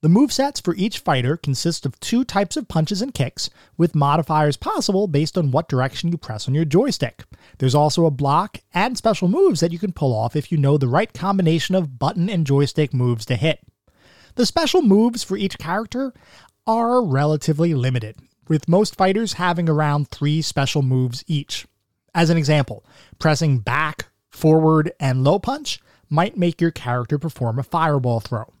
The 0.00 0.08
movesets 0.08 0.62
for 0.62 0.76
each 0.76 1.00
fighter 1.00 1.36
consist 1.36 1.84
of 1.84 1.98
two 1.98 2.22
types 2.22 2.56
of 2.56 2.68
punches 2.68 3.02
and 3.02 3.12
kicks, 3.12 3.50
with 3.76 3.96
modifiers 3.96 4.56
possible 4.56 5.08
based 5.08 5.36
on 5.36 5.50
what 5.50 5.68
direction 5.68 6.12
you 6.12 6.18
press 6.18 6.46
on 6.46 6.54
your 6.54 6.66
joystick. 6.66 7.24
There's 7.58 7.74
also 7.74 8.04
a 8.04 8.10
block 8.10 8.58
and 8.72 8.96
special 8.96 9.26
moves 9.26 9.58
that 9.60 9.72
you 9.72 9.78
can 9.78 9.92
pull 9.92 10.14
off 10.14 10.36
if 10.36 10.52
you 10.52 10.58
know 10.58 10.78
the 10.78 10.86
right 10.86 11.12
combination 11.12 11.74
of 11.74 11.98
button 11.98 12.28
and 12.30 12.46
joystick 12.46 12.94
moves 12.94 13.24
to 13.26 13.36
hit. 13.36 13.60
The 14.36 14.46
special 14.46 14.82
moves 14.82 15.24
for 15.24 15.36
each 15.36 15.58
character 15.58 16.12
are 16.66 17.02
relatively 17.02 17.74
limited, 17.74 18.16
with 18.46 18.68
most 18.68 18.94
fighters 18.94 19.32
having 19.32 19.68
around 19.68 20.08
three 20.08 20.42
special 20.42 20.82
moves 20.82 21.24
each. 21.26 21.66
As 22.14 22.30
an 22.30 22.36
example, 22.36 22.84
pressing 23.18 23.58
back, 23.58 24.08
forward, 24.30 24.92
and 24.98 25.24
low 25.24 25.38
punch 25.38 25.80
might 26.08 26.36
make 26.36 26.60
your 26.60 26.70
character 26.70 27.18
perform 27.18 27.58
a 27.58 27.62
fireball 27.62 28.20
throw. 28.20 28.52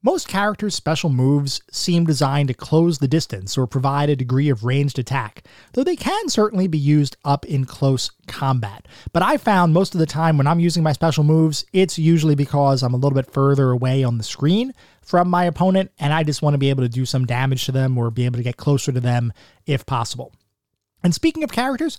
Most 0.00 0.28
characters' 0.28 0.76
special 0.76 1.10
moves 1.10 1.60
seem 1.72 2.06
designed 2.06 2.46
to 2.48 2.54
close 2.54 2.98
the 2.98 3.08
distance 3.08 3.58
or 3.58 3.66
provide 3.66 4.08
a 4.08 4.14
degree 4.14 4.48
of 4.48 4.64
ranged 4.64 4.96
attack, 4.96 5.42
though 5.72 5.82
they 5.82 5.96
can 5.96 6.28
certainly 6.28 6.68
be 6.68 6.78
used 6.78 7.16
up 7.24 7.44
in 7.46 7.64
close 7.64 8.12
combat. 8.28 8.86
But 9.12 9.24
I 9.24 9.38
found 9.38 9.74
most 9.74 9.96
of 9.96 9.98
the 9.98 10.06
time 10.06 10.38
when 10.38 10.46
I'm 10.46 10.60
using 10.60 10.84
my 10.84 10.92
special 10.92 11.24
moves, 11.24 11.66
it's 11.72 11.98
usually 11.98 12.36
because 12.36 12.84
I'm 12.84 12.94
a 12.94 12.96
little 12.96 13.16
bit 13.16 13.32
further 13.32 13.72
away 13.72 14.04
on 14.04 14.18
the 14.18 14.24
screen 14.24 14.72
from 15.02 15.28
my 15.28 15.46
opponent 15.46 15.90
and 15.98 16.12
I 16.12 16.22
just 16.22 16.42
want 16.42 16.54
to 16.54 16.58
be 16.58 16.70
able 16.70 16.84
to 16.84 16.88
do 16.88 17.04
some 17.04 17.26
damage 17.26 17.64
to 17.64 17.72
them 17.72 17.98
or 17.98 18.12
be 18.12 18.24
able 18.24 18.36
to 18.36 18.44
get 18.44 18.56
closer 18.56 18.92
to 18.92 19.00
them 19.00 19.32
if 19.66 19.84
possible. 19.84 20.32
And 21.02 21.12
speaking 21.12 21.42
of 21.42 21.50
characters, 21.50 21.98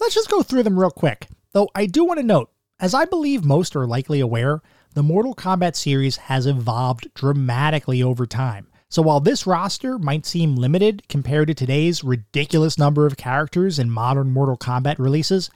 Let's 0.00 0.14
just 0.14 0.30
go 0.30 0.42
through 0.42 0.62
them 0.62 0.80
real 0.80 0.90
quick. 0.90 1.28
Though 1.52 1.68
I 1.74 1.84
do 1.84 2.06
want 2.06 2.18
to 2.20 2.26
note, 2.26 2.50
as 2.80 2.94
I 2.94 3.04
believe 3.04 3.44
most 3.44 3.76
are 3.76 3.86
likely 3.86 4.20
aware, 4.20 4.62
the 4.94 5.02
Mortal 5.02 5.34
Kombat 5.34 5.76
series 5.76 6.16
has 6.16 6.46
evolved 6.46 7.12
dramatically 7.12 8.02
over 8.02 8.26
time. 8.26 8.68
So 8.88 9.02
while 9.02 9.20
this 9.20 9.46
roster 9.46 9.98
might 9.98 10.24
seem 10.24 10.56
limited 10.56 11.06
compared 11.08 11.48
to 11.48 11.54
today's 11.54 12.02
ridiculous 12.02 12.78
number 12.78 13.06
of 13.06 13.18
characters 13.18 13.78
in 13.78 13.90
modern 13.90 14.30
Mortal 14.30 14.56
Kombat 14.56 14.98
releases, 14.98 15.50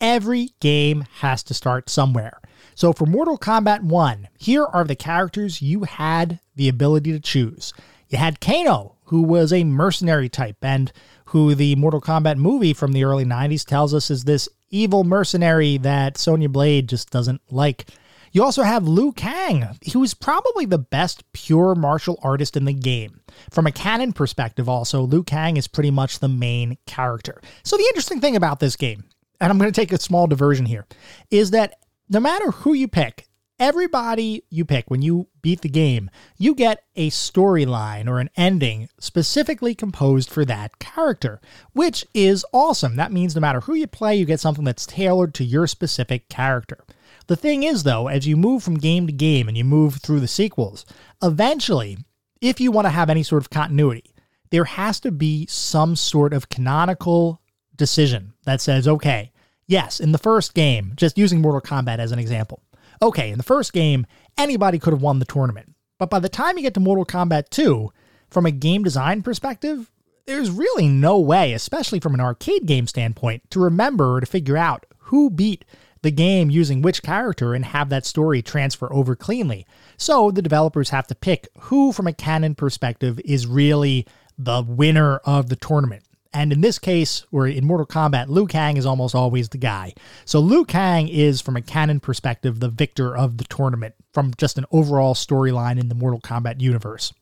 every 0.00 0.50
game 0.60 1.04
has 1.16 1.42
to 1.42 1.52
start 1.52 1.90
somewhere. 1.90 2.40
So 2.76 2.92
for 2.92 3.04
Mortal 3.04 3.36
Kombat 3.36 3.82
1, 3.82 4.28
here 4.38 4.64
are 4.64 4.84
the 4.84 4.94
characters 4.94 5.60
you 5.60 5.82
had 5.82 6.38
the 6.54 6.68
ability 6.68 7.10
to 7.10 7.20
choose. 7.20 7.74
You 8.08 8.18
had 8.18 8.40
Kano, 8.40 8.94
who 9.08 9.22
was 9.22 9.52
a 9.52 9.64
mercenary 9.64 10.28
type 10.28 10.56
and 10.62 10.92
who 11.26 11.54
the 11.54 11.74
Mortal 11.76 12.00
Kombat 12.00 12.36
movie 12.36 12.72
from 12.72 12.92
the 12.92 13.04
early 13.04 13.24
90s 13.24 13.64
tells 13.64 13.92
us 13.92 14.10
is 14.10 14.24
this 14.24 14.48
evil 14.70 15.04
mercenary 15.04 15.78
that 15.78 16.18
Sonya 16.18 16.48
Blade 16.48 16.88
just 16.88 17.10
doesn't 17.10 17.40
like. 17.50 17.86
You 18.32 18.44
also 18.44 18.62
have 18.62 18.86
Liu 18.86 19.12
Kang, 19.12 19.78
who's 19.92 20.12
probably 20.12 20.66
the 20.66 20.78
best 20.78 21.30
pure 21.32 21.74
martial 21.74 22.18
artist 22.22 22.56
in 22.56 22.66
the 22.66 22.74
game. 22.74 23.20
From 23.50 23.66
a 23.66 23.72
canon 23.72 24.12
perspective, 24.12 24.68
also, 24.68 25.02
Liu 25.02 25.22
Kang 25.22 25.56
is 25.56 25.68
pretty 25.68 25.90
much 25.90 26.18
the 26.18 26.28
main 26.28 26.76
character. 26.86 27.40
So, 27.62 27.76
the 27.76 27.86
interesting 27.88 28.20
thing 28.20 28.36
about 28.36 28.60
this 28.60 28.76
game, 28.76 29.04
and 29.40 29.50
I'm 29.50 29.58
going 29.58 29.72
to 29.72 29.80
take 29.80 29.92
a 29.92 30.00
small 30.00 30.26
diversion 30.26 30.66
here, 30.66 30.86
is 31.30 31.52
that 31.52 31.76
no 32.10 32.20
matter 32.20 32.50
who 32.50 32.74
you 32.74 32.88
pick, 32.88 33.27
everybody 33.58 34.44
you 34.50 34.64
pick 34.64 34.90
when 34.90 35.02
you 35.02 35.28
beat 35.42 35.62
the 35.62 35.68
game, 35.68 36.10
you 36.36 36.54
get 36.54 36.84
a 36.96 37.10
storyline 37.10 38.08
or 38.08 38.20
an 38.20 38.30
ending 38.36 38.88
specifically 38.98 39.74
composed 39.74 40.30
for 40.30 40.44
that 40.44 40.78
character, 40.78 41.40
which 41.72 42.06
is 42.14 42.44
awesome. 42.52 42.96
That 42.96 43.12
means 43.12 43.34
no 43.34 43.40
matter 43.40 43.60
who 43.60 43.74
you 43.74 43.86
play, 43.86 44.16
you 44.16 44.24
get 44.24 44.40
something 44.40 44.64
that's 44.64 44.86
tailored 44.86 45.34
to 45.34 45.44
your 45.44 45.66
specific 45.66 46.28
character. 46.28 46.84
The 47.26 47.36
thing 47.36 47.62
is, 47.62 47.82
though, 47.82 48.08
as 48.08 48.26
you 48.26 48.36
move 48.36 48.62
from 48.62 48.78
game 48.78 49.06
to 49.06 49.12
game 49.12 49.48
and 49.48 49.56
you 49.56 49.64
move 49.64 49.96
through 49.96 50.20
the 50.20 50.28
sequels, 50.28 50.86
eventually, 51.22 51.98
if 52.40 52.60
you 52.60 52.70
want 52.70 52.86
to 52.86 52.90
have 52.90 53.10
any 53.10 53.22
sort 53.22 53.42
of 53.42 53.50
continuity, 53.50 54.14
there 54.50 54.64
has 54.64 54.98
to 55.00 55.10
be 55.10 55.46
some 55.46 55.94
sort 55.94 56.32
of 56.32 56.48
canonical 56.48 57.42
decision 57.76 58.32
that 58.44 58.60
says, 58.60 58.88
okay, 58.88 59.30
yes, 59.66 60.00
in 60.00 60.12
the 60.12 60.18
first 60.18 60.54
game, 60.54 60.92
just 60.96 61.18
using 61.18 61.40
Mortal 61.40 61.60
Kombat 61.60 61.98
as 61.98 62.12
an 62.12 62.18
example, 62.18 62.62
okay, 63.02 63.30
in 63.30 63.38
the 63.38 63.44
first 63.44 63.72
game, 63.72 64.06
anybody 64.36 64.78
could 64.78 64.92
have 64.92 65.02
won 65.02 65.18
the 65.18 65.24
tournament. 65.24 65.74
But 65.98 66.10
by 66.10 66.18
the 66.18 66.28
time 66.28 66.56
you 66.56 66.62
get 66.62 66.74
to 66.74 66.80
Mortal 66.80 67.04
Kombat 67.04 67.50
2, 67.50 67.90
from 68.30 68.46
a 68.46 68.50
game 68.50 68.82
design 68.82 69.22
perspective, 69.22 69.90
there's 70.26 70.50
really 70.50 70.88
no 70.88 71.18
way, 71.18 71.54
especially 71.54 72.00
from 72.00 72.14
an 72.14 72.20
arcade 72.20 72.66
game 72.66 72.86
standpoint, 72.86 73.50
to 73.50 73.60
remember 73.60 74.16
or 74.16 74.20
to 74.20 74.26
figure 74.26 74.56
out 74.56 74.86
who 74.98 75.30
beat 75.30 75.64
the 76.02 76.10
game 76.10 76.50
using 76.50 76.82
which 76.82 77.02
character 77.02 77.54
and 77.54 77.64
have 77.64 77.88
that 77.88 78.06
story 78.06 78.42
transfer 78.42 78.92
over 78.92 79.16
cleanly. 79.16 79.66
So 79.96 80.30
the 80.30 80.42
developers 80.42 80.90
have 80.90 81.06
to 81.08 81.14
pick 81.14 81.48
who, 81.58 81.92
from 81.92 82.06
a 82.06 82.12
canon 82.12 82.54
perspective, 82.54 83.18
is 83.24 83.46
really 83.46 84.06
the 84.36 84.62
winner 84.62 85.16
of 85.18 85.48
the 85.48 85.56
tournament. 85.56 86.04
And 86.32 86.52
in 86.52 86.60
this 86.60 86.78
case, 86.78 87.24
where 87.30 87.46
in 87.46 87.64
Mortal 87.64 87.86
Kombat, 87.86 88.28
Liu 88.28 88.46
Kang 88.46 88.76
is 88.76 88.84
almost 88.84 89.14
always 89.14 89.48
the 89.48 89.58
guy. 89.58 89.94
So 90.26 90.40
Liu 90.40 90.64
Kang 90.64 91.08
is, 91.08 91.40
from 91.40 91.56
a 91.56 91.62
canon 91.62 92.00
perspective, 92.00 92.60
the 92.60 92.68
victor 92.68 93.16
of 93.16 93.38
the 93.38 93.44
tournament 93.44 93.94
from 94.12 94.34
just 94.36 94.58
an 94.58 94.66
overall 94.70 95.14
storyline 95.14 95.80
in 95.80 95.88
the 95.88 95.94
Mortal 95.94 96.20
Kombat 96.20 96.60
universe. 96.60 97.12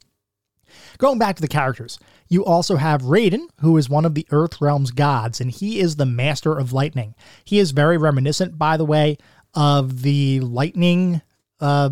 Going 0.98 1.18
back 1.18 1.36
to 1.36 1.42
the 1.42 1.48
characters, 1.48 1.98
you 2.28 2.44
also 2.44 2.76
have 2.76 3.02
Raiden, 3.02 3.46
who 3.60 3.76
is 3.76 3.88
one 3.88 4.04
of 4.04 4.14
the 4.14 4.26
Earth 4.30 4.60
Realm's 4.60 4.90
gods, 4.90 5.40
and 5.40 5.50
he 5.50 5.78
is 5.78 5.96
the 5.96 6.06
master 6.06 6.58
of 6.58 6.72
lightning. 6.72 7.14
He 7.44 7.60
is 7.60 7.70
very 7.70 7.96
reminiscent, 7.96 8.58
by 8.58 8.76
the 8.76 8.84
way, 8.84 9.18
of 9.54 10.02
the 10.02 10.40
lightning, 10.40 11.22
uh, 11.60 11.90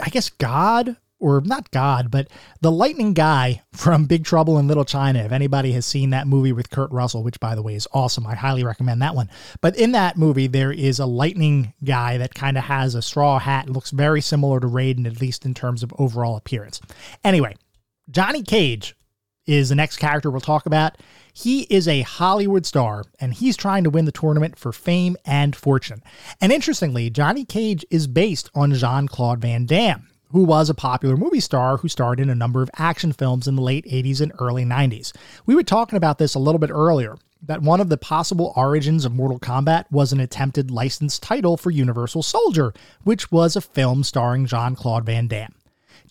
I 0.00 0.08
guess, 0.08 0.30
god 0.30 0.96
or 1.22 1.40
not 1.40 1.70
God, 1.70 2.10
but 2.10 2.28
the 2.60 2.72
lightning 2.72 3.14
guy 3.14 3.62
from 3.72 4.04
Big 4.04 4.24
Trouble 4.24 4.58
in 4.58 4.66
Little 4.66 4.84
China. 4.84 5.20
If 5.20 5.32
anybody 5.32 5.72
has 5.72 5.86
seen 5.86 6.10
that 6.10 6.26
movie 6.26 6.52
with 6.52 6.70
Kurt 6.70 6.90
Russell, 6.90 7.22
which 7.22 7.40
by 7.40 7.54
the 7.54 7.62
way 7.62 7.74
is 7.74 7.88
awesome, 7.94 8.26
I 8.26 8.34
highly 8.34 8.64
recommend 8.64 9.00
that 9.02 9.14
one. 9.14 9.30
But 9.60 9.76
in 9.76 9.92
that 9.92 10.16
movie, 10.16 10.48
there 10.48 10.72
is 10.72 10.98
a 10.98 11.06
lightning 11.06 11.72
guy 11.84 12.18
that 12.18 12.34
kind 12.34 12.58
of 12.58 12.64
has 12.64 12.94
a 12.94 13.02
straw 13.02 13.38
hat, 13.38 13.70
looks 13.70 13.90
very 13.90 14.20
similar 14.20 14.60
to 14.60 14.66
Raiden, 14.66 15.06
at 15.06 15.20
least 15.20 15.46
in 15.46 15.54
terms 15.54 15.82
of 15.82 15.94
overall 15.98 16.36
appearance. 16.36 16.80
Anyway, 17.24 17.56
Johnny 18.10 18.42
Cage 18.42 18.96
is 19.46 19.68
the 19.68 19.74
next 19.74 19.96
character 19.96 20.30
we'll 20.30 20.40
talk 20.40 20.66
about. 20.66 20.98
He 21.32 21.62
is 21.62 21.88
a 21.88 22.02
Hollywood 22.02 22.66
star 22.66 23.04
and 23.18 23.32
he's 23.32 23.56
trying 23.56 23.84
to 23.84 23.90
win 23.90 24.04
the 24.04 24.12
tournament 24.12 24.58
for 24.58 24.72
fame 24.72 25.16
and 25.24 25.56
fortune. 25.56 26.02
And 26.40 26.52
interestingly, 26.52 27.10
Johnny 27.10 27.44
Cage 27.44 27.84
is 27.90 28.06
based 28.06 28.50
on 28.54 28.72
Jean 28.74 29.08
Claude 29.08 29.40
Van 29.40 29.66
Damme 29.66 30.08
who 30.32 30.44
was 30.44 30.68
a 30.68 30.74
popular 30.74 31.16
movie 31.16 31.40
star 31.40 31.76
who 31.76 31.88
starred 31.88 32.18
in 32.18 32.30
a 32.30 32.34
number 32.34 32.62
of 32.62 32.70
action 32.76 33.12
films 33.12 33.46
in 33.46 33.56
the 33.56 33.62
late 33.62 33.84
80s 33.86 34.20
and 34.20 34.32
early 34.38 34.64
90s. 34.64 35.12
We 35.46 35.54
were 35.54 35.62
talking 35.62 35.96
about 35.96 36.18
this 36.18 36.34
a 36.34 36.38
little 36.38 36.58
bit 36.58 36.70
earlier 36.70 37.16
that 37.44 37.62
one 37.62 37.80
of 37.80 37.88
the 37.88 37.96
possible 37.96 38.52
origins 38.56 39.04
of 39.04 39.12
Mortal 39.12 39.40
Kombat 39.40 39.84
was 39.90 40.12
an 40.12 40.20
attempted 40.20 40.70
licensed 40.70 41.22
title 41.22 41.56
for 41.56 41.70
Universal 41.70 42.22
Soldier, 42.22 42.72
which 43.02 43.32
was 43.32 43.56
a 43.56 43.60
film 43.60 44.04
starring 44.04 44.46
Jean 44.46 44.76
Claude 44.76 45.04
Van 45.04 45.26
Damme. 45.26 45.54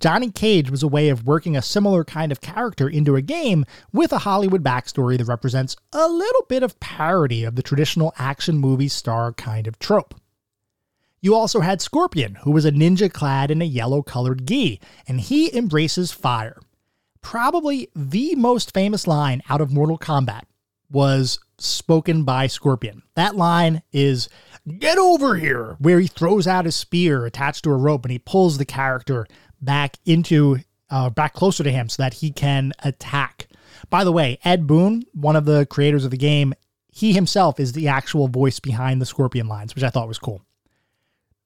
Johnny 0.02 0.32
Cage 0.32 0.70
was 0.70 0.84
a 0.84 0.88
way 0.88 1.10
of 1.10 1.28
working 1.28 1.56
a 1.56 1.62
similar 1.62 2.04
kind 2.04 2.32
of 2.32 2.42
character 2.42 2.90
into 2.90 3.16
a 3.16 3.22
game 3.22 3.66
with 3.94 4.12
a 4.12 4.20
Hollywood 4.20 4.64
backstory 4.64 5.18
that 5.18 5.26
represents 5.26 5.76
a 5.94 6.08
little 6.08 6.46
bit 6.50 6.64
of 6.64 6.80
parody 6.80 7.44
of 7.44 7.56
the 7.56 7.62
traditional 7.64 8.14
action 8.18 8.58
movie 8.58 8.88
star 8.88 9.32
kind 9.34 9.68
of 9.68 9.78
trope. 9.80 10.16
You 11.24 11.36
also 11.36 11.60
had 11.60 11.82
Scorpion, 11.82 12.36
who 12.44 12.52
was 12.52 12.66
a 12.66 12.72
ninja 12.72 13.12
clad 13.12 13.52
in 13.52 13.62
a 13.62 13.66
yellow 13.66 14.02
colored 14.02 14.48
gi, 14.48 14.80
and 15.08 15.22
he 15.22 15.56
embraces 15.56 16.12
fire. 16.12 16.60
Probably 17.22 17.90
the 17.96 18.34
most 18.34 18.74
famous 18.74 19.06
line 19.06 19.44
out 19.48 19.62
of 19.62 19.72
Mortal 19.72 20.00
Kombat 20.00 20.42
was 20.90 21.40
spoken 21.60 22.24
by 22.24 22.48
Scorpion. 22.48 23.04
That 23.14 23.36
line 23.36 23.84
is, 23.94 24.30
Get 24.80 24.98
over 24.98 25.36
here! 25.36 25.76
Where 25.78 26.00
he 26.00 26.08
throws 26.08 26.48
out 26.48 26.66
his 26.66 26.76
spear 26.76 27.26
attached 27.26 27.64
to 27.66 27.72
a 27.72 27.78
rope 27.78 28.04
and 28.04 28.12
he 28.12 28.20
pulls 28.20 28.58
the 28.58 28.66
character 28.66 29.28
back 29.62 29.98
into, 30.06 30.58
uh, 30.90 31.12
back 31.12 31.34
closer 31.34 31.64
to 31.64 31.72
him 31.72 31.88
so 31.88 32.02
that 32.02 32.16
he 32.16 32.32
can 32.32 32.74
attack. 32.80 33.48
By 33.92 34.04
the 34.04 34.12
way, 34.12 34.40
Ed 34.44 34.66
Boon, 34.66 35.04
one 35.14 35.36
of 35.36 35.46
the 35.46 35.68
creators 35.68 36.04
of 36.04 36.10
the 36.10 36.18
game, 36.18 36.56
he 36.92 37.14
himself 37.14 37.60
is 37.60 37.74
the 37.74 37.88
actual 37.88 38.28
voice 38.28 38.60
behind 38.60 39.00
the 39.00 39.06
Scorpion 39.06 39.48
lines, 39.48 39.76
which 39.76 39.84
I 39.84 39.90
thought 39.90 40.08
was 40.08 40.20
cool. 40.20 40.42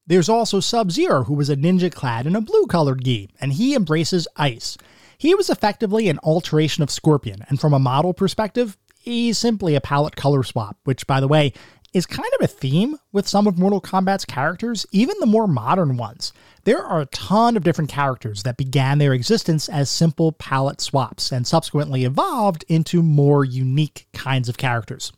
There's 0.07 0.29
also 0.29 0.59
Sub 0.59 0.91
Zero, 0.91 1.23
who 1.23 1.33
was 1.33 1.49
a 1.49 1.55
ninja 1.55 1.91
clad 1.91 2.27
in 2.27 2.35
a 2.35 2.41
blue 2.41 2.67
colored 2.67 3.03
gi, 3.03 3.31
and 3.41 3.53
he 3.53 3.73
embraces 3.73 4.27
ice. 4.35 4.77
He 5.17 5.33
was 5.33 5.49
effectively 5.49 6.09
an 6.09 6.19
alteration 6.21 6.83
of 6.83 6.91
Scorpion, 6.91 7.43
and 7.49 7.59
from 7.59 7.73
a 7.73 7.79
model 7.79 8.13
perspective, 8.13 8.77
he's 8.99 9.37
simply 9.37 9.73
a 9.73 9.81
palette 9.81 10.15
color 10.15 10.43
swap, 10.43 10.77
which, 10.83 11.07
by 11.07 11.19
the 11.19 11.27
way, 11.27 11.53
is 11.91 12.05
kind 12.05 12.29
of 12.37 12.43
a 12.43 12.47
theme 12.47 12.97
with 13.13 13.27
some 13.27 13.47
of 13.47 13.57
Mortal 13.57 13.81
Kombat's 13.81 14.25
characters, 14.25 14.85
even 14.91 15.15
the 15.19 15.25
more 15.25 15.47
modern 15.47 15.97
ones. 15.97 16.33
There 16.65 16.83
are 16.83 17.01
a 17.01 17.07
ton 17.07 17.55
of 17.57 17.63
different 17.63 17.89
characters 17.89 18.43
that 18.43 18.57
began 18.57 18.97
their 18.97 19.13
existence 19.13 19.69
as 19.69 19.89
simple 19.89 20.33
palette 20.33 20.81
swaps 20.81 21.31
and 21.31 21.47
subsequently 21.47 22.03
evolved 22.03 22.65
into 22.67 23.01
more 23.01 23.45
unique 23.45 24.07
kinds 24.13 24.49
of 24.49 24.57
characters. 24.57 25.13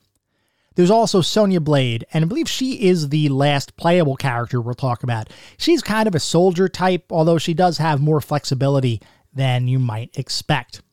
There's 0.77 0.91
also 0.91 1.21
Sonya 1.21 1.59
Blade, 1.59 2.05
and 2.13 2.23
I 2.23 2.27
believe 2.27 2.47
she 2.47 2.87
is 2.87 3.09
the 3.09 3.29
last 3.29 3.75
playable 3.77 4.15
character 4.15 4.61
we'll 4.61 4.75
talk 4.75 5.01
about. 5.01 5.27
She's 5.57 5.81
kind 5.81 6.07
of 6.07 6.13
a 6.13 6.19
soldier 6.19 6.69
type, 6.69 7.05
although 7.11 7.39
she 7.39 7.55
does 7.55 7.79
have 7.79 7.99
more 7.99 8.21
flexibility 8.21 9.01
than 9.33 9.67
you 9.67 9.79
might 9.79 10.15
expect. 10.15 10.83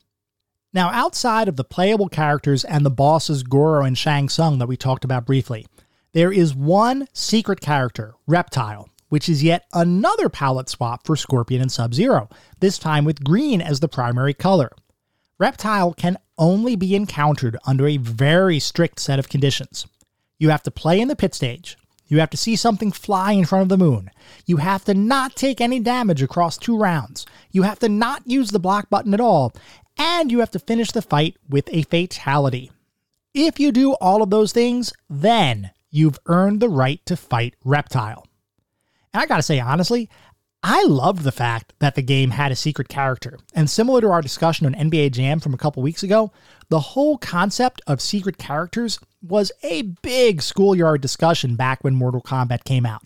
Now, 0.72 0.88
outside 0.88 1.48
of 1.48 1.56
the 1.56 1.64
playable 1.64 2.08
characters 2.08 2.64
and 2.64 2.86
the 2.86 2.90
bosses 2.90 3.42
Goro 3.42 3.84
and 3.84 3.96
Shang 3.96 4.30
Tsung 4.30 4.58
that 4.58 4.68
we 4.68 4.78
talked 4.78 5.04
about 5.04 5.26
briefly, 5.26 5.66
there 6.14 6.32
is 6.32 6.54
one 6.54 7.06
secret 7.12 7.60
character, 7.60 8.14
Reptile, 8.26 8.88
which 9.10 9.28
is 9.28 9.42
yet 9.42 9.66
another 9.74 10.30
palette 10.30 10.70
swap 10.70 11.06
for 11.06 11.14
Scorpion 11.14 11.60
and 11.60 11.70
Sub 11.70 11.92
Zero, 11.92 12.30
this 12.58 12.78
time 12.78 13.04
with 13.04 13.22
green 13.22 13.60
as 13.60 13.80
the 13.80 13.88
primary 13.88 14.32
color. 14.32 14.70
Reptile 15.38 15.92
can 15.92 16.16
only 16.38 16.76
be 16.76 16.94
encountered 16.94 17.56
under 17.66 17.86
a 17.86 17.96
very 17.96 18.58
strict 18.58 19.00
set 19.00 19.18
of 19.18 19.28
conditions. 19.28 19.86
You 20.38 20.50
have 20.50 20.62
to 20.64 20.70
play 20.70 21.00
in 21.00 21.08
the 21.08 21.16
pit 21.16 21.34
stage. 21.34 21.76
You 22.06 22.20
have 22.20 22.30
to 22.30 22.36
see 22.36 22.56
something 22.56 22.92
fly 22.92 23.32
in 23.32 23.44
front 23.44 23.62
of 23.62 23.68
the 23.68 23.82
moon. 23.82 24.10
You 24.46 24.58
have 24.58 24.84
to 24.84 24.94
not 24.94 25.36
take 25.36 25.60
any 25.60 25.80
damage 25.80 26.22
across 26.22 26.58
two 26.58 26.76
rounds. 26.76 27.24
You 27.50 27.62
have 27.62 27.78
to 27.80 27.88
not 27.88 28.22
use 28.26 28.50
the 28.50 28.58
block 28.58 28.90
button 28.90 29.14
at 29.14 29.20
all. 29.20 29.54
And 29.96 30.30
you 30.30 30.40
have 30.40 30.50
to 30.50 30.58
finish 30.58 30.90
the 30.90 31.02
fight 31.02 31.36
with 31.48 31.68
a 31.72 31.82
fatality. 31.82 32.70
If 33.32 33.58
you 33.58 33.72
do 33.72 33.94
all 33.94 34.22
of 34.22 34.30
those 34.30 34.52
things, 34.52 34.92
then 35.08 35.70
you've 35.90 36.18
earned 36.26 36.60
the 36.60 36.68
right 36.68 37.04
to 37.06 37.16
fight 37.16 37.54
Reptile. 37.64 38.26
And 39.12 39.22
I 39.22 39.26
gotta 39.26 39.42
say, 39.42 39.60
honestly, 39.60 40.10
I 40.66 40.84
loved 40.84 41.24
the 41.24 41.30
fact 41.30 41.74
that 41.80 41.94
the 41.94 42.00
game 42.00 42.30
had 42.30 42.50
a 42.50 42.56
secret 42.56 42.88
character. 42.88 43.38
And 43.54 43.68
similar 43.68 44.00
to 44.00 44.10
our 44.10 44.22
discussion 44.22 44.64
on 44.64 44.72
NBA 44.72 45.12
Jam 45.12 45.38
from 45.38 45.52
a 45.52 45.58
couple 45.58 45.82
weeks 45.82 46.02
ago, 46.02 46.32
the 46.70 46.80
whole 46.80 47.18
concept 47.18 47.82
of 47.86 48.00
secret 48.00 48.38
characters 48.38 48.98
was 49.20 49.52
a 49.62 49.82
big 49.82 50.40
schoolyard 50.40 51.02
discussion 51.02 51.54
back 51.54 51.84
when 51.84 51.94
Mortal 51.94 52.22
Kombat 52.22 52.64
came 52.64 52.86
out. 52.86 53.02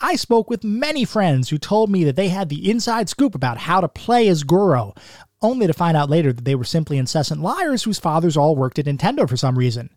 I 0.00 0.14
spoke 0.14 0.48
with 0.48 0.62
many 0.62 1.04
friends 1.04 1.48
who 1.48 1.58
told 1.58 1.90
me 1.90 2.04
that 2.04 2.14
they 2.14 2.28
had 2.28 2.48
the 2.48 2.70
inside 2.70 3.08
scoop 3.08 3.34
about 3.34 3.58
how 3.58 3.80
to 3.80 3.88
play 3.88 4.28
as 4.28 4.44
Goro, 4.44 4.94
only 5.40 5.66
to 5.66 5.72
find 5.72 5.96
out 5.96 6.08
later 6.08 6.32
that 6.32 6.44
they 6.44 6.54
were 6.54 6.62
simply 6.62 6.98
incessant 6.98 7.42
liars 7.42 7.82
whose 7.82 7.98
fathers 7.98 8.36
all 8.36 8.54
worked 8.54 8.78
at 8.78 8.86
Nintendo 8.86 9.28
for 9.28 9.36
some 9.36 9.58
reason. 9.58 9.90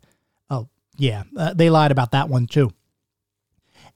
Oh, 0.49 0.69
yeah, 0.97 1.21
uh, 1.37 1.53
they 1.53 1.69
lied 1.69 1.91
about 1.91 2.13
that 2.13 2.29
one 2.29 2.47
too. 2.47 2.71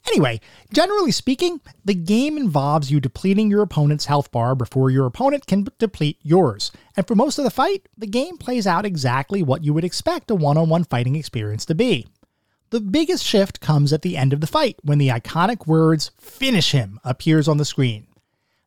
Anyway, 0.08 0.40
generally 0.74 1.12
speaking, 1.12 1.62
the 1.86 1.94
game 1.94 2.38
involves 2.38 2.90
you 2.90 3.00
depleting 3.00 3.50
your 3.50 3.62
opponent's 3.62 4.06
health 4.06 4.32
bar 4.32 4.56
before 4.56 4.90
your 4.90 5.06
opponent 5.06 5.46
can 5.46 5.68
deplete 5.78 6.18
yours. 6.24 6.72
And 6.98 7.08
for 7.08 7.16
most 7.16 7.38
of 7.38 7.44
the 7.44 7.52
fight, 7.52 7.88
the 7.98 8.08
game 8.08 8.38
plays 8.38 8.66
out 8.66 8.86
exactly 8.86 9.44
what 9.44 9.64
you 9.64 9.74
would 9.74 9.84
expect 9.84 10.32
a 10.32 10.36
one 10.36 10.58
on 10.58 10.70
one 10.70 10.84
fighting 10.84 11.16
experience 11.16 11.66
to 11.66 11.76
be. 11.76 12.08
The 12.72 12.80
biggest 12.80 13.24
shift 13.24 13.62
comes 13.62 13.92
at 13.92 14.02
the 14.04 14.16
end 14.16 14.32
of 14.32 14.42
the 14.42 14.48
fight 14.48 14.78
when 14.84 15.00
the 15.00 15.10
iconic 15.10 15.68
words, 15.68 16.12
finish 16.20 16.72
him, 16.72 17.00
appears 17.04 17.48
on 17.48 17.58
the 17.58 17.66
screen. 17.66 18.08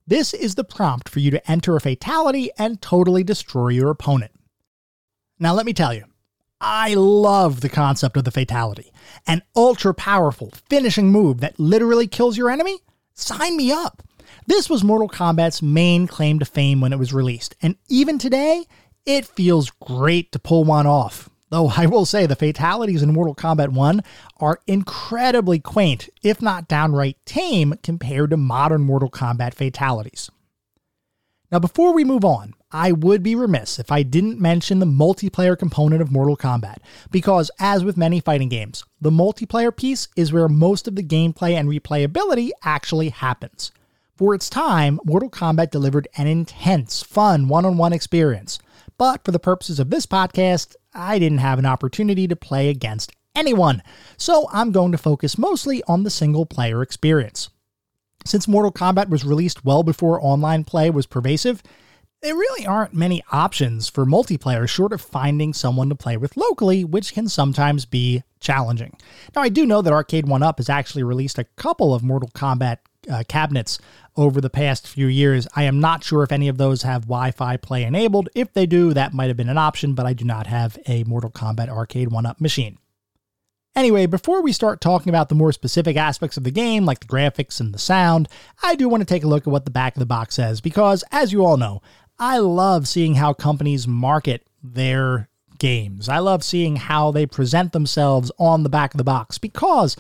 This 0.06 0.34
is 0.34 0.56
the 0.56 0.64
prompt 0.64 1.08
for 1.08 1.20
you 1.20 1.30
to 1.30 1.50
enter 1.50 1.76
a 1.76 1.80
fatality 1.80 2.50
and 2.58 2.82
totally 2.82 3.22
destroy 3.22 3.68
your 3.68 3.90
opponent. 3.90 4.32
Now, 5.38 5.54
let 5.54 5.66
me 5.66 5.72
tell 5.72 5.94
you, 5.94 6.04
I 6.64 6.94
love 6.94 7.60
the 7.60 7.68
concept 7.68 8.16
of 8.16 8.22
the 8.22 8.30
fatality. 8.30 8.92
An 9.26 9.42
ultra 9.56 9.92
powerful 9.92 10.52
finishing 10.68 11.10
move 11.10 11.40
that 11.40 11.58
literally 11.58 12.06
kills 12.06 12.36
your 12.36 12.50
enemy? 12.50 12.78
Sign 13.14 13.56
me 13.56 13.72
up. 13.72 14.04
This 14.46 14.70
was 14.70 14.84
Mortal 14.84 15.08
Kombat's 15.08 15.60
main 15.60 16.06
claim 16.06 16.38
to 16.38 16.44
fame 16.44 16.80
when 16.80 16.92
it 16.92 17.00
was 17.00 17.12
released, 17.12 17.56
and 17.62 17.76
even 17.88 18.16
today, 18.16 18.64
it 19.04 19.26
feels 19.26 19.70
great 19.70 20.30
to 20.32 20.38
pull 20.38 20.62
one 20.62 20.86
off. 20.86 21.28
Though 21.50 21.72
I 21.76 21.86
will 21.86 22.06
say 22.06 22.26
the 22.26 22.36
fatalities 22.36 23.02
in 23.02 23.12
Mortal 23.12 23.34
Kombat 23.34 23.70
1 23.70 24.02
are 24.38 24.60
incredibly 24.68 25.58
quaint, 25.58 26.08
if 26.22 26.40
not 26.40 26.68
downright 26.68 27.18
tame, 27.26 27.74
compared 27.82 28.30
to 28.30 28.36
modern 28.36 28.82
Mortal 28.82 29.10
Kombat 29.10 29.54
fatalities. 29.54 30.30
Now, 31.50 31.58
before 31.58 31.92
we 31.92 32.04
move 32.04 32.24
on, 32.24 32.54
I 32.72 32.92
would 32.92 33.22
be 33.22 33.34
remiss 33.34 33.78
if 33.78 33.92
I 33.92 34.02
didn't 34.02 34.40
mention 34.40 34.78
the 34.78 34.86
multiplayer 34.86 35.58
component 35.58 36.00
of 36.00 36.10
Mortal 36.10 36.38
Kombat, 36.38 36.78
because 37.10 37.50
as 37.60 37.84
with 37.84 37.98
many 37.98 38.18
fighting 38.18 38.48
games, 38.48 38.82
the 38.98 39.10
multiplayer 39.10 39.76
piece 39.76 40.08
is 40.16 40.32
where 40.32 40.48
most 40.48 40.88
of 40.88 40.96
the 40.96 41.02
gameplay 41.02 41.52
and 41.52 41.68
replayability 41.68 42.50
actually 42.64 43.10
happens. 43.10 43.72
For 44.16 44.34
its 44.34 44.48
time, 44.48 45.00
Mortal 45.04 45.28
Kombat 45.28 45.70
delivered 45.70 46.08
an 46.16 46.26
intense, 46.26 47.02
fun 47.02 47.48
one 47.48 47.66
on 47.66 47.76
one 47.76 47.92
experience, 47.92 48.58
but 48.96 49.22
for 49.22 49.32
the 49.32 49.38
purposes 49.38 49.78
of 49.78 49.90
this 49.90 50.06
podcast, 50.06 50.74
I 50.94 51.18
didn't 51.18 51.38
have 51.38 51.58
an 51.58 51.66
opportunity 51.66 52.26
to 52.26 52.36
play 52.36 52.70
against 52.70 53.12
anyone, 53.34 53.82
so 54.16 54.48
I'm 54.50 54.72
going 54.72 54.92
to 54.92 54.98
focus 54.98 55.36
mostly 55.36 55.82
on 55.86 56.04
the 56.04 56.10
single 56.10 56.46
player 56.46 56.82
experience. 56.82 57.50
Since 58.24 58.48
Mortal 58.48 58.72
Kombat 58.72 59.08
was 59.08 59.24
released 59.24 59.64
well 59.64 59.82
before 59.82 60.24
online 60.24 60.64
play 60.64 60.88
was 60.88 61.06
pervasive, 61.06 61.62
there 62.22 62.36
really 62.36 62.64
aren't 62.64 62.94
many 62.94 63.22
options 63.32 63.88
for 63.88 64.06
multiplayer 64.06 64.68
short 64.68 64.92
of 64.92 65.00
finding 65.00 65.52
someone 65.52 65.88
to 65.88 65.94
play 65.96 66.16
with 66.16 66.36
locally, 66.36 66.84
which 66.84 67.12
can 67.12 67.28
sometimes 67.28 67.84
be 67.84 68.22
challenging. 68.38 68.96
Now, 69.34 69.42
I 69.42 69.48
do 69.48 69.66
know 69.66 69.82
that 69.82 69.92
Arcade 69.92 70.28
1 70.28 70.42
Up 70.42 70.58
has 70.58 70.68
actually 70.68 71.02
released 71.02 71.38
a 71.38 71.44
couple 71.56 71.92
of 71.92 72.04
Mortal 72.04 72.30
Kombat 72.30 72.78
uh, 73.10 73.24
cabinets 73.26 73.80
over 74.16 74.40
the 74.40 74.50
past 74.50 74.86
few 74.86 75.08
years. 75.08 75.48
I 75.56 75.64
am 75.64 75.80
not 75.80 76.04
sure 76.04 76.22
if 76.22 76.30
any 76.30 76.46
of 76.46 76.58
those 76.58 76.82
have 76.82 77.02
Wi 77.02 77.32
Fi 77.32 77.56
play 77.56 77.82
enabled. 77.82 78.28
If 78.36 78.52
they 78.52 78.66
do, 78.66 78.94
that 78.94 79.12
might 79.12 79.26
have 79.26 79.36
been 79.36 79.48
an 79.48 79.58
option, 79.58 79.94
but 79.94 80.06
I 80.06 80.12
do 80.12 80.24
not 80.24 80.46
have 80.46 80.78
a 80.86 81.02
Mortal 81.04 81.30
Kombat 81.30 81.68
Arcade 81.68 82.12
1 82.12 82.24
Up 82.24 82.40
machine. 82.40 82.78
Anyway, 83.74 84.04
before 84.04 84.42
we 84.42 84.52
start 84.52 84.82
talking 84.82 85.08
about 85.08 85.30
the 85.30 85.34
more 85.34 85.50
specific 85.50 85.96
aspects 85.96 86.36
of 86.36 86.44
the 86.44 86.50
game, 86.50 86.84
like 86.84 87.00
the 87.00 87.06
graphics 87.06 87.58
and 87.58 87.72
the 87.72 87.78
sound, 87.78 88.28
I 88.62 88.74
do 88.74 88.86
want 88.86 89.00
to 89.00 89.06
take 89.06 89.24
a 89.24 89.28
look 89.28 89.46
at 89.46 89.50
what 89.50 89.64
the 89.64 89.70
back 89.70 89.96
of 89.96 90.00
the 90.00 90.06
box 90.06 90.34
says, 90.34 90.60
because 90.60 91.02
as 91.10 91.32
you 91.32 91.42
all 91.42 91.56
know, 91.56 91.80
I 92.24 92.38
love 92.38 92.86
seeing 92.86 93.16
how 93.16 93.32
companies 93.32 93.88
market 93.88 94.46
their 94.62 95.28
games. 95.58 96.08
I 96.08 96.18
love 96.20 96.44
seeing 96.44 96.76
how 96.76 97.10
they 97.10 97.26
present 97.26 97.72
themselves 97.72 98.30
on 98.38 98.62
the 98.62 98.68
back 98.68 98.94
of 98.94 98.98
the 98.98 99.02
box 99.02 99.38
because 99.38 99.96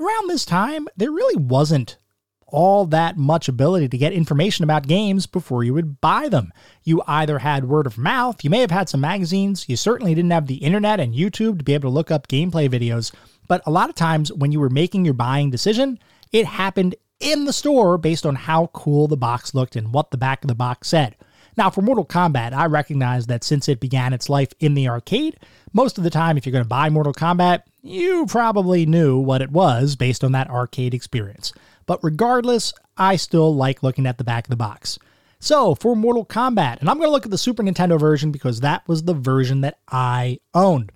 around 0.00 0.30
this 0.30 0.46
time, 0.46 0.88
there 0.96 1.10
really 1.10 1.36
wasn't 1.36 1.98
all 2.46 2.86
that 2.86 3.18
much 3.18 3.50
ability 3.50 3.86
to 3.90 3.98
get 3.98 4.14
information 4.14 4.64
about 4.64 4.86
games 4.86 5.26
before 5.26 5.62
you 5.62 5.74
would 5.74 6.00
buy 6.00 6.30
them. 6.30 6.54
You 6.84 7.02
either 7.06 7.40
had 7.40 7.68
word 7.68 7.86
of 7.86 7.98
mouth, 7.98 8.42
you 8.42 8.48
may 8.48 8.60
have 8.60 8.70
had 8.70 8.88
some 8.88 9.02
magazines, 9.02 9.68
you 9.68 9.76
certainly 9.76 10.14
didn't 10.14 10.30
have 10.30 10.46
the 10.46 10.64
internet 10.64 11.00
and 11.00 11.14
YouTube 11.14 11.58
to 11.58 11.64
be 11.64 11.74
able 11.74 11.90
to 11.90 11.94
look 11.94 12.10
up 12.10 12.28
gameplay 12.28 12.70
videos, 12.70 13.12
but 13.46 13.60
a 13.66 13.70
lot 13.70 13.90
of 13.90 13.94
times 13.94 14.32
when 14.32 14.52
you 14.52 14.58
were 14.58 14.70
making 14.70 15.04
your 15.04 15.12
buying 15.12 15.50
decision, 15.50 15.98
it 16.32 16.46
happened 16.46 16.94
in 17.20 17.44
the 17.44 17.52
store 17.52 17.98
based 17.98 18.24
on 18.24 18.36
how 18.36 18.68
cool 18.68 19.06
the 19.06 19.18
box 19.18 19.54
looked 19.54 19.76
and 19.76 19.92
what 19.92 20.10
the 20.10 20.16
back 20.16 20.42
of 20.42 20.48
the 20.48 20.54
box 20.54 20.88
said. 20.88 21.14
Now, 21.58 21.70
for 21.70 21.82
Mortal 21.82 22.06
Kombat, 22.06 22.52
I 22.52 22.66
recognize 22.66 23.26
that 23.26 23.42
since 23.42 23.68
it 23.68 23.80
began 23.80 24.12
its 24.12 24.28
life 24.28 24.52
in 24.60 24.74
the 24.74 24.88
arcade, 24.88 25.40
most 25.72 25.98
of 25.98 26.04
the 26.04 26.08
time, 26.08 26.38
if 26.38 26.46
you're 26.46 26.52
going 26.52 26.62
to 26.62 26.68
buy 26.68 26.88
Mortal 26.88 27.12
Kombat, 27.12 27.62
you 27.82 28.26
probably 28.26 28.86
knew 28.86 29.18
what 29.18 29.42
it 29.42 29.50
was 29.50 29.96
based 29.96 30.22
on 30.22 30.30
that 30.32 30.48
arcade 30.48 30.94
experience. 30.94 31.52
But 31.84 31.98
regardless, 32.04 32.72
I 32.96 33.16
still 33.16 33.52
like 33.52 33.82
looking 33.82 34.06
at 34.06 34.18
the 34.18 34.24
back 34.24 34.44
of 34.44 34.50
the 34.50 34.56
box. 34.56 35.00
So, 35.40 35.74
for 35.74 35.96
Mortal 35.96 36.24
Kombat, 36.24 36.78
and 36.78 36.88
I'm 36.88 36.96
going 36.96 37.08
to 37.08 37.12
look 37.12 37.24
at 37.24 37.32
the 37.32 37.36
Super 37.36 37.64
Nintendo 37.64 37.98
version 37.98 38.30
because 38.30 38.60
that 38.60 38.86
was 38.86 39.02
the 39.02 39.14
version 39.14 39.62
that 39.62 39.80
I 39.88 40.38
owned. 40.54 40.92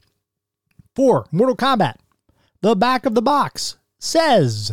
For 0.94 1.26
Mortal 1.32 1.56
Kombat, 1.56 1.96
the 2.60 2.76
back 2.76 3.04
of 3.04 3.16
the 3.16 3.22
box 3.22 3.78
says 3.98 4.70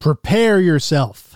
Prepare 0.00 0.58
yourself. 0.58 1.27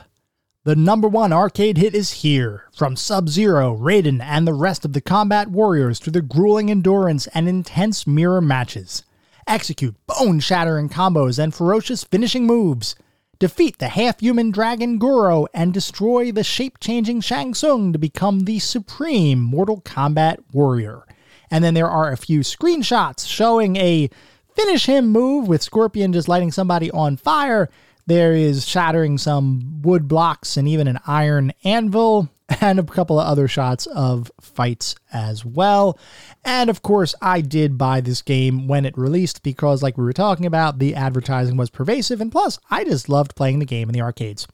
The 0.64 0.76
number 0.76 1.08
one 1.08 1.32
arcade 1.32 1.76
hit 1.76 1.92
is 1.92 2.22
here. 2.22 2.66
From 2.72 2.94
Sub 2.94 3.28
Zero, 3.28 3.76
Raiden, 3.76 4.22
and 4.22 4.46
the 4.46 4.54
rest 4.54 4.84
of 4.84 4.92
the 4.92 5.00
combat 5.00 5.48
warriors 5.48 5.98
to 5.98 6.10
the 6.12 6.22
grueling 6.22 6.70
endurance 6.70 7.26
and 7.34 7.48
intense 7.48 8.06
mirror 8.06 8.40
matches. 8.40 9.02
Execute 9.48 9.96
bone 10.06 10.38
shattering 10.38 10.88
combos 10.88 11.42
and 11.42 11.52
ferocious 11.52 12.04
finishing 12.04 12.46
moves. 12.46 12.94
Defeat 13.40 13.78
the 13.78 13.88
half 13.88 14.20
human 14.20 14.52
dragon 14.52 14.98
Goro 14.98 15.48
and 15.52 15.74
destroy 15.74 16.30
the 16.30 16.44
shape 16.44 16.78
changing 16.78 17.22
Shang 17.22 17.54
Tsung 17.54 17.92
to 17.92 17.98
become 17.98 18.44
the 18.44 18.60
supreme 18.60 19.40
Mortal 19.40 19.80
Kombat 19.80 20.44
warrior. 20.52 21.04
And 21.50 21.64
then 21.64 21.74
there 21.74 21.90
are 21.90 22.12
a 22.12 22.16
few 22.16 22.38
screenshots 22.40 23.26
showing 23.26 23.74
a 23.74 24.10
finish 24.54 24.86
him 24.86 25.08
move 25.08 25.48
with 25.48 25.60
Scorpion 25.60 26.12
just 26.12 26.28
lighting 26.28 26.52
somebody 26.52 26.88
on 26.92 27.16
fire 27.16 27.68
there 28.06 28.32
is 28.32 28.66
shattering 28.66 29.18
some 29.18 29.82
wood 29.82 30.08
blocks 30.08 30.56
and 30.56 30.68
even 30.68 30.88
an 30.88 30.98
iron 31.06 31.52
anvil, 31.64 32.28
and 32.60 32.78
a 32.78 32.82
couple 32.82 33.18
of 33.18 33.26
other 33.26 33.48
shots 33.48 33.86
of 33.86 34.30
fights 34.40 34.94
as 35.12 35.44
well. 35.44 35.98
And 36.44 36.68
of 36.70 36.82
course, 36.82 37.14
I 37.22 37.40
did 37.40 37.78
buy 37.78 38.00
this 38.00 38.22
game 38.22 38.68
when 38.68 38.84
it 38.84 38.98
released 38.98 39.42
because, 39.42 39.82
like 39.82 39.96
we 39.96 40.04
were 40.04 40.12
talking 40.12 40.46
about, 40.46 40.78
the 40.78 40.94
advertising 40.94 41.56
was 41.56 41.70
pervasive, 41.70 42.20
and 42.20 42.32
plus, 42.32 42.58
I 42.70 42.84
just 42.84 43.08
loved 43.08 43.36
playing 43.36 43.58
the 43.58 43.64
game 43.64 43.88
in 43.88 43.92
the 43.92 44.00
arcades. 44.00 44.46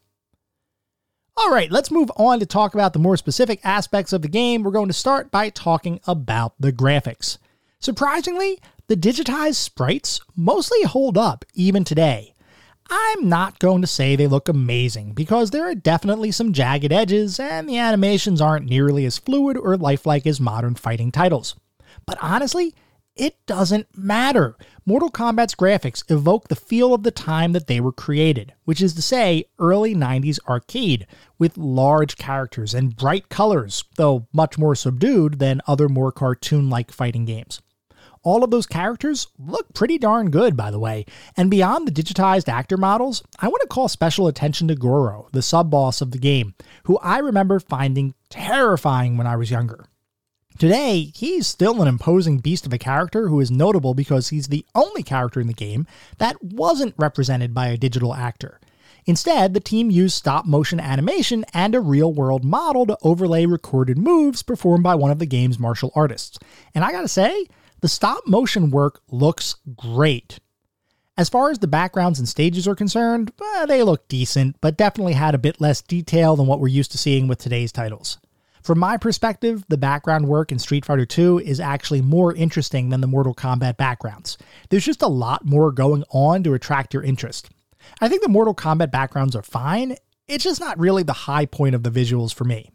All 1.37 1.51
right, 1.51 1.71
let's 1.71 1.91
move 1.91 2.11
on 2.17 2.41
to 2.41 2.47
talk 2.47 2.75
about 2.75 2.93
the 2.93 2.99
more 2.99 3.17
specific 3.17 3.61
aspects 3.63 4.13
of 4.13 4.23
the 4.23 4.29
game. 4.29 4.63
We're 4.63 4.73
going 4.73 4.89
to 4.89 4.93
start 4.93 5.31
by 5.31 5.51
talking 5.51 6.01
about 6.07 6.55
the 6.59 6.73
graphics. 6.73 7.39
Surprisingly, 7.79 8.59
the 8.89 8.97
digitized 8.97 9.55
sprites 9.55 10.21
mostly 10.35 10.83
hold 10.83 11.17
up 11.17 11.45
even 11.55 11.85
today. 11.85 12.35
I'm 12.91 13.29
not 13.29 13.59
going 13.59 13.83
to 13.83 13.87
say 13.87 14.17
they 14.17 14.27
look 14.27 14.49
amazing 14.49 15.13
because 15.13 15.51
there 15.51 15.69
are 15.69 15.75
definitely 15.75 16.31
some 16.31 16.53
jagged 16.53 16.93
edges 16.93 17.39
and 17.39 17.69
the 17.69 17.77
animations 17.77 18.41
aren't 18.41 18.69
nearly 18.69 19.05
as 19.05 19.19
fluid 19.19 19.57
or 19.57 19.77
lifelike 19.77 20.27
as 20.27 20.41
modern 20.41 20.75
fighting 20.75 21.13
titles. 21.13 21.55
But 22.07 22.19
honestly, 22.23 22.75
it 23.15 23.35
doesn't 23.47 23.89
matter. 23.97 24.57
Mortal 24.87 25.11
Kombat's 25.11 25.55
graphics 25.55 26.09
evoke 26.11 26.49
the 26.49 26.57
feel 26.57 26.95
of 26.95 27.03
the 27.03 27.11
time 27.11 27.53
that 27.53 27.67
they 27.67 27.81
were 27.81 27.93
created, 27.93 28.55
which 28.65 28.81
is 28.81 28.95
to 28.95 29.03
say, 29.03 29.45
early 29.59 29.95
90s 29.95 30.39
arcade, 30.49 31.07
with 31.39 31.59
large 31.59 32.17
characters 32.17 32.73
and 32.75 32.97
bright 32.97 33.29
colors, 33.29 33.85
though 33.97 34.29
much 34.33 34.57
more 34.57 34.77
subdued 34.77 35.41
than 35.41 35.61
other 35.67 35.89
more 35.89 36.13
cartoon 36.13 36.71
like 36.71 36.93
fighting 36.93 37.25
games. 37.25 37.61
All 38.23 38.45
of 38.45 38.51
those 38.51 38.67
characters 38.67 39.29
look 39.39 39.73
pretty 39.75 39.99
darn 39.99 40.31
good, 40.31 40.57
by 40.57 40.71
the 40.71 40.79
way. 40.79 41.05
And 41.37 41.51
beyond 41.51 41.87
the 41.87 41.93
digitized 41.93 42.49
actor 42.49 42.77
models, 42.77 43.23
I 43.39 43.49
want 43.49 43.63
to 43.63 43.69
call 43.69 43.89
special 43.89 44.27
attention 44.27 44.69
to 44.69 44.75
Goro, 44.75 45.29
the 45.33 45.43
sub 45.43 45.71
boss 45.71 46.01
of 46.01 46.11
the 46.11 46.19
game, 46.19 46.55
who 46.85 46.99
I 46.99 47.19
remember 47.19 47.61
finding 47.61 48.15
terrifying 48.31 49.17
when 49.17 49.27
I 49.27 49.37
was 49.37 49.51
younger. 49.51 49.87
Today, 50.59 51.13
he's 51.15 51.47
still 51.47 51.81
an 51.81 51.87
imposing 51.87 52.39
beast 52.39 52.67
of 52.67 52.73
a 52.73 52.79
character 52.79 53.29
who 53.29 53.39
is 53.39 53.49
notable 53.49 53.95
because 53.95 54.31
he's 54.31 54.49
the 54.49 54.67
only 54.75 55.05
character 55.05 55.41
in 55.41 55.47
the 55.47 55.53
game 55.53 55.87
that 56.19 56.43
wasn't 56.43 56.97
represented 56.99 57.55
by 57.55 57.69
a 57.69 57.77
digital 57.77 58.13
actor. 58.13 58.59
Instead, 59.07 59.55
the 59.55 59.61
team 59.61 59.91
used 59.91 60.17
stop 60.17 60.45
motion 60.45 60.81
animation 60.81 61.45
and 61.55 61.75
a 61.75 61.81
real 61.81 62.13
world 62.13 62.45
model 62.45 62.85
to 62.85 62.99
overlay 63.03 63.47
recorded 63.47 63.97
moves 63.97 64.43
performed 64.43 64.83
by 64.83 64.95
one 64.95 65.11
of 65.11 65.19
the 65.19 65.27
game's 65.27 65.59
martial 65.59 65.93
artists. 65.95 66.39
And 66.75 66.85
I 66.85 66.93
gotta 66.93 67.09
say, 67.09 67.47
the 67.81 67.89
stop 67.89 68.27
motion 68.27 68.71
work 68.71 69.01
looks 69.11 69.57
great. 69.77 70.39
As 71.17 71.29
far 71.29 71.51
as 71.51 71.59
the 71.59 71.67
backgrounds 71.67 72.19
and 72.19 72.29
stages 72.29 72.69
are 72.69 72.77
concerned, 72.77 73.33
well, 73.39 73.67
they 73.67 73.83
look 73.83 74.07
decent, 74.09 74.57
but 74.61 74.77
definitely 74.77 75.15
had 75.15 75.35
a 75.35 75.39
bit 75.39 75.61
less 75.61 75.83
detail 75.83 76.37
than 76.37 76.47
what 76.47 76.61
we're 76.61 76.69
used 76.69 76.93
to 76.93 76.99
seeing 76.99 77.27
with 77.27 77.39
today's 77.39 77.73
titles. 77.73 78.19
From 78.63 78.79
my 78.79 78.97
perspective, 78.97 79.65
the 79.69 79.79
background 79.79 80.29
work 80.29 80.53
in 80.53 80.59
Street 80.59 80.85
Fighter 80.85 81.07
II 81.17 81.45
is 81.45 81.59
actually 81.59 82.03
more 82.03 82.35
interesting 82.35 82.91
than 82.91 83.01
the 83.01 83.07
Mortal 83.07 83.35
Kombat 83.35 83.77
backgrounds. 83.77 84.39
There's 84.69 84.85
just 84.85 85.03
a 85.03 85.09
lot 85.09 85.45
more 85.45 85.73
going 85.73 86.05
on 86.11 86.43
to 86.45 86.55
attract 86.55 86.95
your 86.95 87.03
interest. 87.03 87.51
I 88.01 88.09
think 88.09 88.23
the 88.23 88.29
Mortal 88.29 88.55
Kombat 88.55 88.91
backgrounds 88.91 89.35
are 89.35 89.43
fine, 89.43 89.97
it's 90.29 90.45
just 90.45 90.61
not 90.61 90.79
really 90.79 91.03
the 91.03 91.13
high 91.13 91.47
point 91.47 91.75
of 91.75 91.83
the 91.83 91.91
visuals 91.91 92.35
for 92.35 92.45
me. 92.45 92.71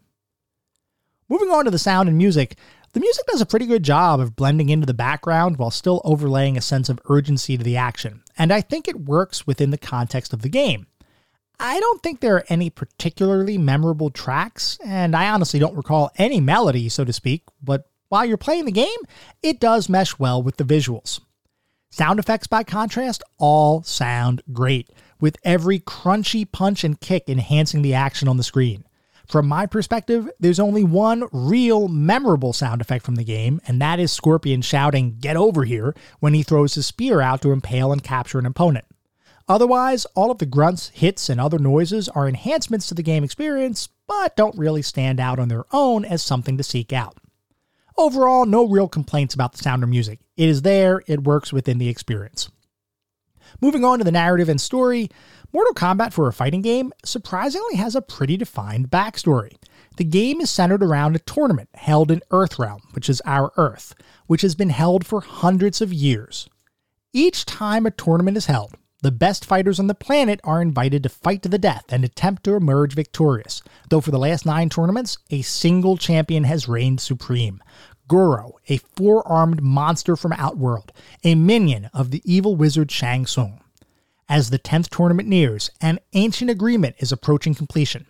Moving 1.28 1.50
on 1.50 1.64
to 1.64 1.70
the 1.70 1.78
sound 1.78 2.08
and 2.08 2.18
music, 2.18 2.56
the 2.94 3.00
music 3.00 3.26
does 3.26 3.40
a 3.40 3.46
pretty 3.46 3.66
good 3.66 3.82
job 3.82 4.20
of 4.20 4.36
blending 4.36 4.68
into 4.68 4.86
the 4.86 4.94
background 4.94 5.58
while 5.58 5.72
still 5.72 6.00
overlaying 6.04 6.56
a 6.56 6.62
sense 6.62 6.88
of 6.88 7.00
urgency 7.10 7.58
to 7.58 7.64
the 7.64 7.76
action, 7.76 8.22
and 8.38 8.52
I 8.52 8.60
think 8.60 8.86
it 8.86 9.00
works 9.00 9.46
within 9.46 9.70
the 9.70 9.78
context 9.78 10.32
of 10.32 10.42
the 10.42 10.48
game. 10.48 10.86
I 11.58 11.80
don't 11.80 12.02
think 12.02 12.20
there 12.20 12.36
are 12.36 12.44
any 12.48 12.70
particularly 12.70 13.58
memorable 13.58 14.10
tracks, 14.10 14.78
and 14.84 15.16
I 15.16 15.28
honestly 15.28 15.58
don't 15.58 15.76
recall 15.76 16.12
any 16.16 16.40
melody, 16.40 16.88
so 16.88 17.04
to 17.04 17.12
speak, 17.12 17.42
but 17.60 17.88
while 18.10 18.24
you're 18.24 18.36
playing 18.36 18.64
the 18.64 18.72
game, 18.72 18.88
it 19.42 19.58
does 19.58 19.88
mesh 19.88 20.16
well 20.18 20.40
with 20.40 20.56
the 20.56 20.64
visuals. 20.64 21.20
Sound 21.90 22.20
effects, 22.20 22.46
by 22.46 22.62
contrast, 22.62 23.24
all 23.38 23.82
sound 23.82 24.42
great, 24.52 24.90
with 25.20 25.36
every 25.42 25.80
crunchy 25.80 26.50
punch 26.50 26.84
and 26.84 27.00
kick 27.00 27.24
enhancing 27.28 27.82
the 27.82 27.94
action 27.94 28.28
on 28.28 28.36
the 28.36 28.42
screen. 28.44 28.84
From 29.28 29.48
my 29.48 29.66
perspective, 29.66 30.28
there's 30.38 30.60
only 30.60 30.84
one 30.84 31.24
real 31.32 31.88
memorable 31.88 32.52
sound 32.52 32.80
effect 32.80 33.04
from 33.04 33.14
the 33.14 33.24
game, 33.24 33.60
and 33.66 33.80
that 33.80 33.98
is 33.98 34.12
Scorpion 34.12 34.60
shouting, 34.60 35.16
Get 35.18 35.36
over 35.36 35.64
here, 35.64 35.94
when 36.20 36.34
he 36.34 36.42
throws 36.42 36.74
his 36.74 36.86
spear 36.86 37.20
out 37.20 37.40
to 37.42 37.52
impale 37.52 37.92
and 37.92 38.02
capture 38.02 38.38
an 38.38 38.46
opponent. 38.46 38.84
Otherwise, 39.48 40.06
all 40.14 40.30
of 40.30 40.38
the 40.38 40.46
grunts, 40.46 40.88
hits, 40.88 41.28
and 41.28 41.40
other 41.40 41.58
noises 41.58 42.08
are 42.10 42.28
enhancements 42.28 42.86
to 42.88 42.94
the 42.94 43.02
game 43.02 43.24
experience, 43.24 43.88
but 44.06 44.36
don't 44.36 44.58
really 44.58 44.82
stand 44.82 45.20
out 45.20 45.38
on 45.38 45.48
their 45.48 45.64
own 45.72 46.04
as 46.04 46.22
something 46.22 46.56
to 46.56 46.62
seek 46.62 46.92
out. 46.92 47.16
Overall, 47.96 48.46
no 48.46 48.66
real 48.66 48.88
complaints 48.88 49.34
about 49.34 49.52
the 49.52 49.62
sound 49.62 49.82
or 49.84 49.86
music. 49.86 50.20
It 50.36 50.48
is 50.48 50.62
there, 50.62 51.02
it 51.06 51.24
works 51.24 51.52
within 51.52 51.78
the 51.78 51.88
experience. 51.88 52.50
Moving 53.60 53.84
on 53.84 53.98
to 53.98 54.04
the 54.04 54.10
narrative 54.10 54.48
and 54.48 54.60
story, 54.60 55.10
Mortal 55.54 55.72
Kombat 55.72 56.12
for 56.12 56.26
a 56.26 56.32
fighting 56.32 56.62
game 56.62 56.92
surprisingly 57.04 57.76
has 57.76 57.94
a 57.94 58.02
pretty 58.02 58.36
defined 58.36 58.90
backstory. 58.90 59.54
The 59.98 60.04
game 60.04 60.40
is 60.40 60.50
centered 60.50 60.82
around 60.82 61.14
a 61.14 61.20
tournament 61.20 61.68
held 61.74 62.10
in 62.10 62.22
Earthrealm, 62.32 62.80
which 62.92 63.08
is 63.08 63.22
our 63.24 63.52
Earth, 63.56 63.94
which 64.26 64.42
has 64.42 64.56
been 64.56 64.70
held 64.70 65.06
for 65.06 65.20
hundreds 65.20 65.80
of 65.80 65.92
years. 65.92 66.48
Each 67.12 67.46
time 67.46 67.86
a 67.86 67.92
tournament 67.92 68.36
is 68.36 68.46
held, 68.46 68.74
the 69.02 69.12
best 69.12 69.44
fighters 69.44 69.78
on 69.78 69.86
the 69.86 69.94
planet 69.94 70.40
are 70.42 70.60
invited 70.60 71.04
to 71.04 71.08
fight 71.08 71.44
to 71.44 71.48
the 71.48 71.56
death 71.56 71.84
and 71.88 72.04
attempt 72.04 72.42
to 72.44 72.56
emerge 72.56 72.94
victorious, 72.94 73.62
though 73.90 74.00
for 74.00 74.10
the 74.10 74.18
last 74.18 74.44
nine 74.44 74.68
tournaments, 74.68 75.18
a 75.30 75.42
single 75.42 75.96
champion 75.96 76.42
has 76.42 76.66
reigned 76.66 77.00
supreme. 77.00 77.62
Goro, 78.08 78.54
a 78.68 78.78
four 78.96 79.24
armed 79.28 79.62
monster 79.62 80.16
from 80.16 80.32
Outworld, 80.32 80.90
a 81.22 81.36
minion 81.36 81.90
of 81.94 82.10
the 82.10 82.22
evil 82.24 82.56
wizard 82.56 82.90
Shang 82.90 83.24
Tsung. 83.24 83.60
As 84.28 84.50
the 84.50 84.58
10th 84.58 84.88
tournament 84.88 85.28
nears, 85.28 85.70
an 85.80 85.98
ancient 86.14 86.50
agreement 86.50 86.96
is 86.98 87.12
approaching 87.12 87.54
completion. 87.54 88.06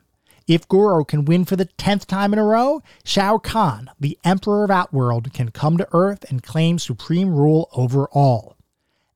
If 0.46 0.68
Goro 0.68 1.04
can 1.04 1.24
win 1.24 1.44
for 1.44 1.56
the 1.56 1.66
10th 1.78 2.04
time 2.06 2.32
in 2.32 2.38
a 2.38 2.44
row, 2.44 2.82
Shao 3.04 3.38
Kahn, 3.38 3.90
the 3.98 4.18
Emperor 4.24 4.64
of 4.64 4.70
Outworld, 4.70 5.32
can 5.32 5.50
come 5.50 5.76
to 5.78 5.88
Earth 5.92 6.24
and 6.30 6.42
claim 6.42 6.78
supreme 6.78 7.34
rule 7.34 7.68
over 7.72 8.06
all. 8.12 8.56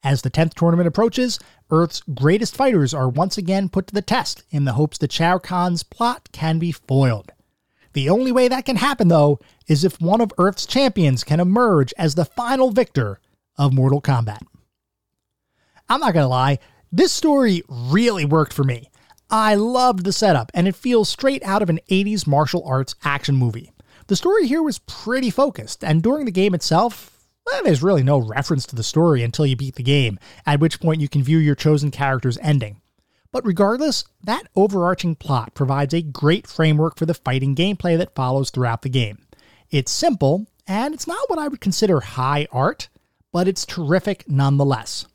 As 0.02 0.22
the 0.22 0.30
10th 0.30 0.54
tournament 0.54 0.88
approaches, 0.88 1.38
Earth's 1.70 2.00
greatest 2.00 2.56
fighters 2.56 2.94
are 2.94 3.08
once 3.08 3.36
again 3.36 3.68
put 3.68 3.88
to 3.88 3.94
the 3.94 4.02
test 4.02 4.42
in 4.50 4.64
the 4.64 4.72
hopes 4.72 4.98
that 4.98 5.12
Shao 5.12 5.38
Kahn's 5.38 5.82
plot 5.82 6.30
can 6.32 6.58
be 6.58 6.72
foiled. 6.72 7.30
The 7.92 8.08
only 8.08 8.32
way 8.32 8.48
that 8.48 8.64
can 8.64 8.76
happen, 8.76 9.08
though, 9.08 9.38
is 9.66 9.84
if 9.84 10.00
one 10.00 10.20
of 10.20 10.32
Earth's 10.38 10.66
champions 10.66 11.24
can 11.24 11.40
emerge 11.40 11.92
as 11.98 12.14
the 12.14 12.24
final 12.24 12.70
victor 12.70 13.20
of 13.56 13.74
Mortal 13.74 14.00
Kombat. 14.00 14.42
I'm 15.88 16.00
not 16.00 16.14
gonna 16.14 16.28
lie, 16.28 16.58
this 16.90 17.12
story 17.12 17.62
really 17.68 18.24
worked 18.24 18.52
for 18.52 18.64
me. 18.64 18.90
I 19.30 19.56
loved 19.56 20.04
the 20.04 20.12
setup, 20.12 20.50
and 20.54 20.66
it 20.66 20.74
feels 20.74 21.08
straight 21.08 21.42
out 21.42 21.62
of 21.62 21.68
an 21.68 21.80
80s 21.90 22.26
martial 22.26 22.64
arts 22.64 22.94
action 23.04 23.36
movie. 23.36 23.72
The 24.06 24.16
story 24.16 24.46
here 24.46 24.62
was 24.62 24.78
pretty 24.78 25.28
focused, 25.28 25.84
and 25.84 26.02
during 26.02 26.24
the 26.24 26.30
game 26.30 26.54
itself, 26.54 27.18
well, 27.44 27.62
there's 27.62 27.82
really 27.82 28.02
no 28.02 28.18
reference 28.18 28.66
to 28.66 28.76
the 28.76 28.82
story 28.82 29.22
until 29.22 29.44
you 29.44 29.54
beat 29.54 29.74
the 29.74 29.82
game, 29.82 30.18
at 30.46 30.60
which 30.60 30.80
point 30.80 31.02
you 31.02 31.08
can 31.08 31.22
view 31.22 31.38
your 31.38 31.54
chosen 31.54 31.90
character's 31.90 32.38
ending. 32.38 32.80
But 33.32 33.44
regardless, 33.44 34.04
that 34.24 34.48
overarching 34.56 35.14
plot 35.14 35.52
provides 35.52 35.92
a 35.92 36.00
great 36.00 36.46
framework 36.46 36.98
for 36.98 37.04
the 37.04 37.12
fighting 37.12 37.54
gameplay 37.54 37.98
that 37.98 38.14
follows 38.14 38.50
throughout 38.50 38.80
the 38.80 38.88
game. 38.88 39.26
It's 39.70 39.92
simple, 39.92 40.46
and 40.66 40.94
it's 40.94 41.06
not 41.06 41.28
what 41.28 41.38
I 41.38 41.48
would 41.48 41.60
consider 41.60 42.00
high 42.00 42.46
art, 42.50 42.88
but 43.30 43.46
it's 43.46 43.66
terrific 43.66 44.26
nonetheless. 44.26 45.06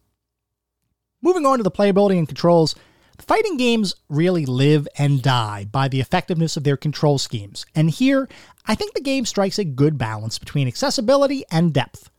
Moving 1.24 1.46
on 1.46 1.58
to 1.58 1.64
the 1.64 1.72
playability 1.72 2.18
and 2.18 2.28
controls, 2.28 2.76
fighting 3.18 3.56
games 3.56 3.96
really 4.10 4.46
live 4.46 4.90
and 4.98 5.22
die 5.22 5.66
by 5.72 5.88
the 5.88 6.02
effectiveness 6.02 6.58
of 6.58 6.66
their 6.66 6.76
control 6.76 7.18
schemes, 7.18 7.66
and 7.74 7.90
here, 7.90 8.28
I 8.66 8.76
think 8.76 8.94
the 8.94 9.00
game 9.00 9.26
strikes 9.26 9.58
a 9.58 9.64
good 9.64 9.98
balance 9.98 10.38
between 10.38 10.68
accessibility 10.68 11.46
and 11.50 11.74
depth. 11.74 12.10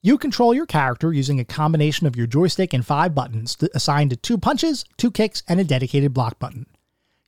You 0.00 0.16
control 0.16 0.54
your 0.54 0.64
character 0.64 1.12
using 1.12 1.38
a 1.38 1.44
combination 1.44 2.06
of 2.06 2.16
your 2.16 2.26
joystick 2.26 2.72
and 2.72 2.86
five 2.86 3.14
buttons 3.14 3.58
assigned 3.74 4.08
to 4.08 4.16
two 4.16 4.38
punches, 4.38 4.86
two 4.96 5.10
kicks, 5.10 5.42
and 5.46 5.60
a 5.60 5.64
dedicated 5.64 6.14
block 6.14 6.38
button. 6.38 6.64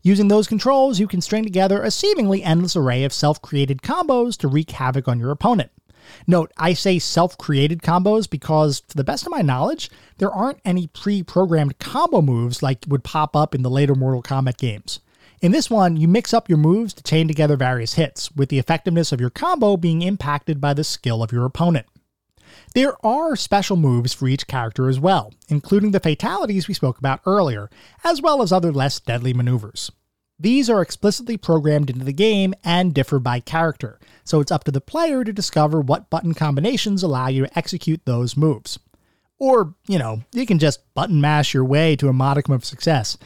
Using 0.00 0.28
those 0.28 0.48
controls, 0.48 0.98
you 0.98 1.06
can 1.06 1.20
string 1.20 1.44
together 1.44 1.82
a 1.82 1.90
seemingly 1.90 2.42
endless 2.42 2.74
array 2.74 3.04
of 3.04 3.12
self 3.12 3.42
created 3.42 3.82
combos 3.82 4.38
to 4.38 4.48
wreak 4.48 4.70
havoc 4.70 5.06
on 5.06 5.20
your 5.20 5.30
opponent. 5.30 5.72
Note, 6.26 6.52
I 6.56 6.74
say 6.74 6.98
self 6.98 7.36
created 7.38 7.82
combos 7.82 8.28
because, 8.28 8.80
to 8.82 8.96
the 8.96 9.04
best 9.04 9.26
of 9.26 9.32
my 9.32 9.40
knowledge, 9.40 9.90
there 10.18 10.30
aren't 10.30 10.60
any 10.64 10.86
pre 10.88 11.22
programmed 11.22 11.78
combo 11.78 12.22
moves 12.22 12.62
like 12.62 12.84
would 12.88 13.04
pop 13.04 13.34
up 13.36 13.54
in 13.54 13.62
the 13.62 13.70
later 13.70 13.94
Mortal 13.94 14.22
Kombat 14.22 14.56
games. 14.56 15.00
In 15.40 15.52
this 15.52 15.70
one, 15.70 15.96
you 15.96 16.08
mix 16.08 16.34
up 16.34 16.48
your 16.48 16.58
moves 16.58 16.92
to 16.94 17.02
chain 17.02 17.28
together 17.28 17.56
various 17.56 17.94
hits, 17.94 18.32
with 18.32 18.48
the 18.48 18.58
effectiveness 18.58 19.12
of 19.12 19.20
your 19.20 19.30
combo 19.30 19.76
being 19.76 20.02
impacted 20.02 20.60
by 20.60 20.74
the 20.74 20.82
skill 20.82 21.22
of 21.22 21.30
your 21.30 21.44
opponent. 21.44 21.86
There 22.74 22.94
are 23.06 23.36
special 23.36 23.76
moves 23.76 24.12
for 24.12 24.26
each 24.26 24.46
character 24.46 24.88
as 24.88 24.98
well, 24.98 25.32
including 25.48 25.92
the 25.92 26.00
fatalities 26.00 26.66
we 26.66 26.74
spoke 26.74 26.98
about 26.98 27.20
earlier, 27.24 27.70
as 28.04 28.20
well 28.20 28.42
as 28.42 28.52
other 28.52 28.72
less 28.72 28.98
deadly 28.98 29.32
maneuvers. 29.32 29.92
These 30.40 30.70
are 30.70 30.82
explicitly 30.82 31.36
programmed 31.36 31.90
into 31.90 32.04
the 32.04 32.12
game 32.12 32.54
and 32.62 32.94
differ 32.94 33.18
by 33.18 33.40
character, 33.40 33.98
so 34.22 34.40
it's 34.40 34.52
up 34.52 34.62
to 34.64 34.70
the 34.70 34.80
player 34.80 35.24
to 35.24 35.32
discover 35.32 35.80
what 35.80 36.10
button 36.10 36.32
combinations 36.32 37.02
allow 37.02 37.26
you 37.26 37.44
to 37.44 37.58
execute 37.58 38.04
those 38.04 38.36
moves. 38.36 38.78
Or, 39.40 39.74
you 39.88 39.98
know, 39.98 40.22
you 40.32 40.46
can 40.46 40.60
just 40.60 40.82
button 40.94 41.20
mash 41.20 41.54
your 41.54 41.64
way 41.64 41.96
to 41.96 42.08
a 42.08 42.12
modicum 42.12 42.54
of 42.54 42.64
success. 42.64 43.18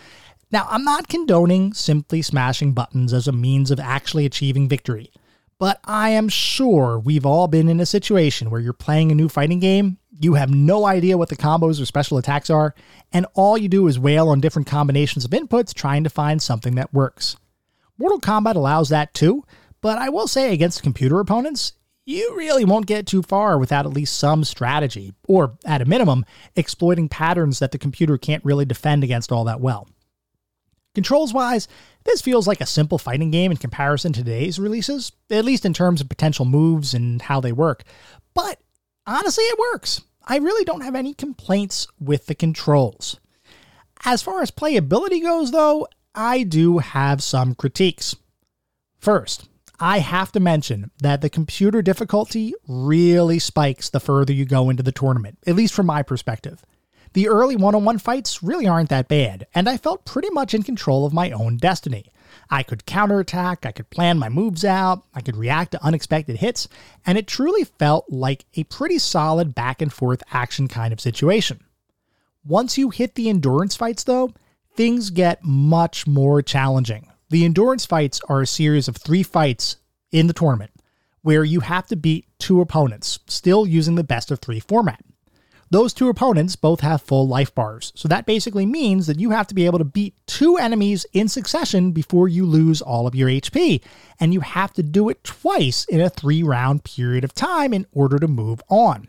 Now, 0.50 0.66
I'm 0.70 0.84
not 0.84 1.08
condoning 1.08 1.74
simply 1.74 2.22
smashing 2.22 2.72
buttons 2.72 3.12
as 3.12 3.28
a 3.28 3.32
means 3.32 3.70
of 3.70 3.78
actually 3.78 4.24
achieving 4.24 4.68
victory. 4.68 5.10
But 5.58 5.80
I 5.84 6.10
am 6.10 6.28
sure 6.28 6.98
we've 6.98 7.26
all 7.26 7.46
been 7.46 7.68
in 7.68 7.78
a 7.78 7.86
situation 7.86 8.50
where 8.50 8.60
you're 8.60 8.72
playing 8.72 9.12
a 9.12 9.14
new 9.14 9.28
fighting 9.28 9.60
game, 9.60 9.98
you 10.20 10.34
have 10.34 10.50
no 10.50 10.86
idea 10.86 11.18
what 11.18 11.28
the 11.28 11.36
combos 11.36 11.80
or 11.80 11.86
special 11.86 12.18
attacks 12.18 12.50
are, 12.50 12.74
and 13.12 13.26
all 13.34 13.56
you 13.56 13.68
do 13.68 13.86
is 13.86 13.98
wail 13.98 14.28
on 14.28 14.40
different 14.40 14.68
combinations 14.68 15.24
of 15.24 15.30
inputs 15.30 15.74
trying 15.74 16.04
to 16.04 16.10
find 16.10 16.42
something 16.42 16.74
that 16.74 16.92
works. 16.92 17.36
Mortal 17.98 18.20
Kombat 18.20 18.56
allows 18.56 18.88
that 18.90 19.14
too, 19.14 19.44
but 19.80 19.98
I 19.98 20.08
will 20.08 20.28
say 20.28 20.52
against 20.52 20.82
computer 20.82 21.20
opponents, 21.20 21.72
you 22.04 22.34
really 22.36 22.64
won't 22.64 22.86
get 22.86 23.06
too 23.06 23.22
far 23.22 23.58
without 23.58 23.86
at 23.86 23.92
least 23.92 24.18
some 24.18 24.44
strategy, 24.44 25.12
or 25.28 25.56
at 25.64 25.82
a 25.82 25.86
minimum, 25.86 26.24
exploiting 26.56 27.08
patterns 27.08 27.58
that 27.60 27.72
the 27.72 27.78
computer 27.78 28.18
can't 28.18 28.44
really 28.44 28.64
defend 28.64 29.04
against 29.04 29.30
all 29.30 29.44
that 29.44 29.60
well. 29.60 29.88
Controls 30.94 31.32
wise, 31.32 31.68
this 32.04 32.20
feels 32.20 32.46
like 32.46 32.60
a 32.60 32.66
simple 32.66 32.98
fighting 32.98 33.30
game 33.30 33.50
in 33.50 33.56
comparison 33.56 34.12
to 34.12 34.22
today's 34.22 34.58
releases, 34.58 35.12
at 35.30 35.44
least 35.44 35.64
in 35.64 35.72
terms 35.72 36.00
of 36.00 36.08
potential 36.08 36.44
moves 36.44 36.92
and 36.92 37.22
how 37.22 37.40
they 37.40 37.52
work. 37.52 37.84
But 38.34 38.60
honestly, 39.06 39.44
it 39.44 39.58
works. 39.58 40.02
I 40.24 40.38
really 40.38 40.64
don't 40.64 40.82
have 40.82 40.94
any 40.94 41.14
complaints 41.14 41.86
with 42.00 42.26
the 42.26 42.34
controls. 42.34 43.18
As 44.04 44.22
far 44.22 44.42
as 44.42 44.50
playability 44.50 45.22
goes, 45.22 45.50
though, 45.50 45.86
I 46.14 46.42
do 46.42 46.78
have 46.78 47.22
some 47.22 47.54
critiques. 47.54 48.16
First, 48.98 49.48
I 49.80 49.98
have 49.98 50.30
to 50.32 50.40
mention 50.40 50.90
that 51.00 51.22
the 51.22 51.30
computer 51.30 51.82
difficulty 51.82 52.54
really 52.68 53.38
spikes 53.38 53.90
the 53.90 54.00
further 54.00 54.32
you 54.32 54.44
go 54.44 54.70
into 54.70 54.82
the 54.82 54.92
tournament, 54.92 55.38
at 55.46 55.56
least 55.56 55.74
from 55.74 55.86
my 55.86 56.02
perspective. 56.02 56.64
The 57.14 57.28
early 57.28 57.56
one 57.56 57.74
on 57.74 57.84
one 57.84 57.98
fights 57.98 58.42
really 58.42 58.66
aren't 58.66 58.90
that 58.90 59.08
bad, 59.08 59.46
and 59.54 59.68
I 59.68 59.76
felt 59.76 60.04
pretty 60.04 60.30
much 60.30 60.54
in 60.54 60.62
control 60.62 61.04
of 61.04 61.12
my 61.12 61.30
own 61.30 61.56
destiny. 61.56 62.12
I 62.50 62.62
could 62.62 62.86
counterattack, 62.86 63.66
I 63.66 63.72
could 63.72 63.90
plan 63.90 64.18
my 64.18 64.28
moves 64.28 64.64
out, 64.64 65.04
I 65.14 65.20
could 65.20 65.36
react 65.36 65.72
to 65.72 65.84
unexpected 65.84 66.36
hits, 66.36 66.68
and 67.06 67.18
it 67.18 67.26
truly 67.26 67.64
felt 67.64 68.06
like 68.08 68.44
a 68.54 68.64
pretty 68.64 68.98
solid 68.98 69.54
back 69.54 69.82
and 69.82 69.92
forth 69.92 70.22
action 70.32 70.68
kind 70.68 70.92
of 70.92 71.00
situation. 71.00 71.60
Once 72.44 72.76
you 72.76 72.90
hit 72.90 73.14
the 73.14 73.28
endurance 73.28 73.76
fights, 73.76 74.04
though, 74.04 74.32
things 74.74 75.10
get 75.10 75.44
much 75.44 76.06
more 76.06 76.42
challenging. 76.42 77.08
The 77.30 77.44
endurance 77.44 77.86
fights 77.86 78.20
are 78.28 78.42
a 78.42 78.46
series 78.46 78.88
of 78.88 78.96
three 78.96 79.22
fights 79.22 79.76
in 80.10 80.26
the 80.26 80.32
tournament 80.32 80.70
where 81.22 81.44
you 81.44 81.60
have 81.60 81.86
to 81.86 81.96
beat 81.96 82.26
two 82.38 82.60
opponents, 82.60 83.20
still 83.26 83.66
using 83.66 83.94
the 83.94 84.04
best 84.04 84.30
of 84.30 84.40
three 84.40 84.60
format. 84.60 85.00
Those 85.72 85.94
two 85.94 86.10
opponents 86.10 86.54
both 86.54 86.80
have 86.80 87.00
full 87.00 87.26
life 87.26 87.54
bars, 87.54 87.94
so 87.96 88.06
that 88.06 88.26
basically 88.26 88.66
means 88.66 89.06
that 89.06 89.18
you 89.18 89.30
have 89.30 89.46
to 89.46 89.54
be 89.54 89.64
able 89.64 89.78
to 89.78 89.86
beat 89.86 90.14
two 90.26 90.58
enemies 90.58 91.06
in 91.14 91.28
succession 91.28 91.92
before 91.92 92.28
you 92.28 92.44
lose 92.44 92.82
all 92.82 93.06
of 93.06 93.14
your 93.14 93.30
HP, 93.30 93.82
and 94.20 94.34
you 94.34 94.40
have 94.40 94.74
to 94.74 94.82
do 94.82 95.08
it 95.08 95.24
twice 95.24 95.86
in 95.86 96.02
a 96.02 96.10
three 96.10 96.42
round 96.42 96.84
period 96.84 97.24
of 97.24 97.32
time 97.32 97.72
in 97.72 97.86
order 97.90 98.18
to 98.18 98.28
move 98.28 98.60
on. 98.68 99.08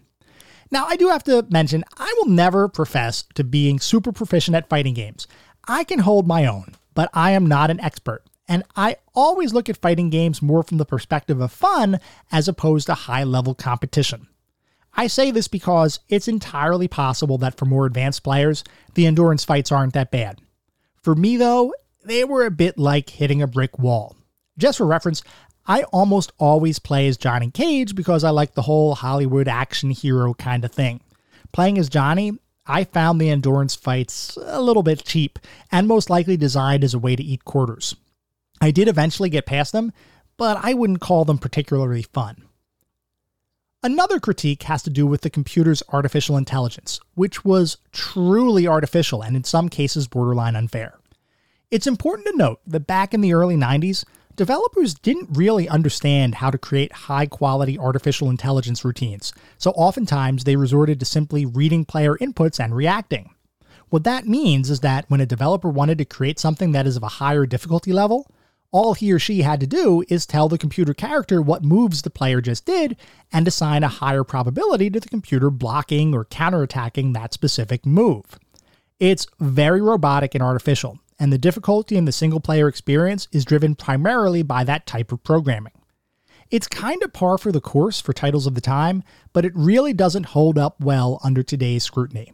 Now, 0.71 0.85
I 0.85 0.95
do 0.95 1.09
have 1.09 1.25
to 1.25 1.45
mention, 1.49 1.83
I 1.97 2.15
will 2.17 2.29
never 2.29 2.69
profess 2.69 3.25
to 3.33 3.43
being 3.43 3.77
super 3.77 4.13
proficient 4.13 4.55
at 4.55 4.69
fighting 4.69 4.93
games. 4.93 5.27
I 5.67 5.83
can 5.83 5.99
hold 5.99 6.27
my 6.29 6.45
own, 6.45 6.75
but 6.93 7.09
I 7.13 7.31
am 7.31 7.45
not 7.45 7.71
an 7.71 7.81
expert. 7.81 8.23
And 8.47 8.63
I 8.77 8.95
always 9.13 9.53
look 9.53 9.67
at 9.67 9.75
fighting 9.75 10.09
games 10.09 10.41
more 10.41 10.63
from 10.63 10.77
the 10.77 10.85
perspective 10.85 11.41
of 11.41 11.51
fun 11.51 11.99
as 12.31 12.47
opposed 12.47 12.85
to 12.85 12.93
high 12.93 13.25
level 13.25 13.53
competition. 13.53 14.29
I 14.95 15.07
say 15.07 15.31
this 15.31 15.47
because 15.47 15.99
it's 16.07 16.27
entirely 16.27 16.87
possible 16.87 17.37
that 17.39 17.57
for 17.57 17.65
more 17.65 17.85
advanced 17.85 18.23
players, 18.23 18.63
the 18.93 19.07
endurance 19.07 19.43
fights 19.43 19.71
aren't 19.71 19.93
that 19.93 20.11
bad. 20.11 20.39
For 21.01 21.15
me, 21.15 21.37
though, 21.37 21.73
they 22.05 22.23
were 22.23 22.45
a 22.45 22.51
bit 22.51 22.77
like 22.77 23.09
hitting 23.09 23.41
a 23.41 23.47
brick 23.47 23.79
wall. 23.79 24.15
Just 24.57 24.77
for 24.77 24.85
reference, 24.85 25.23
I 25.65 25.83
almost 25.83 26.31
always 26.37 26.79
play 26.79 27.07
as 27.07 27.17
Johnny 27.17 27.49
Cage 27.49 27.95
because 27.95 28.23
I 28.23 28.29
like 28.29 28.53
the 28.53 28.63
whole 28.63 28.95
Hollywood 28.95 29.47
action 29.47 29.91
hero 29.91 30.33
kind 30.33 30.63
of 30.63 30.71
thing. 30.71 31.01
Playing 31.51 31.77
as 31.77 31.89
Johnny, 31.89 32.33
I 32.65 32.83
found 32.83 33.19
the 33.19 33.29
endurance 33.29 33.75
fights 33.75 34.37
a 34.41 34.61
little 34.61 34.83
bit 34.83 35.03
cheap 35.03 35.39
and 35.71 35.87
most 35.87 36.09
likely 36.09 36.37
designed 36.37 36.83
as 36.83 36.93
a 36.93 36.99
way 36.99 37.15
to 37.15 37.23
eat 37.23 37.45
quarters. 37.45 37.95
I 38.61 38.71
did 38.71 38.87
eventually 38.87 39.29
get 39.29 39.45
past 39.45 39.71
them, 39.71 39.91
but 40.37 40.57
I 40.61 40.73
wouldn't 40.73 41.01
call 41.01 41.25
them 41.25 41.37
particularly 41.37 42.03
fun. 42.03 42.43
Another 43.85 44.17
critique 44.17 44.63
has 44.63 44.81
to 44.83 44.89
do 44.89 45.05
with 45.05 45.21
the 45.21 45.29
computer's 45.29 45.83
artificial 45.89 46.37
intelligence, 46.37 47.01
which 47.15 47.43
was 47.43 47.75
truly 47.91 48.65
artificial 48.65 49.21
and 49.21 49.35
in 49.35 49.43
some 49.43 49.67
cases 49.67 50.07
borderline 50.07 50.55
unfair. 50.55 50.97
It's 51.69 51.85
important 51.85 52.27
to 52.27 52.37
note 52.37 52.61
that 52.65 52.87
back 52.87 53.13
in 53.13 53.19
the 53.19 53.33
early 53.33 53.57
90s, 53.57 54.05
developers 54.37 54.93
didn't 54.93 55.35
really 55.37 55.67
understand 55.67 56.35
how 56.35 56.49
to 56.49 56.57
create 56.57 56.93
high 56.93 57.25
quality 57.25 57.77
artificial 57.77 58.29
intelligence 58.29 58.85
routines, 58.85 59.33
so 59.57 59.71
oftentimes 59.71 60.45
they 60.45 60.55
resorted 60.55 60.97
to 61.01 61.05
simply 61.05 61.45
reading 61.45 61.83
player 61.83 62.15
inputs 62.21 62.63
and 62.63 62.73
reacting. 62.73 63.31
What 63.89 64.05
that 64.05 64.25
means 64.25 64.69
is 64.69 64.79
that 64.79 65.09
when 65.09 65.19
a 65.19 65.25
developer 65.25 65.67
wanted 65.67 65.97
to 65.97 66.05
create 66.05 66.39
something 66.39 66.71
that 66.71 66.87
is 66.87 66.95
of 66.95 67.03
a 67.03 67.19
higher 67.19 67.45
difficulty 67.45 67.91
level, 67.91 68.31
all 68.73 68.95
he 68.95 69.13
or 69.13 69.19
she 69.19 69.43
had 69.43 69.59
to 69.59 69.67
do 69.67 70.03
is 70.09 70.25
tell 70.25 70.49
the 70.49 70.57
computer 70.57 70.95
character 70.95 71.41
what 71.41 71.63
moves 71.63 72.01
the 72.01 72.09
player 72.09 72.41
just 72.41 72.65
did 72.65 72.97
and 73.31 73.47
assign 73.47 73.83
a 73.83 73.87
higher 73.87 74.23
probability 74.23 74.89
to 74.89 74.99
the 74.99 75.07
computer 75.07 75.51
blocking 75.51 76.13
or 76.13 76.25
counterattacking 76.25 77.13
that 77.13 77.33
specific 77.33 77.85
move. 77.85 78.39
It's 78.99 79.27
very 79.39 79.79
robotic 79.79 80.33
and 80.33 80.43
artificial, 80.43 80.99
and 81.19 81.31
the 81.31 81.37
difficulty 81.37 81.95
in 81.95 82.05
the 82.05 82.11
single 82.11 82.39
player 82.39 82.67
experience 82.67 83.27
is 83.31 83.45
driven 83.45 83.75
primarily 83.75 84.41
by 84.41 84.63
that 84.63 84.87
type 84.87 85.11
of 85.11 85.23
programming. 85.23 85.73
It's 86.49 86.67
kind 86.67 87.01
of 87.03 87.13
par 87.13 87.37
for 87.37 87.51
the 87.51 87.61
course 87.61 88.01
for 88.01 88.11
titles 88.11 88.47
of 88.47 88.55
the 88.55 88.61
time, 88.61 89.03
but 89.33 89.45
it 89.45 89.53
really 89.55 89.93
doesn't 89.93 90.27
hold 90.27 90.57
up 90.57 90.81
well 90.81 91.19
under 91.23 91.43
today's 91.43 91.83
scrutiny. 91.83 92.33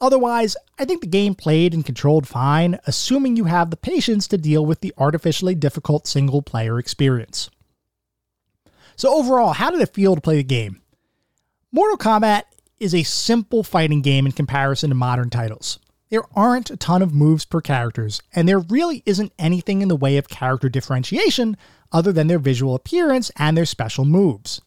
Otherwise, 0.00 0.56
I 0.78 0.84
think 0.84 1.00
the 1.00 1.06
game 1.06 1.34
played 1.34 1.72
and 1.72 1.84
controlled 1.84 2.28
fine, 2.28 2.78
assuming 2.86 3.36
you 3.36 3.44
have 3.44 3.70
the 3.70 3.76
patience 3.76 4.28
to 4.28 4.36
deal 4.36 4.64
with 4.64 4.80
the 4.80 4.92
artificially 4.98 5.54
difficult 5.54 6.06
single 6.06 6.42
player 6.42 6.78
experience. 6.78 7.50
So, 8.96 9.14
overall, 9.14 9.54
how 9.54 9.70
did 9.70 9.80
it 9.80 9.94
feel 9.94 10.14
to 10.14 10.20
play 10.20 10.36
the 10.36 10.42
game? 10.42 10.82
Mortal 11.72 11.98
Kombat 11.98 12.44
is 12.78 12.94
a 12.94 13.02
simple 13.02 13.62
fighting 13.62 14.02
game 14.02 14.26
in 14.26 14.32
comparison 14.32 14.90
to 14.90 14.94
modern 14.94 15.30
titles. 15.30 15.78
There 16.08 16.24
aren't 16.34 16.70
a 16.70 16.76
ton 16.76 17.02
of 17.02 17.14
moves 17.14 17.44
per 17.44 17.60
characters, 17.60 18.22
and 18.34 18.48
there 18.48 18.60
really 18.60 19.02
isn't 19.06 19.32
anything 19.38 19.82
in 19.82 19.88
the 19.88 19.96
way 19.96 20.18
of 20.18 20.28
character 20.28 20.68
differentiation 20.68 21.56
other 21.90 22.12
than 22.12 22.26
their 22.26 22.38
visual 22.38 22.74
appearance 22.74 23.30
and 23.36 23.56
their 23.56 23.66
special 23.66 24.04
moves. 24.04 24.60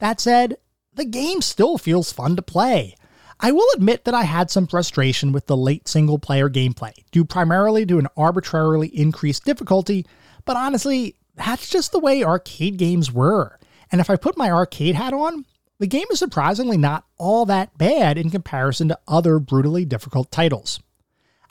That 0.00 0.20
said, 0.20 0.56
the 0.92 1.04
game 1.04 1.40
still 1.40 1.78
feels 1.78 2.12
fun 2.12 2.36
to 2.36 2.42
play. 2.42 2.96
I 3.40 3.52
will 3.52 3.66
admit 3.74 4.04
that 4.04 4.14
I 4.14 4.22
had 4.22 4.50
some 4.50 4.66
frustration 4.66 5.32
with 5.32 5.46
the 5.46 5.56
late 5.56 5.88
single 5.88 6.18
player 6.18 6.48
gameplay, 6.48 6.92
due 7.10 7.24
primarily 7.24 7.84
to 7.86 7.98
an 7.98 8.08
arbitrarily 8.16 8.88
increased 8.88 9.44
difficulty, 9.44 10.06
but 10.44 10.56
honestly, 10.56 11.16
that's 11.34 11.68
just 11.68 11.92
the 11.92 11.98
way 11.98 12.22
arcade 12.22 12.76
games 12.76 13.10
were. 13.10 13.58
And 13.90 14.00
if 14.00 14.10
I 14.10 14.16
put 14.16 14.36
my 14.36 14.50
arcade 14.50 14.94
hat 14.94 15.12
on, 15.12 15.44
the 15.78 15.86
game 15.86 16.06
is 16.10 16.18
surprisingly 16.18 16.76
not 16.76 17.04
all 17.18 17.44
that 17.46 17.76
bad 17.76 18.16
in 18.16 18.30
comparison 18.30 18.88
to 18.88 18.98
other 19.08 19.38
brutally 19.38 19.84
difficult 19.84 20.30
titles. 20.30 20.80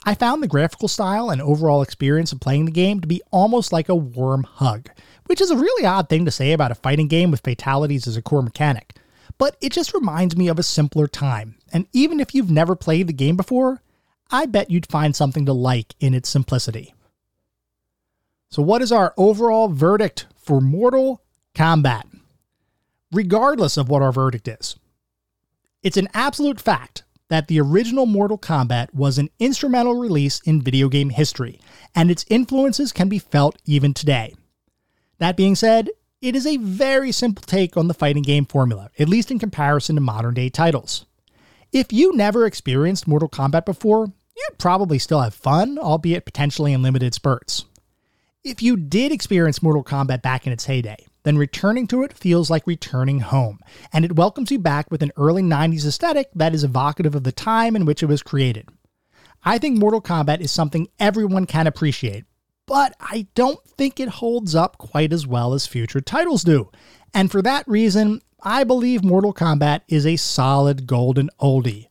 I 0.04 0.14
found 0.14 0.42
the 0.42 0.48
graphical 0.48 0.88
style 0.88 1.30
and 1.30 1.40
overall 1.40 1.82
experience 1.82 2.32
of 2.32 2.40
playing 2.40 2.64
the 2.64 2.72
game 2.72 3.00
to 3.00 3.06
be 3.06 3.22
almost 3.30 3.72
like 3.72 3.88
a 3.88 3.94
warm 3.94 4.42
hug, 4.42 4.88
which 5.26 5.40
is 5.40 5.50
a 5.50 5.56
really 5.56 5.86
odd 5.86 6.08
thing 6.08 6.24
to 6.24 6.30
say 6.30 6.52
about 6.52 6.72
a 6.72 6.76
fighting 6.76 7.06
game 7.08 7.30
with 7.30 7.42
fatalities 7.44 8.06
as 8.06 8.16
a 8.16 8.22
core 8.22 8.42
mechanic. 8.42 8.96
But 9.38 9.56
it 9.60 9.72
just 9.72 9.94
reminds 9.94 10.36
me 10.36 10.48
of 10.48 10.58
a 10.58 10.62
simpler 10.62 11.06
time, 11.06 11.56
and 11.72 11.86
even 11.92 12.20
if 12.20 12.34
you've 12.34 12.50
never 12.50 12.76
played 12.76 13.06
the 13.06 13.12
game 13.12 13.36
before, 13.36 13.82
I 14.30 14.46
bet 14.46 14.70
you'd 14.70 14.90
find 14.90 15.14
something 15.14 15.46
to 15.46 15.52
like 15.52 15.94
in 16.00 16.14
its 16.14 16.28
simplicity. 16.28 16.94
So, 18.50 18.62
what 18.62 18.82
is 18.82 18.92
our 18.92 19.14
overall 19.16 19.68
verdict 19.68 20.26
for 20.36 20.60
Mortal 20.60 21.22
Kombat? 21.54 22.04
Regardless 23.10 23.76
of 23.76 23.88
what 23.88 24.02
our 24.02 24.12
verdict 24.12 24.48
is, 24.48 24.76
it's 25.82 25.96
an 25.96 26.08
absolute 26.14 26.60
fact 26.60 27.02
that 27.28 27.48
the 27.48 27.60
original 27.60 28.06
Mortal 28.06 28.38
Kombat 28.38 28.92
was 28.94 29.18
an 29.18 29.30
instrumental 29.38 29.98
release 29.98 30.40
in 30.40 30.60
video 30.60 30.88
game 30.88 31.10
history, 31.10 31.60
and 31.94 32.10
its 32.10 32.26
influences 32.28 32.92
can 32.92 33.08
be 33.08 33.18
felt 33.18 33.56
even 33.64 33.94
today. 33.94 34.34
That 35.18 35.36
being 35.36 35.54
said, 35.54 35.88
it 36.22 36.36
is 36.36 36.46
a 36.46 36.56
very 36.56 37.10
simple 37.10 37.42
take 37.44 37.76
on 37.76 37.88
the 37.88 37.94
fighting 37.94 38.22
game 38.22 38.46
formula, 38.46 38.90
at 38.98 39.08
least 39.08 39.32
in 39.32 39.40
comparison 39.40 39.96
to 39.96 40.00
modern 40.00 40.34
day 40.34 40.48
titles. 40.48 41.04
If 41.72 41.92
you 41.92 42.14
never 42.14 42.46
experienced 42.46 43.08
Mortal 43.08 43.28
Kombat 43.28 43.64
before, 43.64 44.06
you'd 44.36 44.58
probably 44.58 45.00
still 45.00 45.20
have 45.20 45.34
fun, 45.34 45.78
albeit 45.78 46.24
potentially 46.24 46.72
in 46.72 46.80
limited 46.82 47.12
spurts. 47.12 47.64
If 48.44 48.62
you 48.62 48.76
did 48.76 49.10
experience 49.10 49.62
Mortal 49.62 49.82
Kombat 49.82 50.22
back 50.22 50.46
in 50.46 50.52
its 50.52 50.66
heyday, 50.66 51.06
then 51.24 51.38
returning 51.38 51.88
to 51.88 52.02
it 52.04 52.12
feels 52.12 52.50
like 52.50 52.66
returning 52.66 53.20
home, 53.20 53.58
and 53.92 54.04
it 54.04 54.16
welcomes 54.16 54.50
you 54.50 54.58
back 54.58 54.90
with 54.90 55.02
an 55.02 55.12
early 55.16 55.42
90s 55.42 55.86
aesthetic 55.86 56.28
that 56.34 56.54
is 56.54 56.62
evocative 56.62 57.14
of 57.16 57.24
the 57.24 57.32
time 57.32 57.74
in 57.74 57.84
which 57.84 58.02
it 58.02 58.06
was 58.06 58.22
created. 58.22 58.68
I 59.44 59.58
think 59.58 59.76
Mortal 59.76 60.00
Kombat 60.00 60.40
is 60.40 60.52
something 60.52 60.86
everyone 61.00 61.46
can 61.46 61.66
appreciate, 61.66 62.24
but 62.72 62.96
I 63.00 63.26
don't 63.34 63.62
think 63.68 64.00
it 64.00 64.08
holds 64.08 64.54
up 64.54 64.78
quite 64.78 65.12
as 65.12 65.26
well 65.26 65.52
as 65.52 65.66
future 65.66 66.00
titles 66.00 66.42
do. 66.42 66.70
And 67.12 67.30
for 67.30 67.42
that 67.42 67.68
reason, 67.68 68.22
I 68.42 68.64
believe 68.64 69.04
Mortal 69.04 69.34
Kombat 69.34 69.82
is 69.88 70.06
a 70.06 70.16
solid 70.16 70.86
golden 70.86 71.28
oldie. 71.38 71.88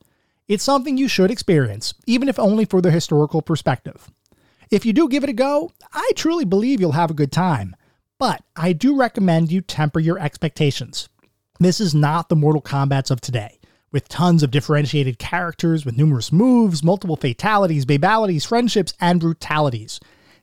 It's 0.48 0.64
something 0.64 0.98
you 0.98 1.08
should 1.08 1.30
experience, 1.30 1.94
even 2.08 2.28
if 2.28 2.40
only 2.40 2.66
for 2.66 2.82
the 2.82 2.90
historical 2.90 3.44
perspective. 3.44 4.10
If 4.72 4.84
you 4.84 4.92
do 4.92 5.08
give 5.08 5.24
it 5.24 5.30
a 5.30 5.34
go, 5.34 5.72
I 5.94 6.14
truly 6.16 6.46
believe 6.46 6.82
you'll 6.82 6.94
have 6.94 7.12
a 7.12 7.14
good 7.14 7.32
time. 7.32 7.76
But 8.18 8.42
I 8.56 8.74
do 8.74 8.98
recommend 8.98 9.52
you 9.52 9.62
temper 9.62 10.00
your 10.00 10.18
expectations. 10.18 11.10
This 11.60 11.80
is 11.80 11.94
not 11.94 12.28
the 12.28 12.36
Mortal 12.36 12.60
Kombats 12.64 13.12
of 13.12 13.22
today, 13.22 13.60
with 13.92 14.10
tons 14.10 14.42
of 14.42 14.50
differentiated 14.50 15.20
characters 15.20 15.86
with 15.86 15.96
numerous 15.96 16.32
moves, 16.32 16.84
multiple 16.84 17.18
fatalities, 17.18 17.86
babalities, 17.86 18.48
friendships, 18.48 18.96
and 19.00 19.20
brutalities. 19.20 20.00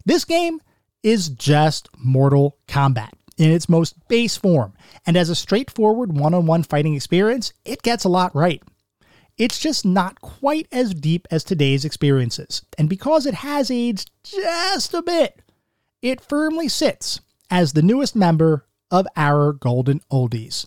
This 0.09 0.25
game 0.25 0.63
is 1.03 1.29
just 1.29 1.91
Mortal 1.99 2.57
Kombat 2.67 3.11
in 3.37 3.51
its 3.51 3.69
most 3.69 4.09
base 4.09 4.39
form, 4.39 4.73
and 5.05 5.19
as 5.19 5.29
a 5.29 5.35
straightforward 5.35 6.19
one 6.19 6.33
on 6.33 6.47
one 6.47 6.63
fighting 6.63 6.95
experience, 6.95 7.53
it 7.67 7.83
gets 7.83 8.05
a 8.05 8.09
lot 8.09 8.35
right. 8.35 8.63
It's 9.37 9.59
just 9.59 9.85
not 9.85 10.23
quite 10.23 10.67
as 10.73 10.95
deep 10.95 11.29
as 11.31 11.45
today's 11.45 11.85
experiences, 11.85 12.63
and 12.79 12.89
because 12.89 13.27
it 13.27 13.35
has 13.35 13.71
aged 13.71 14.11
just 14.23 14.95
a 14.95 15.03
bit, 15.03 15.43
it 16.01 16.23
firmly 16.23 16.69
sits 16.69 17.21
as 17.51 17.75
the 17.75 17.83
newest 17.83 18.17
member 18.17 18.65
of 18.91 19.07
our 19.15 19.53
Golden 19.53 20.01
Oldies. 20.11 20.65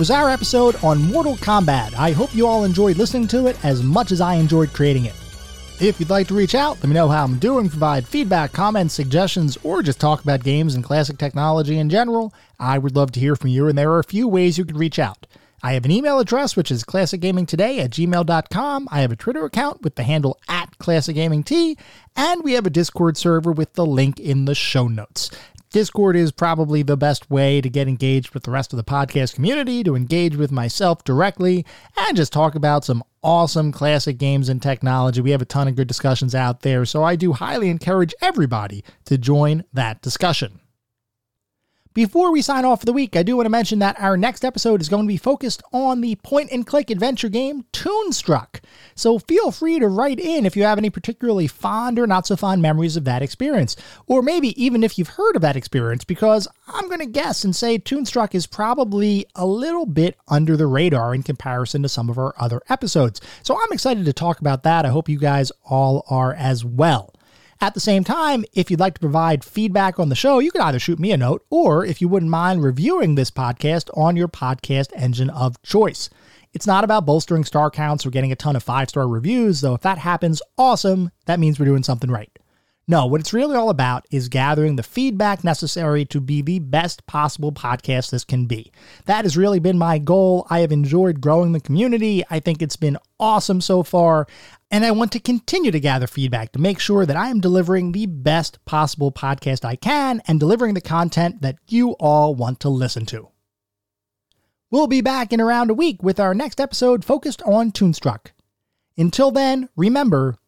Was 0.00 0.10
our 0.10 0.30
episode 0.30 0.82
on 0.82 0.98
Mortal 1.12 1.36
Kombat. 1.36 1.94
I 1.94 2.12
hope 2.12 2.34
you 2.34 2.46
all 2.46 2.64
enjoyed 2.64 2.96
listening 2.96 3.28
to 3.28 3.48
it 3.48 3.62
as 3.62 3.82
much 3.82 4.12
as 4.12 4.22
I 4.22 4.36
enjoyed 4.36 4.72
creating 4.72 5.04
it. 5.04 5.12
If 5.78 6.00
you'd 6.00 6.08
like 6.08 6.26
to 6.28 6.34
reach 6.34 6.54
out, 6.54 6.78
let 6.78 6.86
me 6.86 6.94
know 6.94 7.10
how 7.10 7.22
I'm 7.22 7.38
doing, 7.38 7.68
provide 7.68 8.08
feedback, 8.08 8.50
comments, 8.50 8.94
suggestions, 8.94 9.58
or 9.62 9.82
just 9.82 10.00
talk 10.00 10.22
about 10.22 10.42
games 10.42 10.74
and 10.74 10.82
classic 10.82 11.18
technology 11.18 11.78
in 11.78 11.90
general, 11.90 12.32
I 12.58 12.78
would 12.78 12.96
love 12.96 13.12
to 13.12 13.20
hear 13.20 13.36
from 13.36 13.50
you, 13.50 13.68
and 13.68 13.76
there 13.76 13.90
are 13.92 13.98
a 13.98 14.04
few 14.04 14.26
ways 14.26 14.56
you 14.56 14.64
can 14.64 14.78
reach 14.78 14.98
out. 14.98 15.26
I 15.62 15.74
have 15.74 15.84
an 15.84 15.90
email 15.90 16.18
address, 16.18 16.56
which 16.56 16.70
is 16.70 16.82
classicgamingtoday 16.82 17.80
at 17.84 17.90
gmail.com. 17.90 18.88
I 18.90 19.02
have 19.02 19.12
a 19.12 19.16
Twitter 19.16 19.44
account 19.44 19.82
with 19.82 19.96
the 19.96 20.02
handle 20.02 20.38
at 20.48 20.78
classicgamingt, 20.78 21.76
and 22.16 22.42
we 22.42 22.54
have 22.54 22.64
a 22.64 22.70
Discord 22.70 23.18
server 23.18 23.52
with 23.52 23.74
the 23.74 23.84
link 23.84 24.18
in 24.18 24.46
the 24.46 24.54
show 24.54 24.88
notes. 24.88 25.30
Discord 25.70 26.16
is 26.16 26.32
probably 26.32 26.82
the 26.82 26.96
best 26.96 27.30
way 27.30 27.60
to 27.60 27.70
get 27.70 27.86
engaged 27.86 28.34
with 28.34 28.42
the 28.42 28.50
rest 28.50 28.72
of 28.72 28.76
the 28.76 28.82
podcast 28.82 29.34
community, 29.36 29.84
to 29.84 29.94
engage 29.94 30.34
with 30.34 30.50
myself 30.50 31.04
directly, 31.04 31.64
and 31.96 32.16
just 32.16 32.32
talk 32.32 32.56
about 32.56 32.84
some 32.84 33.04
awesome 33.22 33.70
classic 33.70 34.18
games 34.18 34.48
and 34.48 34.60
technology. 34.60 35.20
We 35.20 35.30
have 35.30 35.42
a 35.42 35.44
ton 35.44 35.68
of 35.68 35.76
good 35.76 35.86
discussions 35.86 36.34
out 36.34 36.62
there, 36.62 36.84
so 36.84 37.04
I 37.04 37.14
do 37.14 37.34
highly 37.34 37.68
encourage 37.68 38.12
everybody 38.20 38.82
to 39.04 39.16
join 39.16 39.62
that 39.72 40.02
discussion. 40.02 40.58
Before 41.92 42.30
we 42.30 42.40
sign 42.40 42.64
off 42.64 42.80
for 42.80 42.86
the 42.86 42.92
week, 42.92 43.16
I 43.16 43.24
do 43.24 43.34
want 43.34 43.46
to 43.46 43.50
mention 43.50 43.80
that 43.80 44.00
our 44.00 44.16
next 44.16 44.44
episode 44.44 44.80
is 44.80 44.88
going 44.88 45.06
to 45.06 45.12
be 45.12 45.16
focused 45.16 45.60
on 45.72 46.00
the 46.00 46.14
point 46.14 46.52
and 46.52 46.64
click 46.64 46.88
adventure 46.88 47.28
game 47.28 47.64
Toonstruck. 47.72 48.60
So 48.94 49.18
feel 49.18 49.50
free 49.50 49.80
to 49.80 49.88
write 49.88 50.20
in 50.20 50.46
if 50.46 50.56
you 50.56 50.62
have 50.62 50.78
any 50.78 50.88
particularly 50.88 51.48
fond 51.48 51.98
or 51.98 52.06
not 52.06 52.28
so 52.28 52.36
fond 52.36 52.62
memories 52.62 52.96
of 52.96 53.02
that 53.06 53.22
experience, 53.22 53.74
or 54.06 54.22
maybe 54.22 54.62
even 54.62 54.84
if 54.84 54.98
you've 54.98 55.08
heard 55.08 55.34
of 55.34 55.42
that 55.42 55.56
experience, 55.56 56.04
because 56.04 56.46
I'm 56.68 56.86
going 56.86 57.00
to 57.00 57.06
guess 57.06 57.42
and 57.42 57.56
say 57.56 57.76
Toonstruck 57.76 58.36
is 58.36 58.46
probably 58.46 59.26
a 59.34 59.44
little 59.44 59.86
bit 59.86 60.16
under 60.28 60.56
the 60.56 60.68
radar 60.68 61.12
in 61.12 61.24
comparison 61.24 61.82
to 61.82 61.88
some 61.88 62.08
of 62.08 62.18
our 62.18 62.34
other 62.38 62.62
episodes. 62.68 63.20
So 63.42 63.56
I'm 63.56 63.72
excited 63.72 64.04
to 64.04 64.12
talk 64.12 64.38
about 64.38 64.62
that. 64.62 64.86
I 64.86 64.90
hope 64.90 65.08
you 65.08 65.18
guys 65.18 65.50
all 65.64 66.04
are 66.08 66.34
as 66.34 66.64
well. 66.64 67.12
At 67.62 67.74
the 67.74 67.80
same 67.80 68.04
time, 68.04 68.46
if 68.54 68.70
you'd 68.70 68.80
like 68.80 68.94
to 68.94 69.00
provide 69.00 69.44
feedback 69.44 69.98
on 69.98 70.08
the 70.08 70.14
show, 70.14 70.38
you 70.38 70.50
can 70.50 70.62
either 70.62 70.78
shoot 70.78 70.98
me 70.98 71.12
a 71.12 71.18
note 71.18 71.44
or, 71.50 71.84
if 71.84 72.00
you 72.00 72.08
wouldn't 72.08 72.30
mind, 72.30 72.64
reviewing 72.64 73.16
this 73.16 73.30
podcast 73.30 73.90
on 73.94 74.16
your 74.16 74.28
podcast 74.28 74.88
engine 74.96 75.28
of 75.28 75.60
choice. 75.60 76.08
It's 76.54 76.66
not 76.66 76.84
about 76.84 77.04
bolstering 77.04 77.44
star 77.44 77.70
counts 77.70 78.06
or 78.06 78.10
getting 78.10 78.32
a 78.32 78.36
ton 78.36 78.56
of 78.56 78.62
five 78.62 78.88
star 78.88 79.06
reviews, 79.06 79.60
though 79.60 79.74
if 79.74 79.82
that 79.82 79.98
happens, 79.98 80.40
awesome. 80.56 81.10
That 81.26 81.38
means 81.38 81.60
we're 81.60 81.66
doing 81.66 81.82
something 81.82 82.10
right. 82.10 82.30
No, 82.90 83.06
what 83.06 83.20
it's 83.20 83.32
really 83.32 83.54
all 83.54 83.70
about 83.70 84.04
is 84.10 84.28
gathering 84.28 84.74
the 84.74 84.82
feedback 84.82 85.44
necessary 85.44 86.04
to 86.06 86.20
be 86.20 86.42
the 86.42 86.58
best 86.58 87.06
possible 87.06 87.52
podcast 87.52 88.10
this 88.10 88.24
can 88.24 88.46
be. 88.46 88.72
That 89.04 89.24
has 89.24 89.36
really 89.36 89.60
been 89.60 89.78
my 89.78 89.98
goal. 89.98 90.44
I 90.50 90.58
have 90.58 90.72
enjoyed 90.72 91.20
growing 91.20 91.52
the 91.52 91.60
community. 91.60 92.24
I 92.30 92.40
think 92.40 92.60
it's 92.60 92.74
been 92.74 92.98
awesome 93.20 93.60
so 93.60 93.84
far 93.84 94.26
and 94.72 94.84
I 94.84 94.90
want 94.90 95.12
to 95.12 95.20
continue 95.20 95.70
to 95.70 95.78
gather 95.78 96.08
feedback 96.08 96.50
to 96.50 96.58
make 96.58 96.80
sure 96.80 97.06
that 97.06 97.16
I 97.16 97.28
am 97.28 97.38
delivering 97.38 97.92
the 97.92 98.06
best 98.06 98.58
possible 98.64 99.12
podcast 99.12 99.64
I 99.64 99.76
can 99.76 100.20
and 100.26 100.40
delivering 100.40 100.74
the 100.74 100.80
content 100.80 101.42
that 101.42 101.58
you 101.68 101.92
all 102.00 102.34
want 102.34 102.58
to 102.58 102.68
listen 102.68 103.06
to. 103.06 103.28
We'll 104.68 104.88
be 104.88 105.00
back 105.00 105.32
in 105.32 105.40
around 105.40 105.70
a 105.70 105.74
week 105.74 106.02
with 106.02 106.18
our 106.18 106.34
next 106.34 106.60
episode 106.60 107.04
focused 107.04 107.40
on 107.42 107.70
Toonstruck. 107.70 108.32
Until 108.98 109.30
then, 109.30 109.68
remember, 109.76 110.38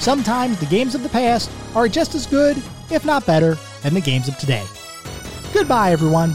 sometimes 0.00 0.58
the 0.58 0.66
games 0.66 0.94
of 0.94 1.02
the 1.02 1.08
past 1.08 1.50
are 1.74 1.88
just 1.88 2.14
as 2.14 2.26
good, 2.26 2.56
if 2.90 3.04
not 3.04 3.26
better, 3.26 3.56
than 3.82 3.94
the 3.94 4.00
games 4.00 4.28
of 4.28 4.36
today. 4.38 4.64
Goodbye, 5.52 5.92
everyone. 5.92 6.34